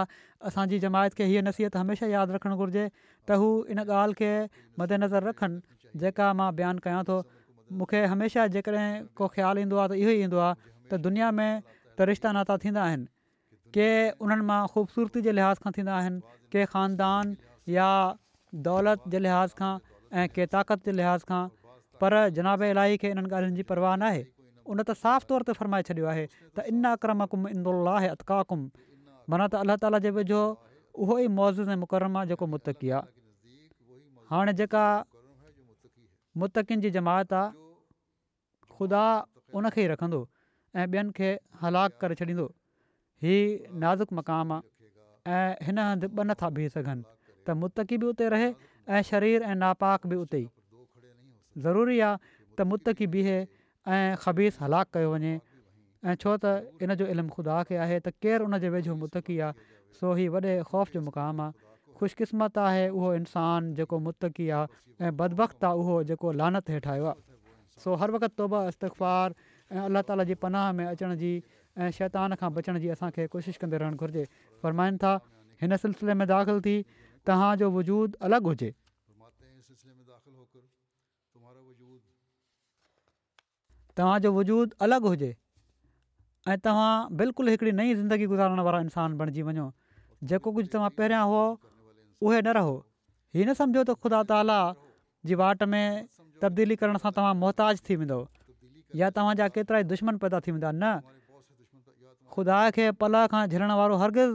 असांजी 0.50 0.82
जमायत 0.86 1.14
खे 1.22 1.30
हीअ 1.30 1.46
नसीहत 1.50 1.78
हमेशह 1.82 2.16
यादि 2.16 2.34
रखणु 2.42 2.56
घुरिजे 2.60 2.88
त 3.30 3.38
हू 3.44 3.50
इन 3.78 3.84
ॻाल्हि 3.86 4.18
खे 4.22 4.32
मदेनज़र 4.80 5.22
रखनि 5.30 6.02
जेका 6.06 6.32
मां 6.42 6.50
बयानु 6.58 6.82
कयां 6.90 7.04
थो 7.12 7.20
मूंखे 7.78 8.02
हमेशह 8.16 8.50
जेकॾहिं 8.58 8.90
को 9.18 9.30
ख़्यालु 9.38 9.62
ईंदो 9.70 9.78
आहे 9.86 9.90
त 9.96 10.02
इहो 10.02 10.12
ई 10.18 10.26
ईंदो 10.30 10.40
आहे 10.50 10.60
त 10.90 11.02
दुनिया 11.08 11.30
में 11.42 11.54
त 11.70 12.12
रिश्ता 12.14 12.30
नाता 12.40 12.56
थींदा 12.66 12.82
आहिनि 12.90 13.08
के 13.78 13.90
उन्हनि 14.24 14.46
मां 14.52 14.62
ख़ूबसूरती 14.74 15.22
जे 15.28 15.34
लिहाज़ 15.38 15.62
खां 15.66 15.74
थींदा 15.78 15.94
आहिनि 16.02 16.20
के 16.56 16.66
ख़ानदान 16.74 17.36
या 17.78 17.90
दौलत 18.68 19.08
जे 19.16 19.22
लिहाज़ 19.26 19.56
खां 19.62 19.74
ऐं 20.22 20.26
के 20.38 20.46
ताक़त 20.56 20.90
जे 20.90 20.96
लिहाज़ 21.00 21.26
खां 21.32 21.42
पर 22.04 22.18
जनाब 22.40 22.70
इलाही 22.70 23.02
खे 23.04 23.12
इन्हनि 23.16 23.32
ॻाल्हियुनि 23.34 23.62
जी 23.62 23.68
परवाह 23.74 23.96
न 24.02 24.10
आहे 24.14 24.26
उन 24.74 24.82
त 24.84 24.98
साफ़ु 25.04 25.30
तौर 25.34 25.48
ते 25.52 25.58
फ़र्माए 25.62 25.88
छॾियो 25.92 26.10
आहे 26.16 26.26
त 26.34 26.66
इन 26.74 26.92
अक्रम 26.96 27.26
कुम 27.36 27.48
इनोला 27.56 27.96
अतका 28.16 28.42
कुम 28.54 28.66
माना 29.34 29.48
त 29.48 29.64
अल्ला 29.64 29.78
ताला 29.86 30.02
जे 30.08 30.14
वेझो 30.20 30.42
उहो 30.50 31.20
ई 31.22 31.32
मौज़ूज़ 31.38 31.74
ऐं 31.78 31.80
मुकरमु 31.86 32.22
आहे 32.24 32.30
जेको 32.34 32.50
मुतक़ी 32.58 32.94
आहे 33.00 33.58
हाणे 34.34 34.54
जेका 34.62 34.84
मुतकिन 36.44 36.86
जी 36.88 36.94
जमायत 37.00 37.34
आहे 37.42 38.78
ख़ुदा 38.78 39.04
उनखे 39.62 39.84
ई 39.86 39.92
रखंदो 39.96 40.22
ऐं 40.84 40.88
ॿियनि 41.00 42.42
हीअ 43.24 43.70
नाज़ुक 43.84 44.14
मक़ाम 44.18 44.52
आहे 44.56 44.62
ऐं 45.30 45.54
हिन 45.68 45.80
हंधि 45.80 46.08
ॿ 46.08 46.24
नथा 46.28 46.50
बीह 46.58 46.68
सघनि 46.76 47.04
त 47.48 47.56
मुतक़ी 47.64 47.98
बि 48.04 48.06
उते 48.16 48.30
रहे 48.34 48.48
ऐं 48.96 49.02
शरीर 49.10 49.42
ऐं 49.44 49.56
नापाक 49.64 50.08
बि 50.12 50.16
उते 50.24 50.40
ई 50.44 50.48
ज़रूरी 51.66 52.00
आहे 52.00 52.18
त 52.24 52.68
मुतकी 52.72 53.08
बीहे 53.16 53.38
ऐं 53.40 54.16
ख़बीस 54.26 54.62
हलाक 54.64 54.88
कयो 55.00 55.10
वञे 55.16 55.34
ऐं 55.36 56.16
छो 56.24 56.32
त 56.46 56.86
इन 56.86 56.96
जो 57.02 57.10
इल्मु 57.16 57.32
ख़ुदा 57.36 57.58
खे 57.72 57.76
आहे 57.88 57.98
त 58.00 58.16
केरु 58.26 58.48
उन 58.48 58.56
जे 58.66 58.72
वेझो 58.78 58.96
मुतक़ी 59.04 59.36
आहे 59.50 59.68
सो 60.00 60.16
हीउ 60.22 60.32
वॾे 60.40 60.54
ख़ौफ़ 60.72 60.90
जो 60.96 61.02
मुक़ाम 61.12 61.36
आहे 61.50 61.70
ख़ुशकिस्मत 62.00 62.56
आहे 62.70 62.90
उहो 62.96 63.10
इंसानु 63.20 63.76
जेको 63.80 63.98
मुतक़ी 64.10 64.48
आहे 64.62 64.76
ऐं 65.06 65.16
बदबख़्त 65.22 65.64
आहे 65.72 65.86
उहो 65.86 66.02
जेको 66.12 66.30
लानत 66.40 66.66
हेठि 66.78 66.90
आयो 66.98 67.06
आहे 67.14 67.22
सो 67.86 67.90
हर 68.04 68.10
वक़्तु 68.18 68.36
तौबा 68.44 68.58
इस्तफ़ार 68.74 69.28
ऐं 69.78 69.86
अलाह 69.90 70.02
ताला 70.12 70.24
जी 70.32 70.36
पनाह 70.46 70.66
में 70.80 70.86
अचण 70.92 71.16
जी 71.24 71.32
ऐं 71.78 71.90
शैतान 71.98 72.34
खां 72.40 72.54
बचण 72.54 72.78
जी 72.80 72.90
असांखे 72.90 73.26
कोशिशि 73.34 73.58
कंदे 73.62 73.78
रहणु 73.78 73.96
घुरिजे 73.98 74.24
फरमाइनि 74.64 74.98
था 75.04 75.14
हिन 75.62 75.76
सिलसिले 75.86 76.14
में 76.20 76.28
दाख़िल 76.28 76.60
थी 76.66 76.82
तव्हांजो 77.28 77.70
वजूदु 77.78 78.18
अलॻि 78.26 78.40
हुजे 78.46 78.72
तव्हांजो 83.98 84.34
वजूदु 84.38 84.74
अलॻि 84.86 85.08
हुजे 85.08 85.32
ऐं 86.48 86.58
तव्हां 86.66 86.92
बिल्कुलु 87.22 87.52
हिकिड़ी 87.52 87.72
नई 87.80 87.96
ज़िंदगी 88.02 88.26
गुज़ारण 88.34 88.60
वारा 88.68 88.80
इंसानु 88.88 89.18
बणिजी 89.22 89.42
वञो 89.48 89.68
जेको 90.32 90.52
कुझु 90.56 90.70
तव्हां 90.74 90.90
पहिरियां 90.98 91.24
हुओ 91.32 91.44
उहे 92.26 92.42
न 92.42 92.50
रहो 92.58 92.74
हीअ 93.36 93.46
न 93.50 93.54
सम्झो 93.62 93.84
त 93.84 93.92
ख़ुदा 94.04 94.24
ताला 94.34 94.60
जी 95.30 95.36
वाट 95.42 95.64
में 95.74 95.84
तब्दीली 96.42 96.76
करण 96.82 96.98
सां 97.06 97.12
तव्हां 97.18 97.36
मोहताज 97.46 97.82
थी 97.90 97.96
वेंदव 98.02 98.28
या 99.04 99.10
तव्हांजा 99.20 99.48
केतिरा 99.60 99.82
दुश्मन 99.94 100.18
पैदा 100.26 100.40
थी 100.48 100.52
वेंदा 100.52 100.72
न 100.84 100.94
ख़ुदा 102.36 102.58
खे 102.78 102.86
पल 103.04 103.18
खां 103.34 103.44
झिरण 103.54 103.72
वारो 103.80 103.96
हरगिज़ 104.04 104.34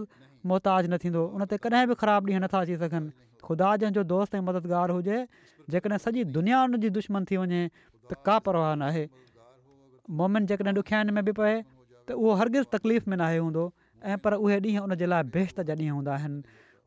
मुहताज 0.50 0.86
न 0.92 0.98
थींदो 1.04 1.24
उन 1.38 1.44
ते 1.52 1.58
कॾहिं 1.66 1.86
बि 1.92 1.98
ख़राबु 2.02 2.30
ॾींहुं 2.32 2.42
नथा 2.44 2.60
अची 2.66 2.76
सघनि 2.82 3.12
ख़ुदा 3.48 3.70
जंहिंजो 3.82 4.02
दोस्त 4.14 4.34
ऐं 4.38 4.42
मददगारु 4.48 4.96
हुजे 4.98 5.18
जेकॾहिं 5.76 6.00
सॼी 6.06 6.24
दुनिया 6.38 6.62
उन 6.66 6.76
दुश्मन 6.98 7.28
थी 7.30 7.40
वञे 7.44 7.62
त 8.10 8.20
का 8.28 8.38
परवाह 8.48 8.74
नाहे 8.82 9.06
मोमिन 10.20 10.46
जेकॾहिं 10.52 10.76
ॾुखियाईनि 10.82 11.16
में 11.20 11.24
बि 11.30 11.36
पए 11.40 11.54
त 12.10 12.18
उहो 12.18 12.34
हरगिज़ 12.42 12.66
तकलीफ़ 12.76 13.08
में 13.12 13.16
नाहे 13.24 13.38
हूंदो 13.44 13.64
ऐं 14.12 14.18
पर 14.26 14.38
उहे 14.42 14.60
ॾींहुं 14.68 14.86
उनजे 14.90 15.06
लाइ 15.14 15.30
बेहश 15.38 15.54
जा 15.70 15.78
ॾींहं 15.78 15.94
हूंदा 16.00 16.14
आहिनि 16.20 16.42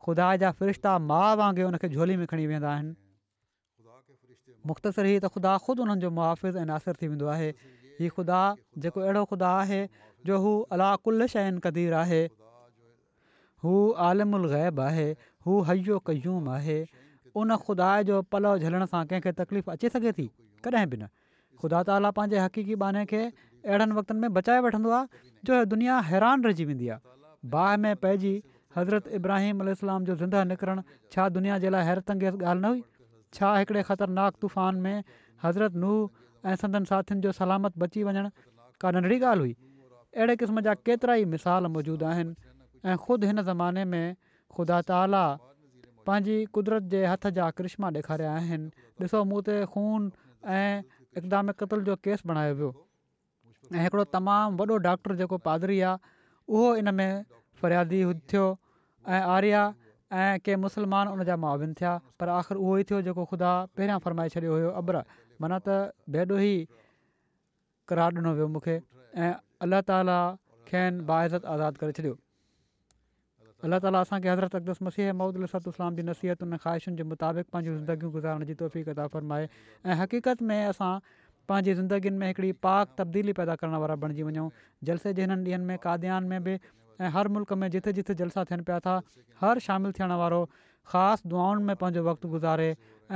ख़ुदा 0.06 0.28
जा 0.44 0.52
फ़रिश्ता 0.62 0.96
माउ 1.10 1.36
वांगुरु 1.42 1.88
झोली 1.94 2.16
में 2.24 2.26
खणी 2.34 2.46
वेंदा 2.54 2.70
आहिनि 2.76 2.94
मुख़्तसिर 4.70 5.06
हीअ 5.10 5.20
त 5.24 5.28
ख़ुदा 5.34 5.50
ख़ुदि 5.66 5.82
उन्हनि 5.84 6.02
जो 6.04 6.08
मुआफ़िज़ 6.16 6.56
ऐं 6.60 6.64
नासिर 6.70 6.96
थी 7.02 7.08
वेंदो 7.12 7.26
आहे 7.34 7.48
हीउ 7.98 8.14
ख़ुदा 8.16 8.38
जेको 8.84 9.02
अहिड़ो 9.06 9.22
ख़ुदा 9.32 9.50
आहे 9.62 9.78
जो 10.30 10.38
हू 10.44 10.52
अला 10.76 10.88
कुल 11.08 11.26
शइ 11.34 11.44
कदीर 11.66 11.94
आहे 12.00 12.22
हू 13.66 13.76
आलमु 14.08 14.40
ग़ैब 14.54 14.80
आहे 14.86 15.06
हू 15.48 15.60
हयो 15.70 15.98
कयूम 16.10 16.50
आहे 16.56 16.78
उन 17.42 17.54
ख़ुदा 17.68 17.90
जो 18.10 18.18
पलउ 18.34 18.52
झलण 18.66 18.86
सां 18.94 19.04
कंहिंखे 19.12 19.32
तकलीफ़ 19.42 19.70
अची 19.76 19.92
सघे 19.96 20.12
थी 20.20 20.26
कॾहिं 20.66 20.86
बि 20.94 21.00
न 21.02 21.10
ख़ुदा 21.62 21.82
ताला 21.90 22.10
पंहिंजे 22.18 22.42
हक़ीक़ी 22.46 22.78
बाने 22.84 23.04
खे 23.14 23.22
अहिड़नि 23.30 23.98
वक़्तनि 24.00 24.26
में 24.26 24.32
बचाए 24.38 24.64
वठंदो 24.68 24.94
आहे 24.98 25.24
जो 25.50 25.60
दुनिया 25.74 25.98
हैरान 26.12 26.44
रहिजी 26.48 26.64
वेंदी 26.72 26.90
आहे 26.94 27.16
बाहि 27.54 27.80
में 27.86 27.92
पइजी 28.06 28.34
हज़रत 28.76 29.08
इब्राहिम 29.20 29.66
अल 29.66 29.74
जो 30.10 30.14
ज़िंदा 30.14 30.44
निकिरणु 30.54 30.86
छा 31.16 31.28
दुनिया 31.40 31.58
जे 31.66 31.74
लाइ 31.76 31.90
हैरतंगी 31.92 32.30
ॻाल्हि 32.36 32.62
न 32.64 32.72
हुई 32.74 32.84
छा 33.34 33.54
हिकिड़े 33.56 33.82
ख़तरनाक 33.82 34.34
तूफ़ान 34.42 34.76
में 34.86 35.02
हज़रत 35.44 35.72
नूह 35.84 36.48
ऐं 36.50 36.54
संदन 36.62 36.84
साथियुनि 36.90 37.22
जो 37.22 37.32
सलामत 37.38 37.78
बची 37.78 38.02
वञणु 38.08 38.28
का 38.82 38.90
नंढड़ी 38.96 39.18
ॻाल्हि 39.20 39.44
हुई 39.44 39.54
अहिड़े 40.16 40.36
क़िस्म 40.42 40.60
जा 40.68 40.74
केतिरा 40.88 41.14
ई 41.14 41.24
मिसाल 41.36 41.66
मौजूदु 41.76 42.04
आहिनि 42.10 42.34
ऐं 42.86 42.96
ख़ुदि 43.02 43.26
हिन 43.30 43.42
ज़माने 43.50 43.84
में 43.94 44.06
ख़ुदा 44.56 44.80
ताला 44.90 45.24
पंहिंजी 46.08 46.36
कुदरत 46.58 46.82
जे 46.94 47.04
हथ 47.12 47.26
जा 47.40 47.50
करिश्मा 47.60 47.90
ॾेखारिया 47.98 48.34
आहिनि 48.40 48.70
ॾिसो 49.02 49.22
मूं 49.32 49.40
ते 49.48 49.56
ख़ून 49.74 50.12
ऐं 50.60 50.82
इक़दाम 51.22 51.46
क़तल 51.62 51.78
जो 51.90 51.94
केस 52.08 52.22
बणायो 52.32 52.54
वियो 52.60 52.70
ऐं 53.74 53.82
हिकिड़ो 53.82 54.04
तमामु 54.16 54.56
वॾो 54.62 54.76
डॉक्टर 54.88 55.20
जेको 55.20 55.36
पादरी 55.50 55.78
आहे 55.90 56.14
उहो 56.56 56.68
इन 56.82 56.88
में 57.02 57.10
फरियादी 57.62 58.00
थियो 58.32 58.46
ऐं 59.18 59.20
आर्या 59.36 59.66
ऐं 60.16 60.38
कंहिं 60.40 60.56
मुस्लमान 60.56 61.08
उन 61.12 61.24
जा 61.28 61.36
मावीन 61.36 61.72
थिया 61.80 61.90
पर 62.20 62.28
आख़िर 62.40 62.56
उहो 62.56 62.76
ई 62.80 62.84
थियो 62.88 63.00
जेको 63.08 63.24
ख़ुदा 63.28 63.48
पहिरियां 63.76 63.98
फ़रमाए 64.04 64.28
छॾियो 64.34 64.52
हुयो 64.56 64.70
अब्र 64.80 65.02
माना 65.44 65.58
त 65.66 65.92
बेॾो 66.16 66.38
ई 66.40 66.54
क़रार 67.92 68.14
ॾिनो 68.20 68.32
वियो 68.38 68.46
मूंखे 68.56 68.76
ऐं 69.20 69.32
अलाह 69.68 69.82
ताला 69.92 70.16
खेनि 70.72 71.04
बाज़त 71.12 71.44
आज़ादु 71.56 71.84
करे 71.84 71.92
छॾियो 72.00 72.14
अल्ला 73.68 73.82
ताला 73.84 74.00
असांखे 74.08 74.28
हज़रत 74.32 74.56
अकदस 74.64 74.88
मसीह 74.88 75.12
महूदुसूासलाम 75.20 76.00
जी 76.00 76.04
उन 76.08 76.56
ख़्वाहिशुनि 76.56 77.02
जे 77.02 77.06
मुताबिक़ 77.12 77.52
पंहिंजूं 77.52 77.76
ज़िंदगियूं 77.76 78.12
गुज़ारण 78.16 78.50
जी 78.52 78.82
कदा 78.88 79.06
फरमाए 79.18 79.48
ऐं 79.50 79.98
हक़ीक़त 80.02 80.42
में 80.50 80.66
असां 80.72 80.92
पंहिंजी 81.52 81.74
ज़िंदगियुनि 81.84 82.18
में 82.24 82.26
हिकिड़ी 82.32 82.52
पाक 82.68 82.96
तब्दीली 83.04 83.32
पैदा 83.42 83.60
करण 83.62 83.76
वारा 83.86 83.96
बणिजी 84.06 84.22
वञूं 84.32 84.48
जलसे 84.92 85.14
जे 85.20 85.22
हिननि 85.28 85.50
ॾींहनि 85.50 85.68
में 85.72 85.78
काद्यान 85.88 86.32
में 86.34 86.40
बि 86.50 86.58
ऐं 87.00 87.10
हर 87.14 87.28
मुल्क 87.34 87.52
में 87.62 87.68
जिथे 87.70 87.92
जिथे 87.96 88.14
जलसा 88.20 88.44
थियनि 88.44 88.62
पिया 88.68 88.78
था 88.86 88.94
हर 89.40 89.58
शामिलु 89.66 89.92
थियण 89.98 90.12
वारो 90.20 90.40
ख़ासि 90.92 91.28
दुआउनि 91.28 91.62
में 91.64 91.76
पंहिंजो 91.82 92.02
वक़्तु 92.04 92.28
गुज़ारे 92.28 92.68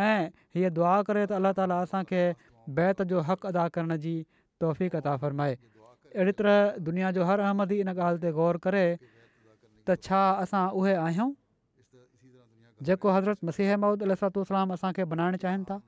ऐं 0.07 0.29
हीअ 0.55 0.71
दुआ 0.79 0.95
करे 1.11 1.25
त 1.33 1.39
अल्ला 1.39 1.53
ताला 1.59 1.79
असांखे 1.87 2.23
बैत 2.79 3.03
जो 3.13 3.21
हक़ 3.31 3.47
अदा 3.51 3.67
करण 3.77 3.97
जी 4.05 4.15
तहफ़ी 4.65 4.89
क़ता 4.95 5.17
फ़रमाए 5.25 5.55
अहिड़ी 6.15 6.33
तरह 6.41 6.77
दुनिया 6.91 7.11
जो 7.19 7.25
हर 7.33 7.41
अहमद 7.49 7.73
ई 7.79 7.81
इन 7.87 7.95
ॻाल्हि 7.97 8.23
ते 8.27 8.33
ग़ौर 8.39 8.61
करे 8.69 8.85
त 9.89 9.97
छा 10.09 10.21
असां 10.45 10.63
उहे 10.83 10.95
आहियूं 11.07 11.29
जेको 12.91 13.17
हज़रत 13.19 13.49
मसीह 13.51 13.73
अहमूद 13.75 14.07
अलातोलाम 14.11 14.79
असांखे 14.79 15.09
बनाइण 15.15 15.43
चाहिनि 15.47 15.69
था 15.73 15.83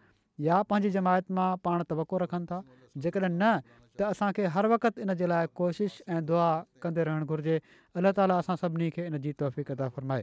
या 0.48 0.62
पंहिंजी 0.70 0.90
जमायत 0.98 1.30
मां 1.38 1.50
पाण 1.68 1.82
तवको 1.94 2.22
रखनि 2.24 2.46
था 2.52 2.62
जेकॾहिं 3.06 3.30
न 3.30 3.54
त 3.98 4.02
असांखे 4.02 4.44
हर 4.54 4.64
वक़्तु 4.66 5.00
इन 5.00 5.12
जे 5.18 5.26
लाइ 5.28 5.46
कोशिशि 5.54 6.02
ऐं 6.12 6.24
दुआ 6.26 6.46
कंदे 6.82 7.04
रहणु 7.06 7.24
घुरिजे 7.30 7.56
अलाह 7.98 8.12
ताला 8.16 8.34
असां 8.42 8.56
सभिनी 8.62 8.88
खे 8.94 9.02
इन 9.06 9.16
जी 9.22 9.30
तहफ़ी 9.40 9.62
कमाए 9.70 10.22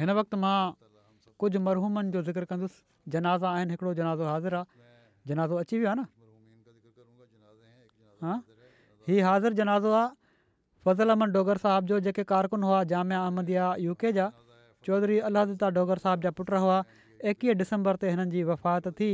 हिन 0.00 0.10
वक़्तु 0.16 0.36
मां 0.42 0.58
कुझु 1.42 1.58
मरहूमनि 1.68 2.10
जो 2.16 2.20
ज़िक्र 2.28 2.42
कंदुसि 2.48 2.78
जनाज़ा 3.12 3.48
आहिनि 3.54 3.70
हिकिड़ो 3.76 3.90
जनाज़ो 4.00 4.24
हाज़िर 4.32 4.52
आहे 4.56 4.64
जनाज़ो 5.28 5.54
अची 5.62 5.74
वियो 5.78 5.88
आहे 5.92 5.98
न 6.00 6.02
हीउ 9.06 9.18
हाज़िर 9.28 9.50
जनाज़ो 9.60 9.90
आहे 10.00 10.08
फज़लु 10.88 11.10
अहमद 11.12 11.30
डोगर 11.36 11.56
साहिब 11.66 11.82
जो 11.92 11.96
जेके 12.08 12.22
कारकुन 12.32 12.62
हुआ 12.68 12.80
जामिया 12.94 13.18
अहमद 13.28 13.48
यू 13.84 13.92
के 14.00 14.08
जा 14.20 14.26
चौधरी 14.88 15.16
अलाहता 15.28 15.68
डोगर 15.76 15.98
साहिब 16.08 16.18
जा 16.26 16.30
पुट 16.40 16.48
हुआ 16.64 16.78
एकवीह 17.32 17.54
डिसंबर 17.60 17.92
ते 18.00 18.06
हिननि 18.16 18.30
जी 18.36 18.42
वफ़ात 18.50 18.84
थी 19.00 19.10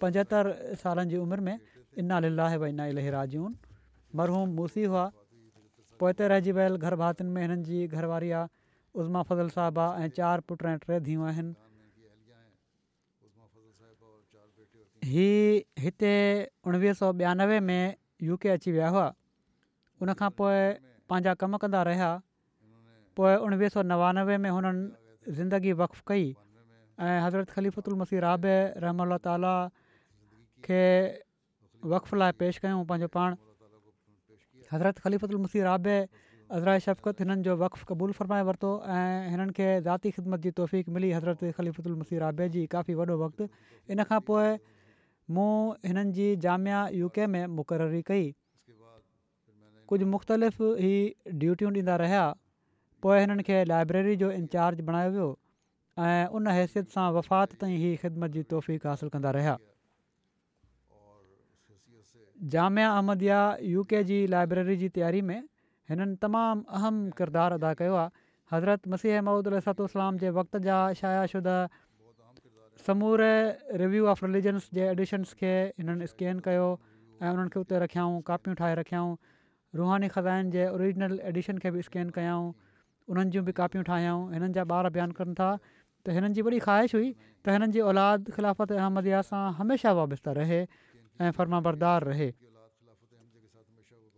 पंजहतरि 0.00 0.76
सालनि 0.82 1.10
जी 1.12 1.16
उमिरि 1.24 1.42
में 1.48 1.58
इना 2.02 2.18
लीलाहे 2.26 2.58
भई 2.64 2.70
इना 2.74 2.86
इलाज 2.92 3.44
मरहूम 4.20 4.48
मूसी 4.60 4.84
हुआ 4.92 5.04
पोइ 6.00 6.12
हिते 6.12 6.28
रहिजी 6.32 6.52
वियल 6.60 6.76
घर 6.76 6.96
भातियुनि 7.02 7.32
में 7.36 7.42
हिननि 7.42 7.62
जी 7.70 7.82
घरवारी 7.98 8.30
आहे 8.38 8.50
उज़मा 9.00 9.22
फज़ल 9.28 9.48
साहबु 9.56 9.80
आहे 9.84 10.04
ऐं 10.04 10.08
चारि 10.18 10.42
पुट 10.48 10.64
ऐं 10.72 10.76
टे 10.86 10.98
धीअ 11.08 11.26
आहिनि 11.32 11.52
ही 15.12 15.30
हिते 15.84 16.12
उणिवीह 16.70 16.92
सौ 17.02 17.12
ॿियानवे 17.22 17.60
में 17.68 17.94
यू 18.28 18.36
के 18.42 18.48
अची 18.56 18.72
विया 18.78 18.88
हुआ 18.96 19.06
उनखां 20.04 20.28
पोइ 20.40 20.60
पंहिंजा 21.12 21.32
कम 21.44 21.56
कंदा 21.64 21.82
रहिया 21.90 22.10
पोइ 23.20 23.34
उणिवीह 23.46 23.68
सौ 23.76 23.82
नवानवे 23.92 24.36
में 24.44 24.50
हुननि 24.50 25.32
ज़िंदगी 25.38 25.72
वक्फ 25.84 26.02
कई 26.12 26.26
हज़रत 27.26 27.54
रहमल 28.84 29.18
खे 30.66 30.82
वक़फ़ 31.92 32.14
लाइ 32.22 32.32
पेश 32.40 32.58
कयूं 32.64 32.84
पंहिंजो 32.90 33.08
पाण 33.16 33.30
हज़रत 34.72 34.98
ख़लीफ़ल 35.06 35.38
मुसीर 35.46 35.66
आबे 35.76 35.96
अज़रा 36.56 36.72
शफ़क़त 36.86 37.20
हिननि 37.24 37.42
जो 37.48 37.56
वक़ु 37.62 37.82
क़बूल 37.90 38.12
फ़रमाए 38.18 38.42
वरितो 38.48 38.70
ऐं 38.96 39.30
हिननि 39.34 39.52
खे 39.58 39.68
ज़ाती 39.88 40.10
ख़िदमत 40.18 40.40
जी 40.46 40.50
तौफ़ीक़ 40.60 40.90
मिली 40.96 41.10
हज़रत 41.16 41.44
ख़लीफ़लमसी 41.58 42.18
राबे 42.24 42.48
जी 42.54 42.66
काफ़ी 42.76 42.94
वॾो 43.00 43.16
वक़्तु 43.24 43.48
इन 43.94 44.02
खां 44.12 44.20
पोइ 44.30 44.52
मूं 45.36 45.56
हिननि 45.88 46.12
जी 46.20 46.28
जामिया 46.46 46.82
यू 47.00 47.08
के 47.18 47.26
में 47.34 47.44
मुक़ररी 47.58 48.02
कई 48.12 48.26
कुझु 49.92 50.06
मुख़्तलिफ़ 50.14 50.62
ई 50.62 51.36
ड्यूटियूं 51.42 51.70
ॾींदा 51.82 51.96
रहिया 52.04 52.22
पोइ 53.02 53.18
हिननि 53.24 53.42
खे 53.50 53.62
लाइब्रेरी 53.72 54.16
जो 54.24 54.30
इंचार्ज 54.38 54.80
बणायो 54.92 55.10
वियो 55.18 55.28
ऐं 56.06 56.26
उन 56.38 56.46
हैसियत 56.60 56.90
सां 56.96 57.10
वफ़ात 57.20 57.54
ताईं 57.64 57.76
ई 57.90 57.94
ख़िदमत 58.06 58.30
जी 58.38 58.42
तौफ़ीक़ासिलु 58.54 59.10
कंदा 59.18 59.30
रहिया 59.40 59.58
जामिया 62.50 62.88
अहमदिया 62.92 63.40
यू 63.72 63.82
के 63.90 64.02
जी 64.06 64.16
लाइब्रेरी 64.34 64.76
जी 64.76 64.88
तयारी 64.94 65.20
में 65.30 65.42
हिननि 65.90 66.16
तमामु 66.24 66.64
अहम 66.78 66.96
किरदारु 67.20 67.58
अदा 67.60 67.70
कयो 67.80 67.94
आहे 67.96 68.10
हज़रत 68.52 68.88
मसीह 68.94 69.20
महमूदु 69.28 69.90
जे 70.22 70.30
वक़्त 70.38 70.56
जा 70.66 70.78
शुदा 71.34 71.56
समूर 72.86 73.22
रिव्यू 73.82 74.06
ऑफ 74.14 74.24
रिलीजन्स 74.24 74.68
जे 74.78 74.88
एडिशन्स 74.88 75.32
खे 75.42 75.52
हिननि 75.78 76.06
स्कैन 76.14 76.40
कयो 76.50 76.66
ऐं 77.22 77.30
उन्हनि 77.32 77.50
खे 77.56 77.60
उते 77.64 77.78
रखियाऊं 77.86 78.20
कापियूं 78.30 78.54
ठाहे 78.62 78.74
रखियाऊं 78.82 79.16
रुहानी 79.80 80.08
ख़ज़दाइन 80.08 80.50
जे 80.58 80.68
ओरिजिनल 80.74 81.18
एडिशन 81.32 81.58
खे 81.64 81.70
बि 81.76 81.82
स्कैन 81.88 82.10
कयाऊं 82.20 82.52
उन्हनि 83.14 83.30
जूं 83.36 83.44
बि 83.46 83.52
कापियूं 83.62 83.84
ठाहियूं 83.90 84.20
हिननि 84.36 84.48
जा 84.58 84.64
ॿार 84.74 84.86
अभ्यानु 84.94 85.14
कनि 85.20 85.34
था 85.42 85.48
त 86.06 86.16
हिननि 86.18 86.34
जी 86.36 86.42
वॾी 86.48 86.58
ख़्वाहिश 86.66 86.94
हुई 87.00 87.08
त 87.44 87.56
हिननि 87.56 87.72
जी 87.78 87.90
औलाद 87.92 88.32
ख़िलाफ़त 88.38 88.72
अहमदया 88.82 89.20
सां 89.30 89.42
हमेशह 89.62 89.92
वाबस्ता 90.02 90.32
रहे 90.42 90.60
ऐं 91.20 91.30
फर्म 91.36 91.60
बरदार 91.60 92.04
रहे 92.10 92.30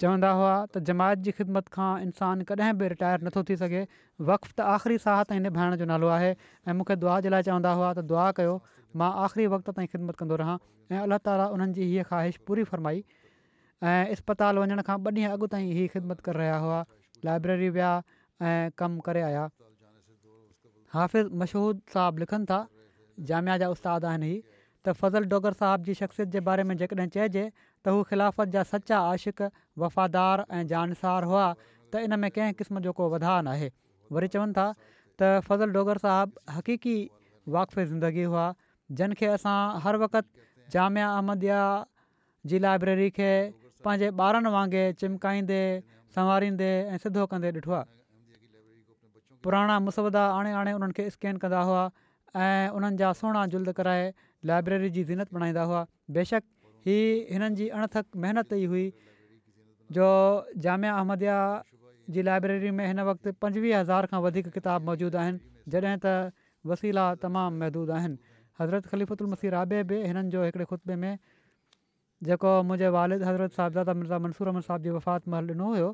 चवंदा 0.01 0.31
हुआ 0.39 0.53
त 0.75 0.81
जमायत 0.91 1.19
जी 1.27 1.31
ख़िदमत 1.41 1.69
खां 1.77 1.89
इंसानु 2.07 2.45
कॾहिं 2.51 2.73
बि 2.79 2.89
रिटायर 2.95 3.27
नथो 3.27 3.43
थी 3.51 3.57
सघे 3.63 3.83
वक़्तु 4.31 4.55
त 4.55 4.69
आख़िरी 4.75 4.97
साह 5.07 5.23
ताईं 5.31 5.45
निभाइण 5.47 5.77
जो 5.83 5.85
नालो 5.91 6.09
आहे 6.15 6.31
ऐं 6.35 6.75
मूंखे 6.81 6.97
दुआ 7.05 7.19
जे 7.27 7.33
लाइ 7.35 7.47
चवंदा 7.49 7.73
हुआ 7.81 7.91
त 7.99 8.05
दुआ 8.13 8.25
कयो 8.41 8.55
मां 9.03 9.11
आख़िरी 9.27 9.47
वक़्त 9.57 9.71
ताईं 9.79 9.91
ख़िदमत 9.95 10.19
कंदो 10.23 10.41
रहां 10.43 10.57
ऐं 10.95 10.99
अलाह 11.05 11.23
ताला 11.31 11.47
उन्हनि 11.59 11.77
जी 11.79 11.87
हीअ 11.93 12.07
ख़्वाहिश 12.11 12.41
पूरी 12.49 12.65
फरमाई 12.73 13.05
ऐं 13.93 14.17
इस्पताल 14.17 14.59
वञण 14.65 14.83
खां 14.91 14.99
ॿ 15.07 15.15
ॾींहं 15.21 15.37
अॻु 15.37 15.51
ताईं 15.55 15.71
इहे 15.77 15.87
ख़िदमत 15.95 16.27
करे 16.29 16.43
रहिया 16.43 16.59
हुआ 16.67 16.81
लाइब्रेरी 17.31 17.71
विया 17.79 17.93
ऐं 18.53 18.73
कमु 18.83 19.07
करे 19.11 19.23
आया 19.31 19.47
हाफ़िज़ 20.99 21.33
मशहूद 21.45 21.85
साहब 21.97 22.19
लिखनि 22.25 22.51
था 22.55 22.61
जामिया 23.33 23.57
जा 23.65 23.73
उस्ताद 23.79 24.05
आहिनि 24.13 24.35
त 24.87 24.93
फज़ल 25.01 25.29
डोगर 25.33 25.57
साहिब 25.61 25.87
जी 25.89 25.95
शख़्सियत 26.01 26.33
जे 26.35 26.41
बारे 26.49 26.65
में 26.71 26.77
जेकॾहिं 26.83 27.09
चइजे 27.15 27.45
त 27.59 27.95
हू 27.99 28.03
ख़िलाफ़त 28.11 28.55
जा 28.57 28.63
सचा 28.73 28.99
आशिक 29.13 29.39
वफ़ादार 29.83 30.45
ऐं 30.59 30.67
जानसार 30.73 31.29
हुआ 31.31 31.45
त 31.61 32.03
इन 32.09 32.19
में 32.25 32.31
कंहिं 32.39 32.57
क़िस्म 32.59 32.83
जो 32.89 32.93
को 32.99 33.09
वधाउ 33.15 33.41
न 33.47 33.55
आहे 33.57 33.71
वरी 34.19 34.29
चवनि 34.35 34.55
था 34.59 34.67
त 34.83 35.31
फज़ल 35.49 35.73
डोगर 35.79 36.03
साहिबु 36.05 36.45
हक़ीक़ी 36.57 36.97
वाक़फ़ 37.57 37.91
ज़िंदगी 37.95 38.27
हुआ 38.35 38.45
जिनखे 39.01 39.27
असां 39.39 39.57
हर 39.87 40.01
वक़्ति 40.05 40.47
जामिया 40.77 41.09
अहमदिया 41.17 41.63
जी 42.53 42.63
लाइब्रेरी 42.67 43.09
खे 43.21 43.33
पंहिंजे 43.89 44.11
ॿारनि 44.29 44.51
वांगुरु 44.57 44.93
चिमकाईंदे 45.05 45.63
संवारींदे 46.19 46.69
ऐं 46.93 46.99
सिधो 47.07 47.25
कंदे 47.33 47.51
ॾिठो 47.61 47.73
आहे 47.81 47.93
पुराणा 49.45 49.77
मुसबिदा 49.87 50.23
आणे 50.37 50.53
आणे 50.61 50.73
उन्हनि 50.81 50.95
खे 51.19 51.33
कंदा 51.45 51.61
हुआ 51.71 51.83
ऐं 52.45 52.73
उन्हनि 52.77 52.97
जा 53.03 53.11
सोणा 53.23 53.43
जुलद 53.55 53.71
कराए 53.81 54.07
लाइब्रेरी 54.49 54.89
जी 54.97 55.03
ज़ीनत 55.09 55.35
बणाईंदा 55.37 55.63
हुआ 55.69 55.83
बेशक 56.17 56.43
ही 56.87 56.97
हिननि 57.31 57.57
जी 57.61 57.69
अणथक 57.81 58.05
महिनत 58.25 58.51
ई 58.57 58.65
हुई 58.73 58.87
जो 59.99 60.09
जामिया 60.67 60.97
अहमदिया 61.03 61.37
जी 62.17 62.23
लाइब्रेरी 62.29 62.71
में 62.81 62.85
हिन 62.87 63.01
वक़्ति 63.11 63.33
पंजुवीह 63.45 63.79
हज़ार 63.81 64.07
खां 64.13 64.21
वधीक 64.27 64.49
किताब 64.57 64.89
मौजूदु 64.91 65.19
आहिनि 65.19 65.73
जॾहिं 65.75 65.97
त 66.05 66.13
वसीला 66.73 67.07
तमामु 67.23 67.63
महदूदु 67.63 67.95
आहिनि 68.01 68.19
हज़रत 68.61 68.87
ख़लीफ़ुतल 68.93 69.33
मसीर 69.37 69.55
राबे 69.57 69.81
बि 69.93 70.03
हिननि 70.09 70.35
जो 70.37 70.45
हिकिड़े 70.49 70.65
ख़ुतबे 70.73 70.99
में 71.07 71.17
जेको 72.31 72.53
मुंहिंजे 72.69 72.93
वालिद 72.99 73.27
हज़रत 73.29 73.59
साहिब 73.61 73.97
मिर्ज़ा 74.03 74.19
मंसूर 74.27 74.53
अहमद 74.53 74.69
साहिब 74.69 74.89
जी 74.89 74.95
वफ़ात 74.99 75.33
महल 75.35 75.51
ॾिनो 75.57 75.71
हुयो 75.73 75.89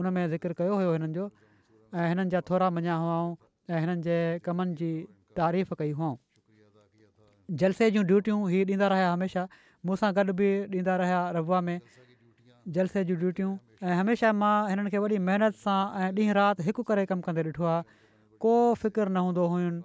उन 0.00 0.12
में 0.14 0.22
ज़िकर 0.36 0.56
कयो 0.62 0.78
हुयो 0.82 0.94
हिननि 0.94 1.12
जो 1.18 1.26
ऐं 1.98 2.08
हिननि 2.12 2.30
जा 2.36 2.40
थोरा 2.52 2.70
मञिया 2.78 2.94
हुआ 3.04 3.18
ऐं 3.74 3.80
हिननि 3.84 4.02
जे 4.08 4.18
कमनि 4.48 4.74
जी 4.84 4.90
तारीफ़ 5.42 5.74
कई 5.84 5.90
हुआ 6.00 6.10
जलसे 7.50 7.90
जूं 7.90 8.02
ड्यूटियूं 8.06 8.38
हीअ 8.50 8.64
ॾींदा 8.68 8.86
रहिया 8.92 9.12
हमेशह 9.12 9.48
मूंसां 9.86 10.12
गॾु 10.16 10.32
बि 10.40 10.48
ॾींदा 10.78 10.96
रहिया 11.02 11.20
रबुआ 11.36 11.60
में 11.68 11.80
जलसे 12.76 13.04
जूं 13.10 13.16
ड्यूटियूं 13.18 13.56
ऐं 13.82 13.94
हमेशह 13.98 14.32
मां 14.40 14.54
हिननि 14.70 14.90
खे 14.90 14.98
वॾी 15.04 15.18
महिनत 15.28 15.54
सां 15.62 15.78
ऐं 16.04 16.10
ॾींहुं 16.18 16.34
राति 16.40 16.62
हिकु 16.66 16.82
करे 16.90 17.04
कमु 17.12 17.22
कंदे 17.28 17.42
ॾिठो 17.50 17.64
आहे 17.72 17.82
को 18.44 18.52
फ़िक्रु 18.82 19.08
न 19.10 19.16
हूंदो 19.28 19.46
हुयुनि 19.54 19.82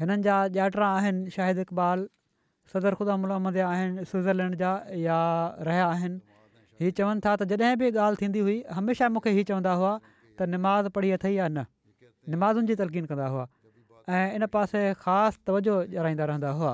हिननि 0.00 0.16
जा 0.28 0.38
आहिनि 0.90 1.30
शाहिद 1.36 1.58
इक़बाल 1.66 2.08
सदर 2.72 2.94
ख़ुदा 3.02 3.16
मुलामद 3.24 3.58
आहिनि 3.68 4.56
जा 4.64 4.72
या 5.04 5.20
रहिया 5.68 5.86
आहिनि 5.92 6.20
हीअ 6.80 6.96
चवनि 6.96 7.20
था 7.26 7.36
त 7.44 7.50
जॾहिं 7.54 7.76
बि 7.82 7.90
ॻाल्हि 7.92 8.24
थींदी 8.26 8.40
हुई 8.50 8.58
हमेशह 8.80 9.08
मूंखे 9.18 9.38
चवंदा 9.42 9.72
हुआ 9.82 9.94
त 10.38 10.48
निमाज़ 10.56 10.88
पढ़ी 10.98 11.10
अथई 11.20 11.34
या 11.38 11.48
न 11.56 11.66
निमाज़ुनि 12.36 12.66
जी 12.70 12.74
तलक़ीन 12.84 13.06
कंदा 13.12 13.26
हुआ 13.36 13.46
ऐं 14.18 14.34
इन 14.36 14.44
पासे 14.54 14.82
ख़ासि 15.02 15.38
तवजो 15.46 15.74
ॼाणाईंदा 15.94 16.24
रहंदा 16.30 16.50
हुआ 16.58 16.72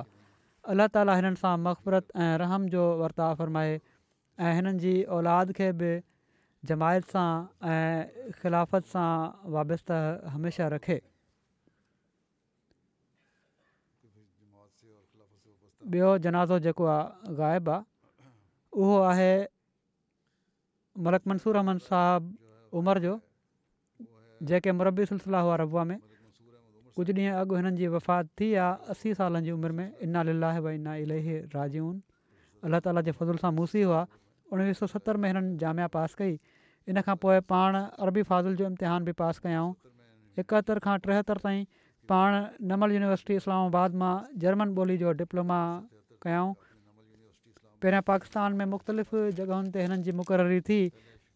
अल्ला 0.73 0.85
ताली 0.95 1.13
हिननि 1.19 1.37
सां 1.43 1.55
मक़फ़रत 1.65 2.07
ऐं 2.25 2.33
रहम 2.43 2.63
जो 2.75 2.83
वर्ताउ 3.01 3.35
फ़रमाए 3.41 3.73
ऐं 4.45 4.53
हिननि 4.57 4.79
जी 4.85 4.95
औलाद 5.17 5.53
खे 5.59 5.69
बि 5.81 5.91
जमायत 6.71 7.05
सां 7.17 7.29
ऐं 7.73 8.33
ख़िलाफ़त 8.41 8.85
सां 8.95 9.09
वाबस्त 9.57 9.91
हमेशह 10.37 10.69
रखे 10.77 10.99
ॿियो 15.87 16.19
जनाज़ो 16.25 16.59
जेको 16.67 16.85
आहे 16.97 17.35
ग़ाइबु 17.43 17.71
आहे 17.77 18.33
उहो 18.85 18.95
आहे 19.13 19.33
मलक 21.07 21.23
मंसूर 21.33 21.57
अहमद 21.63 21.79
साहबु 21.93 22.79
उमिरि 22.79 23.01
जो 23.07 23.15
जेके 24.51 24.73
मुरबी 24.81 25.07
सिलसिला 25.11 25.41
हुआ 25.47 25.57
रबुआ 25.63 25.85
में 25.91 25.99
कुझु 26.97 27.13
ॾींहं 27.17 27.35
अॻु 27.39 27.55
हिननि 27.57 27.71
जी 27.79 27.87
वफ़ात 27.93 28.27
थी 28.41 28.47
आहे 28.65 28.91
असी 28.93 29.13
सालनि 29.15 29.45
जी 29.47 29.51
उमिरि 29.55 29.75
में 29.79 29.89
इन 30.05 30.17
लाही 30.43 30.61
वना 30.67 30.95
इलह 31.05 31.27
राजून 31.55 31.97
अल्ल्हा 32.67 32.79
ताला 32.85 33.01
जे 33.09 33.13
फज़ुल 33.19 33.37
सां 33.43 33.51
मूसी 33.57 33.83
हुआ 33.85 34.01
उणिवीह 34.53 34.73
सौ 34.79 34.87
सतरि 34.93 35.19
में 35.23 35.29
हिननि 35.29 35.57
जामिया 35.63 35.89
पास 35.97 36.15
कई 36.21 36.33
इन 36.89 37.01
खां 37.09 37.17
पोइ 37.25 37.41
पाण 37.53 37.77
अरबी 38.01 38.23
फाज़िल 38.31 38.57
जो 38.61 38.67
इम्तिहान 38.73 39.05
बि 39.09 39.13
पास 39.21 39.39
कयाऊं 39.49 39.75
एकहतरि 40.45 40.81
खां 40.89 40.95
टेहतरि 41.09 41.41
ताईं 41.49 41.61
पाण 42.15 42.39
नमल 42.73 42.93
यूनिवर्सिटी 42.97 43.35
इस्लामाबाद 43.45 43.95
मां 44.05 44.15
जर्मन 44.47 44.75
ॿोलीअ 44.81 44.99
जो 45.05 45.13
डिप्लोमा 45.21 45.61
कयाऊं 46.25 46.53
पहिरियां 47.83 48.03
पाकिस्तान 48.15 48.53
में 48.63 48.67
मुख़्तलिफ़ 48.73 49.15
जॻहियुनि 49.37 49.75
ते 49.77 49.85
हिननि 49.89 50.01
जी 50.09 50.17
मुक़ररी 50.25 50.61
थी 50.73 50.81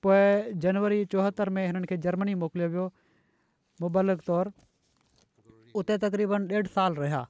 पोइ 0.09 0.25
जनवरी 0.69 1.05
चोहतरि 1.17 1.57
में 1.59 1.63
हिननि 1.67 1.93
खे 1.95 2.01
जर्मनी 2.09 2.39
मोकिलियो 2.47 2.71
वियो 2.77 2.89
मुबलक 3.85 4.27
तौरु 4.33 4.57
उते 5.79 5.97
तक़रीबन 6.05 6.47
ॾेढ 6.53 6.67
साल 6.77 6.95
रहिया 7.03 7.27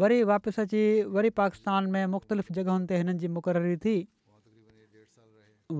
वरी 0.00 0.22
वापसि 0.30 0.60
अची 0.62 0.82
वरी 1.16 1.30
पाकिस्तान 1.40 1.86
में 1.92 2.04
मुख़्तलिफ़ 2.14 2.52
जॻहियुनि 2.56 2.86
ते 2.88 2.96
हिननि 3.02 3.14
जी 3.22 3.28
मुक़ररी 3.36 3.76
थी 3.84 3.94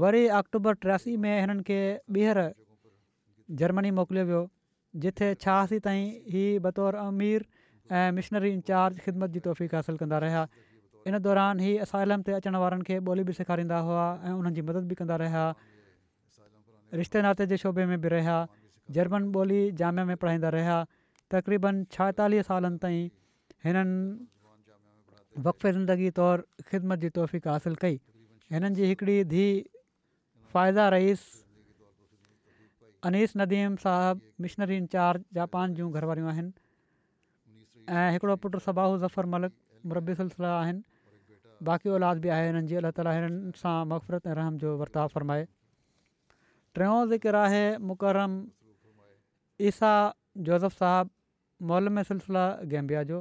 वरी 0.03 0.23
अक्टूबर 0.41 0.75
टियासी 0.85 1.17
में 1.25 1.35
हिननि 1.41 1.63
खे 1.69 1.81
ॿीहर 2.19 2.41
जर्मनी 3.63 3.91
मोकिलियो 3.99 4.25
वियो 4.31 4.43
जिथे 5.05 5.29
छहासी 5.47 5.79
ताईं 5.87 6.07
ही 6.35 6.45
बतौर 6.67 6.95
अमीर 7.05 7.45
ऐं 7.99 8.09
मिशनरी 8.19 8.53
इंचार्ज 8.59 9.01
ख़िदमत 9.09 9.31
जी 9.37 9.41
तौफ़ीक़ासु 9.49 9.97
कंदा 10.05 10.19
रहिया 10.25 10.47
इन 11.09 11.19
दौरान 11.29 11.61
ही 11.65 11.73
असाइलम 11.85 12.23
ते 12.29 12.33
अचण 12.41 12.57
वारनि 12.65 12.85
खे 12.89 12.99
ॿोली 13.11 13.23
बि 13.29 13.33
सेखारींदा 13.43 13.79
हुआ 13.89 14.07
ऐं 14.25 14.33
उन्हनि 14.41 14.63
मदद 14.71 14.89
बि 14.93 14.95
कंदा 15.05 15.17
रहिया 15.25 15.45
रिश्ते 17.01 17.23
नाते 17.29 17.47
जे 17.53 17.57
शोबे 17.65 17.85
में 17.93 17.99
बि 18.05 18.09
रहिया 18.17 18.37
जर्मन 18.97 19.25
ॿोली 19.37 19.61
जामिया 19.81 20.05
में 20.11 20.17
पढ़ाईंदा 20.17 20.49
रहिया 20.57 20.77
तक़रीबन 21.31 21.83
छाहेतालीह 21.97 22.43
सालनि 22.49 22.79
ताईं 22.85 23.09
हिननि 23.65 25.43
वक़फ़े 25.47 25.71
ज़िंदगी 25.73 26.11
तौरु 26.19 26.43
ख़िदमत 26.71 26.99
जी 27.05 27.09
तौफ़ीक़ 27.19 27.49
हासिलु 27.49 27.77
कई 27.83 27.97
हिननि 28.57 28.71
जी 28.81 28.89
हिकिड़ी 28.93 29.17
धीउ 29.35 29.63
फ़ाइज़ा 30.55 30.89
रईस 30.97 31.23
अनीस 33.11 33.37
नदीम 33.37 33.77
साहिबु 33.85 34.27
मिशनरी 34.43 34.77
इंचार्ज 34.85 35.23
जापान 35.41 35.75
जूं 35.81 35.91
घर 35.93 36.05
वारियूं 36.13 36.29
आहिनि 36.35 36.53
ऐं 37.99 38.09
हिकिड़ो 38.17 38.37
पुटु 38.45 38.59
सबाहू 38.69 38.99
ज़फर 39.07 39.27
मलिक 39.37 39.53
मुरबीस 39.93 40.21
आहिनि 40.41 40.83
बाक़ी 41.69 41.91
औलाद 41.99 42.19
बि 42.25 42.29
आहे 42.39 42.49
हिननि 42.51 42.67
जी 42.73 42.81
अलाह 42.81 42.97
तालि 42.99 43.15
हिननि 43.21 43.53
सां 43.63 43.77
मक़फ़रत 43.93 44.27
ऐं 44.27 44.35
रहम 44.41 44.59
जो 44.65 44.77
वर्ताव 44.83 45.15
फ़रमाए 45.17 45.47
टियों 46.79 46.99
ज़िक्र 47.13 47.35
आहे 47.45 47.63
मुकरम 47.93 48.43
ईसा 49.67 49.93
جوزف 50.47 50.75
साहबु 50.81 51.11
مولم 51.69 51.95
سلسلہ 52.09 52.39
सिलसिला 52.39 52.43
गैम्बिया 52.73 53.03
जो 53.09 53.17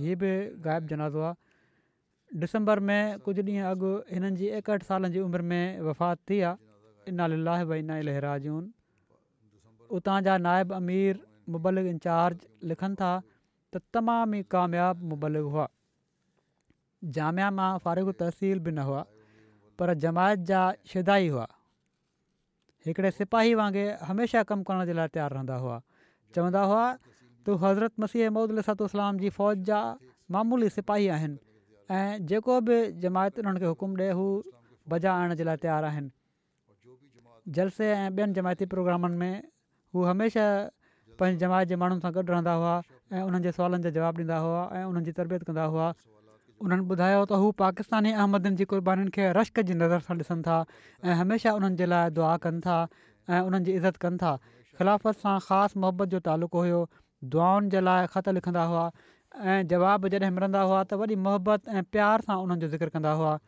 بھی 0.00 0.14
बि 0.22 0.32
ग़ाइबु 0.64 0.86
जनाज़ो 0.88 1.20
आहे 1.28 2.40
डिसंबर 2.42 2.80
में 2.88 3.20
कुझु 3.28 3.42
ॾींहं 3.44 3.64
अॻु 3.70 3.92
हिननि 4.10 4.30
जी 4.42 4.50
एकहठि 4.58 4.86
सालनि 4.90 5.10
जी 5.16 5.20
उमिरि 5.28 5.46
में 5.52 5.80
वफ़ात 5.88 6.20
थी 6.30 6.40
आहे 6.48 7.12
इन 7.14 7.24
लाभ 7.46 7.64
भाई 7.72 7.84
इना 7.86 7.96
लहराजून 8.10 8.68
उतां 10.00 10.18
जा 10.28 10.36
नाइब 10.48 10.76
अमीर 10.82 11.18
मुबलिक 11.56 11.92
इंचार्ज 11.96 12.46
लिखनि 12.72 13.00
था 13.02 13.10
त 13.26 13.98
तमामु 13.98 14.42
ई 14.42 14.46
कामियाबु 14.56 15.12
मुबलग 15.14 15.50
हुआ 15.56 15.66
जामिया 17.20 17.50
मां 17.60 17.70
फ़ारिगु 17.86 18.18
तहसील 18.24 18.64
बि 18.68 18.72
न 18.76 18.88
हुआ 18.90 19.04
पर 19.80 19.98
जमायत 20.06 20.50
जा 20.52 20.64
शिदा 20.94 21.18
ई 21.28 21.32
हुआ 21.36 21.48
हिकिड़े 22.88 23.10
सिपाही 23.20 23.52
वांगुरु 23.60 23.96
हमेशह 24.08 24.42
कमु 24.48 24.62
करण 24.68 24.80
जे 24.88 24.92
लाइ 24.98 25.08
तयारु 25.14 25.34
रहंदा 25.36 25.56
हुआ 25.62 25.76
चवंदा 26.34 26.62
हुआ 26.68 26.84
त 27.44 27.46
हज़रत 27.64 27.92
मसीह 28.04 28.26
अमूद 28.32 28.48
इलाहत 28.56 28.80
इस्लाम 28.88 29.20
जी 29.24 29.28
फ़ौज 29.36 29.56
जा 29.70 29.80
मामूली 30.36 30.68
सिपाही 30.76 31.06
आहिनि 31.16 31.38
ऐं 31.92 32.26
जेको 32.30 32.54
बि 32.68 32.76
जमायत 33.02 33.44
उन्हनि 33.44 33.60
खे 33.64 33.68
हुकुमु 33.72 33.94
ॾिए 34.00 34.12
हू 34.20 34.26
बजाए 34.88 35.14
आणण 35.20 35.36
जे 35.40 35.44
लाइ 35.50 35.56
तयारु 35.66 35.86
आहिनि 35.92 36.10
जलसे 37.58 37.84
ऐं 37.98 38.08
ॿियनि 38.16 38.32
जमायती 38.40 38.66
प्रोग्रामनि 38.72 39.16
में 39.22 39.34
हू 39.94 40.04
हमेशह 40.10 40.48
पंहिंजे 41.20 41.44
जमायत 41.46 41.68
जे 41.68 41.76
माण्हुनि 41.84 42.04
सां 42.06 42.12
गॾु 42.18 42.26
रहंदा 42.34 42.52
हुआ 42.62 42.74
ऐं 43.16 43.22
उन्हनि 43.28 43.44
जे 43.48 43.52
सुवालनि 43.58 43.82
जा 43.86 43.90
जवाबु 43.98 44.20
ॾींदा 44.26 44.38
हुआ 44.46 44.62
ऐं 44.80 44.84
उन्हनि 44.92 45.12
तरबियत 45.20 45.50
कंदा 45.50 45.64
हुआ 45.76 45.86
उन्हनि 46.66 46.84
ॿुधायो 46.92 47.18
त 47.24 47.38
हू 47.40 47.48
पाकिस्तानी 47.62 48.12
अहमदनि 48.20 48.58
जी 48.60 48.64
क़ुर्बानीुनि 48.70 49.10
खे 49.16 49.26
रश्क 49.38 49.62
जी 49.70 49.74
नज़र 49.82 50.00
सां 50.06 50.16
ॾिसनि 50.24 50.42
था 50.46 50.56
ऐं 51.10 51.18
हमेशह 51.22 51.58
उन्हनि 51.58 51.78
जे 51.80 51.86
लाइ 51.92 52.10
दुआ 52.18 52.30
कनि 52.46 52.60
था 52.64 52.78
ऐं 52.86 53.40
उन्हनि 53.48 53.64
जी 53.68 53.72
इज़त 53.80 54.00
कनि 54.06 54.18
था 54.22 54.32
ख़िलाफ़त 54.80 55.22
सां 55.24 55.36
ख़ासि 55.48 55.80
मोहबत 55.84 56.14
जो 56.16 56.20
तालुक़ो 56.30 56.64
हुयो 56.66 56.82
दुआउनि 57.34 57.72
जे 57.76 57.84
लाइ 57.90 58.06
ख़त 58.16 58.32
लिखंदा 58.40 58.66
हुआ 58.72 58.84
ऐं 59.52 59.58
जवाबु 59.72 60.12
जॾहिं 60.14 60.34
मिलंदा 60.38 60.66
हुआ 60.68 60.82
त 60.82 61.00
वरी 61.02 61.22
मोहबत 61.30 61.74
ऐं 61.78 61.84
प्यार 61.96 62.28
सां 62.28 62.42
उन्हनि 62.44 62.60
जो 62.60 62.74
ज़िक्र 62.76 62.96
कंदा 62.98 63.16
हुआ 63.24 63.38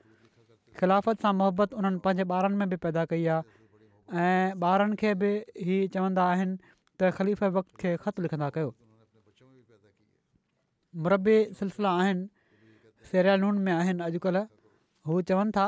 ख़िलाफ़त 0.80 1.28
सां 1.28 1.36
मोहबत 1.42 1.78
उन्हनि 1.82 2.06
पंहिंजे 2.08 2.30
ॿारनि 2.40 2.64
में 2.64 2.74
बि 2.74 2.78
पैदा 2.88 3.04
कई 3.14 3.26
आहे 3.34 4.22
ऐं 4.24 4.66
ॿारनि 4.74 4.96
खे 5.04 5.12
बि 5.22 5.30
इहे 5.62 5.84
चवंदा 5.96 6.24
आहिनि 6.34 6.54
त 6.64 7.16
ख़लीफ़े 7.22 7.48
वक़्त 7.62 7.80
खे 7.84 7.90
ख़त 8.04 8.26
लिखंदा 8.28 8.48
कयो 8.58 8.70
मुरबी 11.06 11.34
सिलसिला 11.58 11.90
आहिनि 12.02 12.24
सेरियालून 13.10 13.58
में 13.64 13.72
आहिनि 13.72 14.02
अॼुकल्ह 14.04 14.44
हू 15.06 15.20
चवनि 15.28 15.50
था 15.56 15.66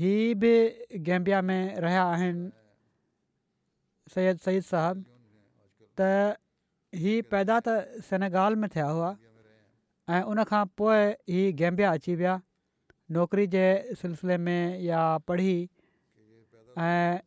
ही 0.00 0.14
बि 0.40 0.52
गैबिया 1.08 1.40
में 1.48 1.60
रहिया 1.80 2.02
आहिनि 2.14 2.50
सैद 4.14 4.36
सईद 4.46 4.62
साहब 4.72 5.04
त 6.00 6.08
इहे 6.96 7.14
पैदा 7.32 7.58
त 7.68 7.76
सनेगाल 8.08 8.56
में 8.60 8.68
थिया 8.74 8.86
हुआ 8.96 9.08
ऐं 10.16 10.22
उनखां 10.32 10.64
पोइ 10.80 11.00
हीअ 11.34 11.52
गैम्बिया 11.60 11.92
अची 11.98 12.14
विया 12.22 12.34
नौकिरी 13.16 13.46
जे 13.54 13.64
सिलसिले 14.02 14.36
में 14.48 14.80
या 14.88 15.00
पढ़ी 15.28 15.56
ऐं 16.88 17.18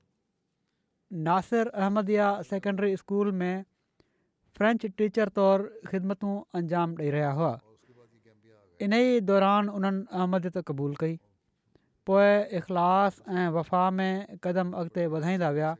नासिर 1.30 1.68
अहमदिया 1.82 2.30
सेकेंड्री 2.50 2.96
स्कूल 3.04 3.32
में 3.44 3.54
फ्रेंच 4.58 4.86
टीचर 4.98 5.30
तौरु 5.42 5.70
ख़िदमतूं 5.92 6.36
अंजाम 6.62 6.96
ॾेई 7.00 7.10
रहिया 7.16 7.32
हुआ 7.42 7.52
इन 8.86 8.94
ई 8.96 9.20
दौरान 9.30 9.74
उन्हनि 9.78 10.04
अहमदियत 10.18 10.58
क़बूलु 10.68 10.98
कई 11.00 11.16
पोइ 12.10 12.28
इख़लास 12.60 13.22
ऐं 13.22 13.48
वफ़ा 13.56 13.82
में 13.98 14.38
क़दम 14.46 14.72
अॻिते 14.82 15.06
वधाईंदा 15.16 15.50
विया 15.58 15.72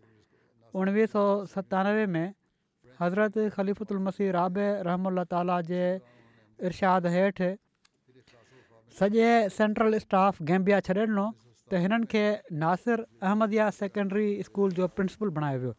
उणिवीह 0.82 1.06
सौ 1.14 1.24
सतानवे 1.54 2.06
में 2.16 2.28
हज़रत 3.02 3.46
ख़लीफ़ुतल 3.56 4.04
मसी 4.08 4.30
राब 4.38 4.58
रहम 4.90 5.24
ताल 5.34 5.56
जे 5.72 5.82
इर्शाद 6.70 7.08
हेठि 7.16 7.50
सॼे 9.00 9.30
सेंट्रल 9.60 10.00
स्टाफ 10.06 10.42
गैम्बिया 10.52 10.80
छॾे 10.90 11.00
ॾिनो 11.06 11.28
त 11.72 11.82
हिननि 11.86 12.12
खे 12.16 12.24
नासिर 12.66 13.06
अहमदिया 13.28 13.70
सेकेंडरी 13.84 14.28
स्कूल 14.50 14.80
जो 14.82 14.90
प्रिंसिपल 15.00 15.34
बणायो 15.40 15.60
वियो 15.64 15.74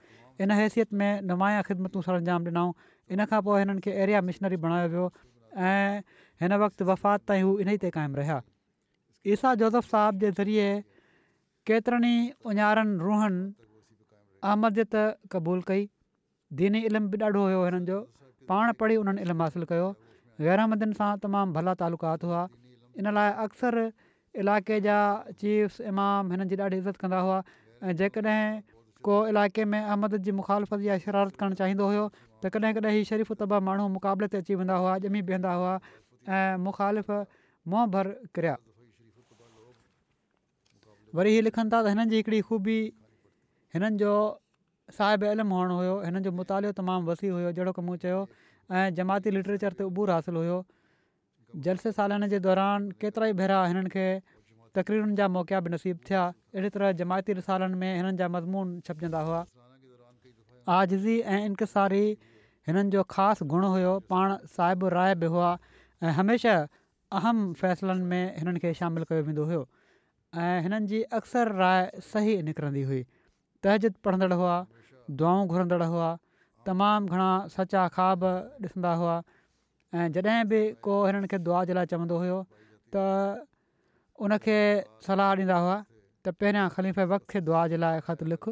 इन 0.45 0.57
हैसियत 0.61 0.99
में 1.03 1.27
नुमाया 1.33 1.63
ख़िदमतूं 1.73 2.07
सर 2.09 2.21
अंजाम 2.23 2.49
ॾिनऊं 2.51 2.73
इन 3.17 3.27
खां 3.33 3.41
पोइ 3.51 3.61
हिननि 3.65 3.83
खे 3.87 3.97
एरिया 4.05 4.21
मिशनरी 4.33 4.61
बणायो 4.67 4.91
वियो 4.95 5.07
ऐं 5.57 6.01
हिन 6.41 6.53
वक़्तु 6.63 6.85
वफ़ात 6.85 7.21
ताईं 7.29 7.43
हू 7.43 7.57
इन 7.65 7.69
ते 7.83 7.91
क़ाइमु 7.91 8.17
रहिया 8.17 8.41
ईसा 9.27 9.55
जोज़फ़ 9.61 9.87
साहब 9.87 10.19
जे 10.25 10.31
ज़रिए 10.39 10.67
केतिरनि 11.67 12.13
ई 12.29 12.33
उञारनि 12.47 12.95
रूहनि 13.05 13.55
अहमदियत 14.45 14.95
क़बूलु 15.33 15.63
कई 15.67 15.91
दीनी 16.55 16.81
इल्मु 16.89 17.09
बि 17.13 17.19
ॾाढो 17.21 17.41
हुयो 17.43 17.59
हिननि 17.67 17.85
जो 17.87 17.99
पाण 18.49 18.73
पढ़ी 18.81 18.97
उन्हनि 19.05 19.21
इल्मु 19.29 19.43
हासिलु 19.45 19.67
कयो 19.73 19.89
गैरामदनि 20.47 20.95
सां 20.99 21.11
तमामु 21.25 21.53
भला 21.53 21.75
तालुकात 21.83 22.25
हुआ 22.25 22.43
इन 22.99 23.13
लाइ 23.19 23.31
अक्सर 23.45 23.93
इलाइक़े 24.41 24.81
जा 24.89 24.97
चीफ्स 25.41 25.81
इमाम 25.93 26.33
हिननि 26.33 26.49
जी 26.55 26.57
ॾाढी 26.65 26.77
इज़त 26.83 26.97
कंदा 27.05 27.21
हुआ 27.27 27.39
ऐं 27.85 27.95
जेकॾहिं 28.01 28.43
को 29.05 29.13
इलाइक़े 29.29 29.65
में 29.73 29.81
अहमद 29.83 30.17
जी 30.25 30.33
मुखालफ़त 30.41 30.81
या 30.89 30.99
शरारत 31.07 31.37
करणु 31.41 31.55
चाहींदो 31.61 31.87
हुओ 31.93 32.09
त 32.43 32.49
कॾहिं 32.53 32.73
कॾहिं 32.77 32.93
इहे 32.99 33.05
शरीफ़ु 33.09 33.35
तबा 33.41 33.59
माण्हू 33.69 33.87
मुक़ाबले 34.01 34.27
ते 34.35 34.39
अची 34.43 34.55
वेंदा 34.61 34.77
हुआ 34.83 34.93
ॼमी 35.07 35.21
बीहंदा 35.31 35.53
हुआ 35.61 35.73
ऐं 35.77 36.57
मुखालिफ़ 36.65 37.11
मोह 37.73 37.85
भर 37.95 38.07
किरिया 38.37 38.55
वरी 41.19 41.33
इहे 41.37 41.41
लिखनि 41.49 41.71
था 41.75 41.79
त 41.85 41.87
हिननि 41.93 42.07
जी 42.13 42.17
हिकिड़ी 42.21 42.41
ख़ूबी 42.49 42.79
हिननि 43.77 43.99
जो 44.03 44.13
साहिब 44.99 45.25
इल्मु 45.33 45.55
हुअणु 45.59 45.75
हुयो 45.81 45.95
हिननि 46.07 46.23
जो 46.27 46.31
मुतालो 46.41 46.71
तमामु 46.81 47.03
वसी 47.11 47.29
हुयो 47.37 47.51
जहिड़ो 47.59 47.73
की 47.79 47.83
मूं 47.89 47.97
चयो 48.07 48.21
ऐं 48.77 48.87
जमायती 49.01 49.29
लिटरेचर 49.37 49.73
ते 49.83 49.85
उबूर 49.91 50.15
हासिलु 50.17 50.41
हुयो 50.45 50.59
जलसे 51.69 51.93
सालनि 52.01 52.29
जे 52.35 52.39
दौरान 52.49 52.89
केतिरा 53.01 53.25
ई 53.33 53.39
भेरा 53.43 53.59
हिननि 53.73 53.91
खे 53.97 54.07
तकरीरुनि 54.79 55.15
जा 55.21 55.27
मौक़ा 55.37 55.59
बि 55.67 55.75
नसीबु 55.77 56.01
थिया 56.09 56.23
अहिड़ी 56.31 56.73
तरह 56.79 56.97
जमायती 57.05 57.31
रिसालनि 57.45 57.77
में 57.85 57.91
हिननि 58.01 58.17
जा 58.25 58.33
मज़मून 58.35 58.67
छपजंदा 58.89 59.21
हुआ 59.31 59.41
आज़िज़ी 60.79 61.21
ऐं 61.37 61.39
इंकसारी 61.51 62.05
हिननि 62.69 62.91
जो 62.93 63.03
ख़ासि 63.13 63.45
गुण 63.51 63.65
हुयो 63.75 63.93
पाण 64.13 64.37
साहिबु 64.55 64.89
राय 64.95 65.15
बि 65.21 65.27
हुआ 65.35 65.51
ऐं 66.03 66.13
हमेशह 66.19 66.67
अहम 67.19 67.39
फ़ैसिलनि 67.61 68.05
में 68.13 68.25
हिननि 68.39 68.59
खे 68.65 68.73
शामिलु 68.81 69.05
कयो 69.13 69.23
वेंदो 69.29 69.45
हुयो 69.51 69.63
ऐं 70.45 70.57
हिननि 70.67 70.87
जी 70.93 71.03
अक्सर 71.19 71.53
राय 71.63 71.81
सही 72.11 72.37
निकिरंदी 72.49 72.83
हुई 72.91 73.03
तहज़द 73.67 73.95
पढ़ंदड़ 74.07 74.33
हुआ 74.41 74.57
दुआऊं 75.23 75.47
घुरंदड़ 75.55 75.83
हुआ 75.95 76.11
तमामु 76.67 77.09
घणा 77.17 77.31
सचा 77.57 77.87
ख्वाब 77.97 78.25
ॾिसंदा 78.67 78.93
हुआ 79.05 79.15
ऐं 80.01 80.07
जॾहिं 80.17 80.43
बि 80.53 80.61
को 80.89 80.95
हिननि 81.07 81.27
खे 81.35 81.39
दुआ 81.49 81.63
जे 81.73 81.79
लाइ 81.81 81.87
चवंदो 81.95 82.21
त 82.97 83.07
उनखे 84.29 84.59
सलाह 85.09 85.33
ॾींदा 85.43 85.59
हुआ 85.67 85.77
त 85.87 86.37
पहिरियां 86.43 86.69
ख़लीफ़े 86.77 87.05
वक़्त 87.17 87.39
दुआ 87.49 87.67
जे 87.75 87.81
लाइ 87.87 88.01
ख़तु 88.11 88.25
लिख 88.37 88.45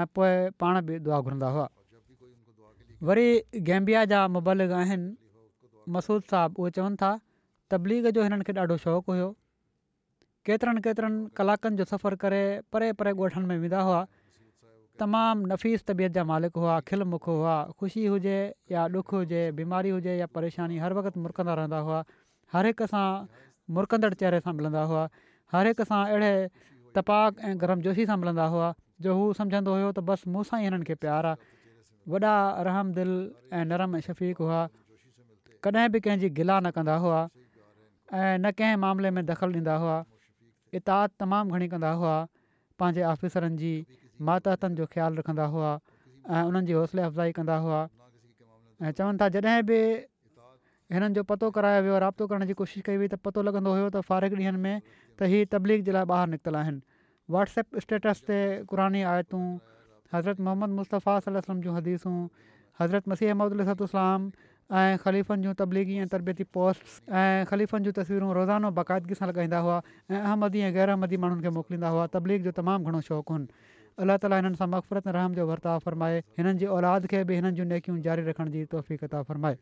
ऐं 0.00 0.08
पोइ 0.16 0.34
पाण 0.62 0.80
दुआ 1.06 1.20
घुरंदा 1.22 1.50
हुआ 1.56 1.68
वरी 3.08 3.24
गैम्बिया 3.66 4.04
जा 4.10 4.18
मुबलिक 4.32 4.70
आहिनि 4.80 5.92
मसूद 5.94 6.22
साहब 6.32 6.58
उहे 6.64 6.70
चवनि 6.74 6.96
था 6.98 7.08
तबलीग 7.74 8.06
जो 8.18 8.22
हिननि 8.26 8.44
खे 8.50 8.52
ॾाढो 8.64 8.76
शौक़ु 8.82 9.10
हुयो 9.12 9.24
केतिरनि 10.48 10.82
केतिरनि 10.84 11.18
कलाकनि 11.38 11.76
जो 11.80 11.84
सफ़रु 11.92 12.16
करे 12.24 12.42
परे 12.72 12.92
परे 13.00 13.12
ॻोठनि 13.24 13.48
में 13.48 13.56
वेंदा 13.64 13.80
हुआ 13.88 14.00
तमामु 15.02 15.50
नफ़ीस 15.52 15.82
तबियत 15.90 16.12
जा 16.18 16.24
मालिक 16.30 16.60
हुआ 16.64 16.78
खिल 16.90 17.02
मुख 17.14 17.26
हुआ 17.32 17.54
ख़ुशी 17.80 18.04
हुजे 18.12 18.38
या 18.72 18.84
ॾुख 18.98 19.12
हुजे 19.18 19.42
बीमारी 19.60 19.90
हुजे 19.98 20.14
या 20.22 20.26
परेशानी 20.36 20.78
हर 20.84 20.92
वक़्तु 21.02 21.18
मुरकंदा 21.26 21.54
रहंदा 21.62 21.78
हुआ 21.88 22.02
हर 22.54 22.66
हिक 22.70 22.82
सां 22.92 23.04
मुरकंदड़ 23.78 24.12
चेहरे 24.20 24.40
सां 24.46 24.54
मिलंदा 24.62 24.84
हुआ 24.92 25.02
हर 25.56 25.70
हिक 25.72 25.82
सां 25.90 26.02
अहिड़े 26.12 26.30
तपाक 27.00 27.42
ऐं 27.50 27.54
गर्मजोशी 27.64 27.94
जोशी 27.94 28.06
सां 28.12 28.18
मिलंदा 28.26 28.46
हुआ 28.54 28.70
जो 29.06 29.16
हू 29.22 29.26
सम्झंदो 29.42 29.76
हुयो 29.78 29.90
त 29.98 30.06
बसि 30.12 30.36
मूंसां 30.38 30.62
ई 30.62 30.70
हिननि 30.70 30.88
खे 30.92 30.98
प्यारु 31.06 31.32
आहे 31.34 31.50
वॾा 32.08 32.30
रहमदिलि 32.66 33.18
ऐं 33.54 33.64
नरम 33.70 33.94
ऐं 33.96 34.00
शफ़ीक 34.06 34.36
हुआ 34.42 34.60
कॾहिं 35.64 35.88
बि 35.92 36.00
कंहिंजी 36.02 36.28
गिला 36.34 36.58
न 36.60 36.70
कंदा 36.74 36.96
हुआ 37.02 37.20
ऐं 38.14 38.38
न 38.42 38.50
कंहिं 38.50 38.76
मामले 38.82 39.10
में 39.14 39.24
दख़ल 39.26 39.52
ॾींदा 39.54 39.74
हुआ 39.78 39.96
इताद 40.74 41.10
तमामु 41.20 41.50
घणी 41.54 41.68
कंदा 41.70 41.90
हुआ 42.02 42.14
पंहिंजे 42.78 43.02
ऑफिसरनि 43.06 43.56
जी 43.56 43.72
मातहतनि 44.18 44.74
जो 44.82 44.86
ख़्यालु 44.90 45.20
रखंदा 45.22 45.44
हुआ 45.54 45.70
ऐं 46.30 46.42
उन्हनि 46.50 46.66
जी 46.66 46.72
हौसले 46.74 47.02
अफ़जाई 47.06 47.32
कंदा 47.38 47.56
हुआ 47.62 47.80
ऐं 48.82 48.90
चवनि 48.90 49.18
था 49.22 49.28
जॾहिं 49.38 49.62
बि 49.70 49.78
हिननि 50.92 51.14
जो 51.14 51.22
पतो 51.22 51.50
करायो 51.54 51.82
वियो 51.86 51.98
राब्तो 52.02 52.26
करण 52.26 52.44
जी 52.50 52.54
कोशिशि 52.58 52.80
कई 52.86 52.96
हुई 52.98 53.08
त 53.14 53.22
पतो 53.26 53.42
लॻंदो 53.46 53.70
हुयो 53.78 53.88
त 53.94 54.02
फ़ारिक़ु 54.10 54.36
ॾींहंनि 54.36 54.58
में 54.58 54.76
त 55.18 55.30
हीअ 55.34 55.46
तबलीग 55.54 55.84
जे 55.86 55.92
लाइ 55.98 56.04
ॿाहिरि 56.10 56.30
निकितल 56.34 56.54
आहिनि 56.58 57.80
स्टेटस 57.86 58.18
ते 58.30 58.36
क़ुरानी 58.72 59.00
आयतूं 59.14 59.46
हज़रत 60.14 60.40
मोहम्मद 60.46 60.70
मुल्तफ़ा 60.70 61.18
सलाह 61.26 61.54
जूं 61.66 61.74
हदीसूं 61.76 62.16
हज़रत 62.80 63.08
मसीह 63.12 63.28
अहमद 63.28 63.68
अलाम 63.70 64.26
ऐं 64.80 64.98
ख़लीफ़नि 65.04 65.42
जूं 65.46 65.54
तबलीगी 65.60 65.96
ऐं 66.02 66.08
तरबियती 66.14 66.44
पोस्ट्स 66.56 67.00
ऐं 67.20 67.48
ख़लीफ़नि 67.52 67.84
जूं 67.88 67.92
तस्वीरूं 68.00 68.30
रोज़ानो 68.40 68.70
बाक़ाइदगी 68.78 69.18
सां 69.20 69.28
लॻाईंदा 69.32 69.58
हुआ 69.66 69.80
ऐं 70.12 70.20
अहमदी 70.20 70.64
ऐं 70.68 70.72
ग़ैर 70.76 70.94
अहमदी 70.94 71.20
माण्हुनि 71.26 71.48
खे 71.48 71.50
मोकिलींदा 71.58 71.88
हुआ 71.96 72.06
तबलीग 72.16 72.48
जो 72.48 72.52
तमामु 72.60 72.92
घणो 72.92 73.00
शौक़ु 73.10 73.34
हन 73.34 73.46
अलाह 74.06 74.22
ताली 74.26 74.40
हिननि 74.46 74.62
सां 74.62 74.68
मफ़फ़रत 74.76 75.08
रहम 75.18 75.38
जो 75.40 75.46
वर्ताव 75.52 75.84
फ़रमाए 75.88 76.22
हिननि 76.40 76.54
जी 76.64 76.72
औलाद 76.78 77.12
खे 77.14 77.24
बि 77.32 77.40
हिननि 77.42 77.56
जूं 77.60 77.68
नेकियूं 77.74 78.00
जारी 78.08 78.28
रखण 78.30 78.56
जी 78.56 78.64
तौफ़क़त 78.76 79.14
आहे 79.20 79.30
फ़रमाए 79.32 79.58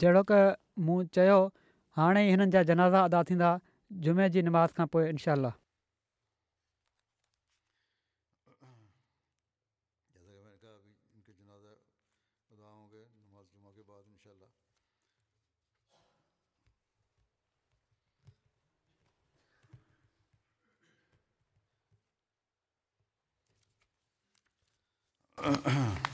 जहिड़ो 0.00 0.22
की 0.30 0.40
मूं 0.84 1.02
चयो 1.14 1.36
हाणे 1.96 2.22
हिननि 2.30 2.50
जा 2.52 2.62
जनाज़ा 2.70 3.00
अदा 3.10 3.22
थींदा 3.28 3.50
जुमे 4.06 4.28
जी 4.36 4.42
निमाज़ 4.42 4.72
खां 4.78 4.86
पोइ 4.92 5.08
इनशा 5.10 5.52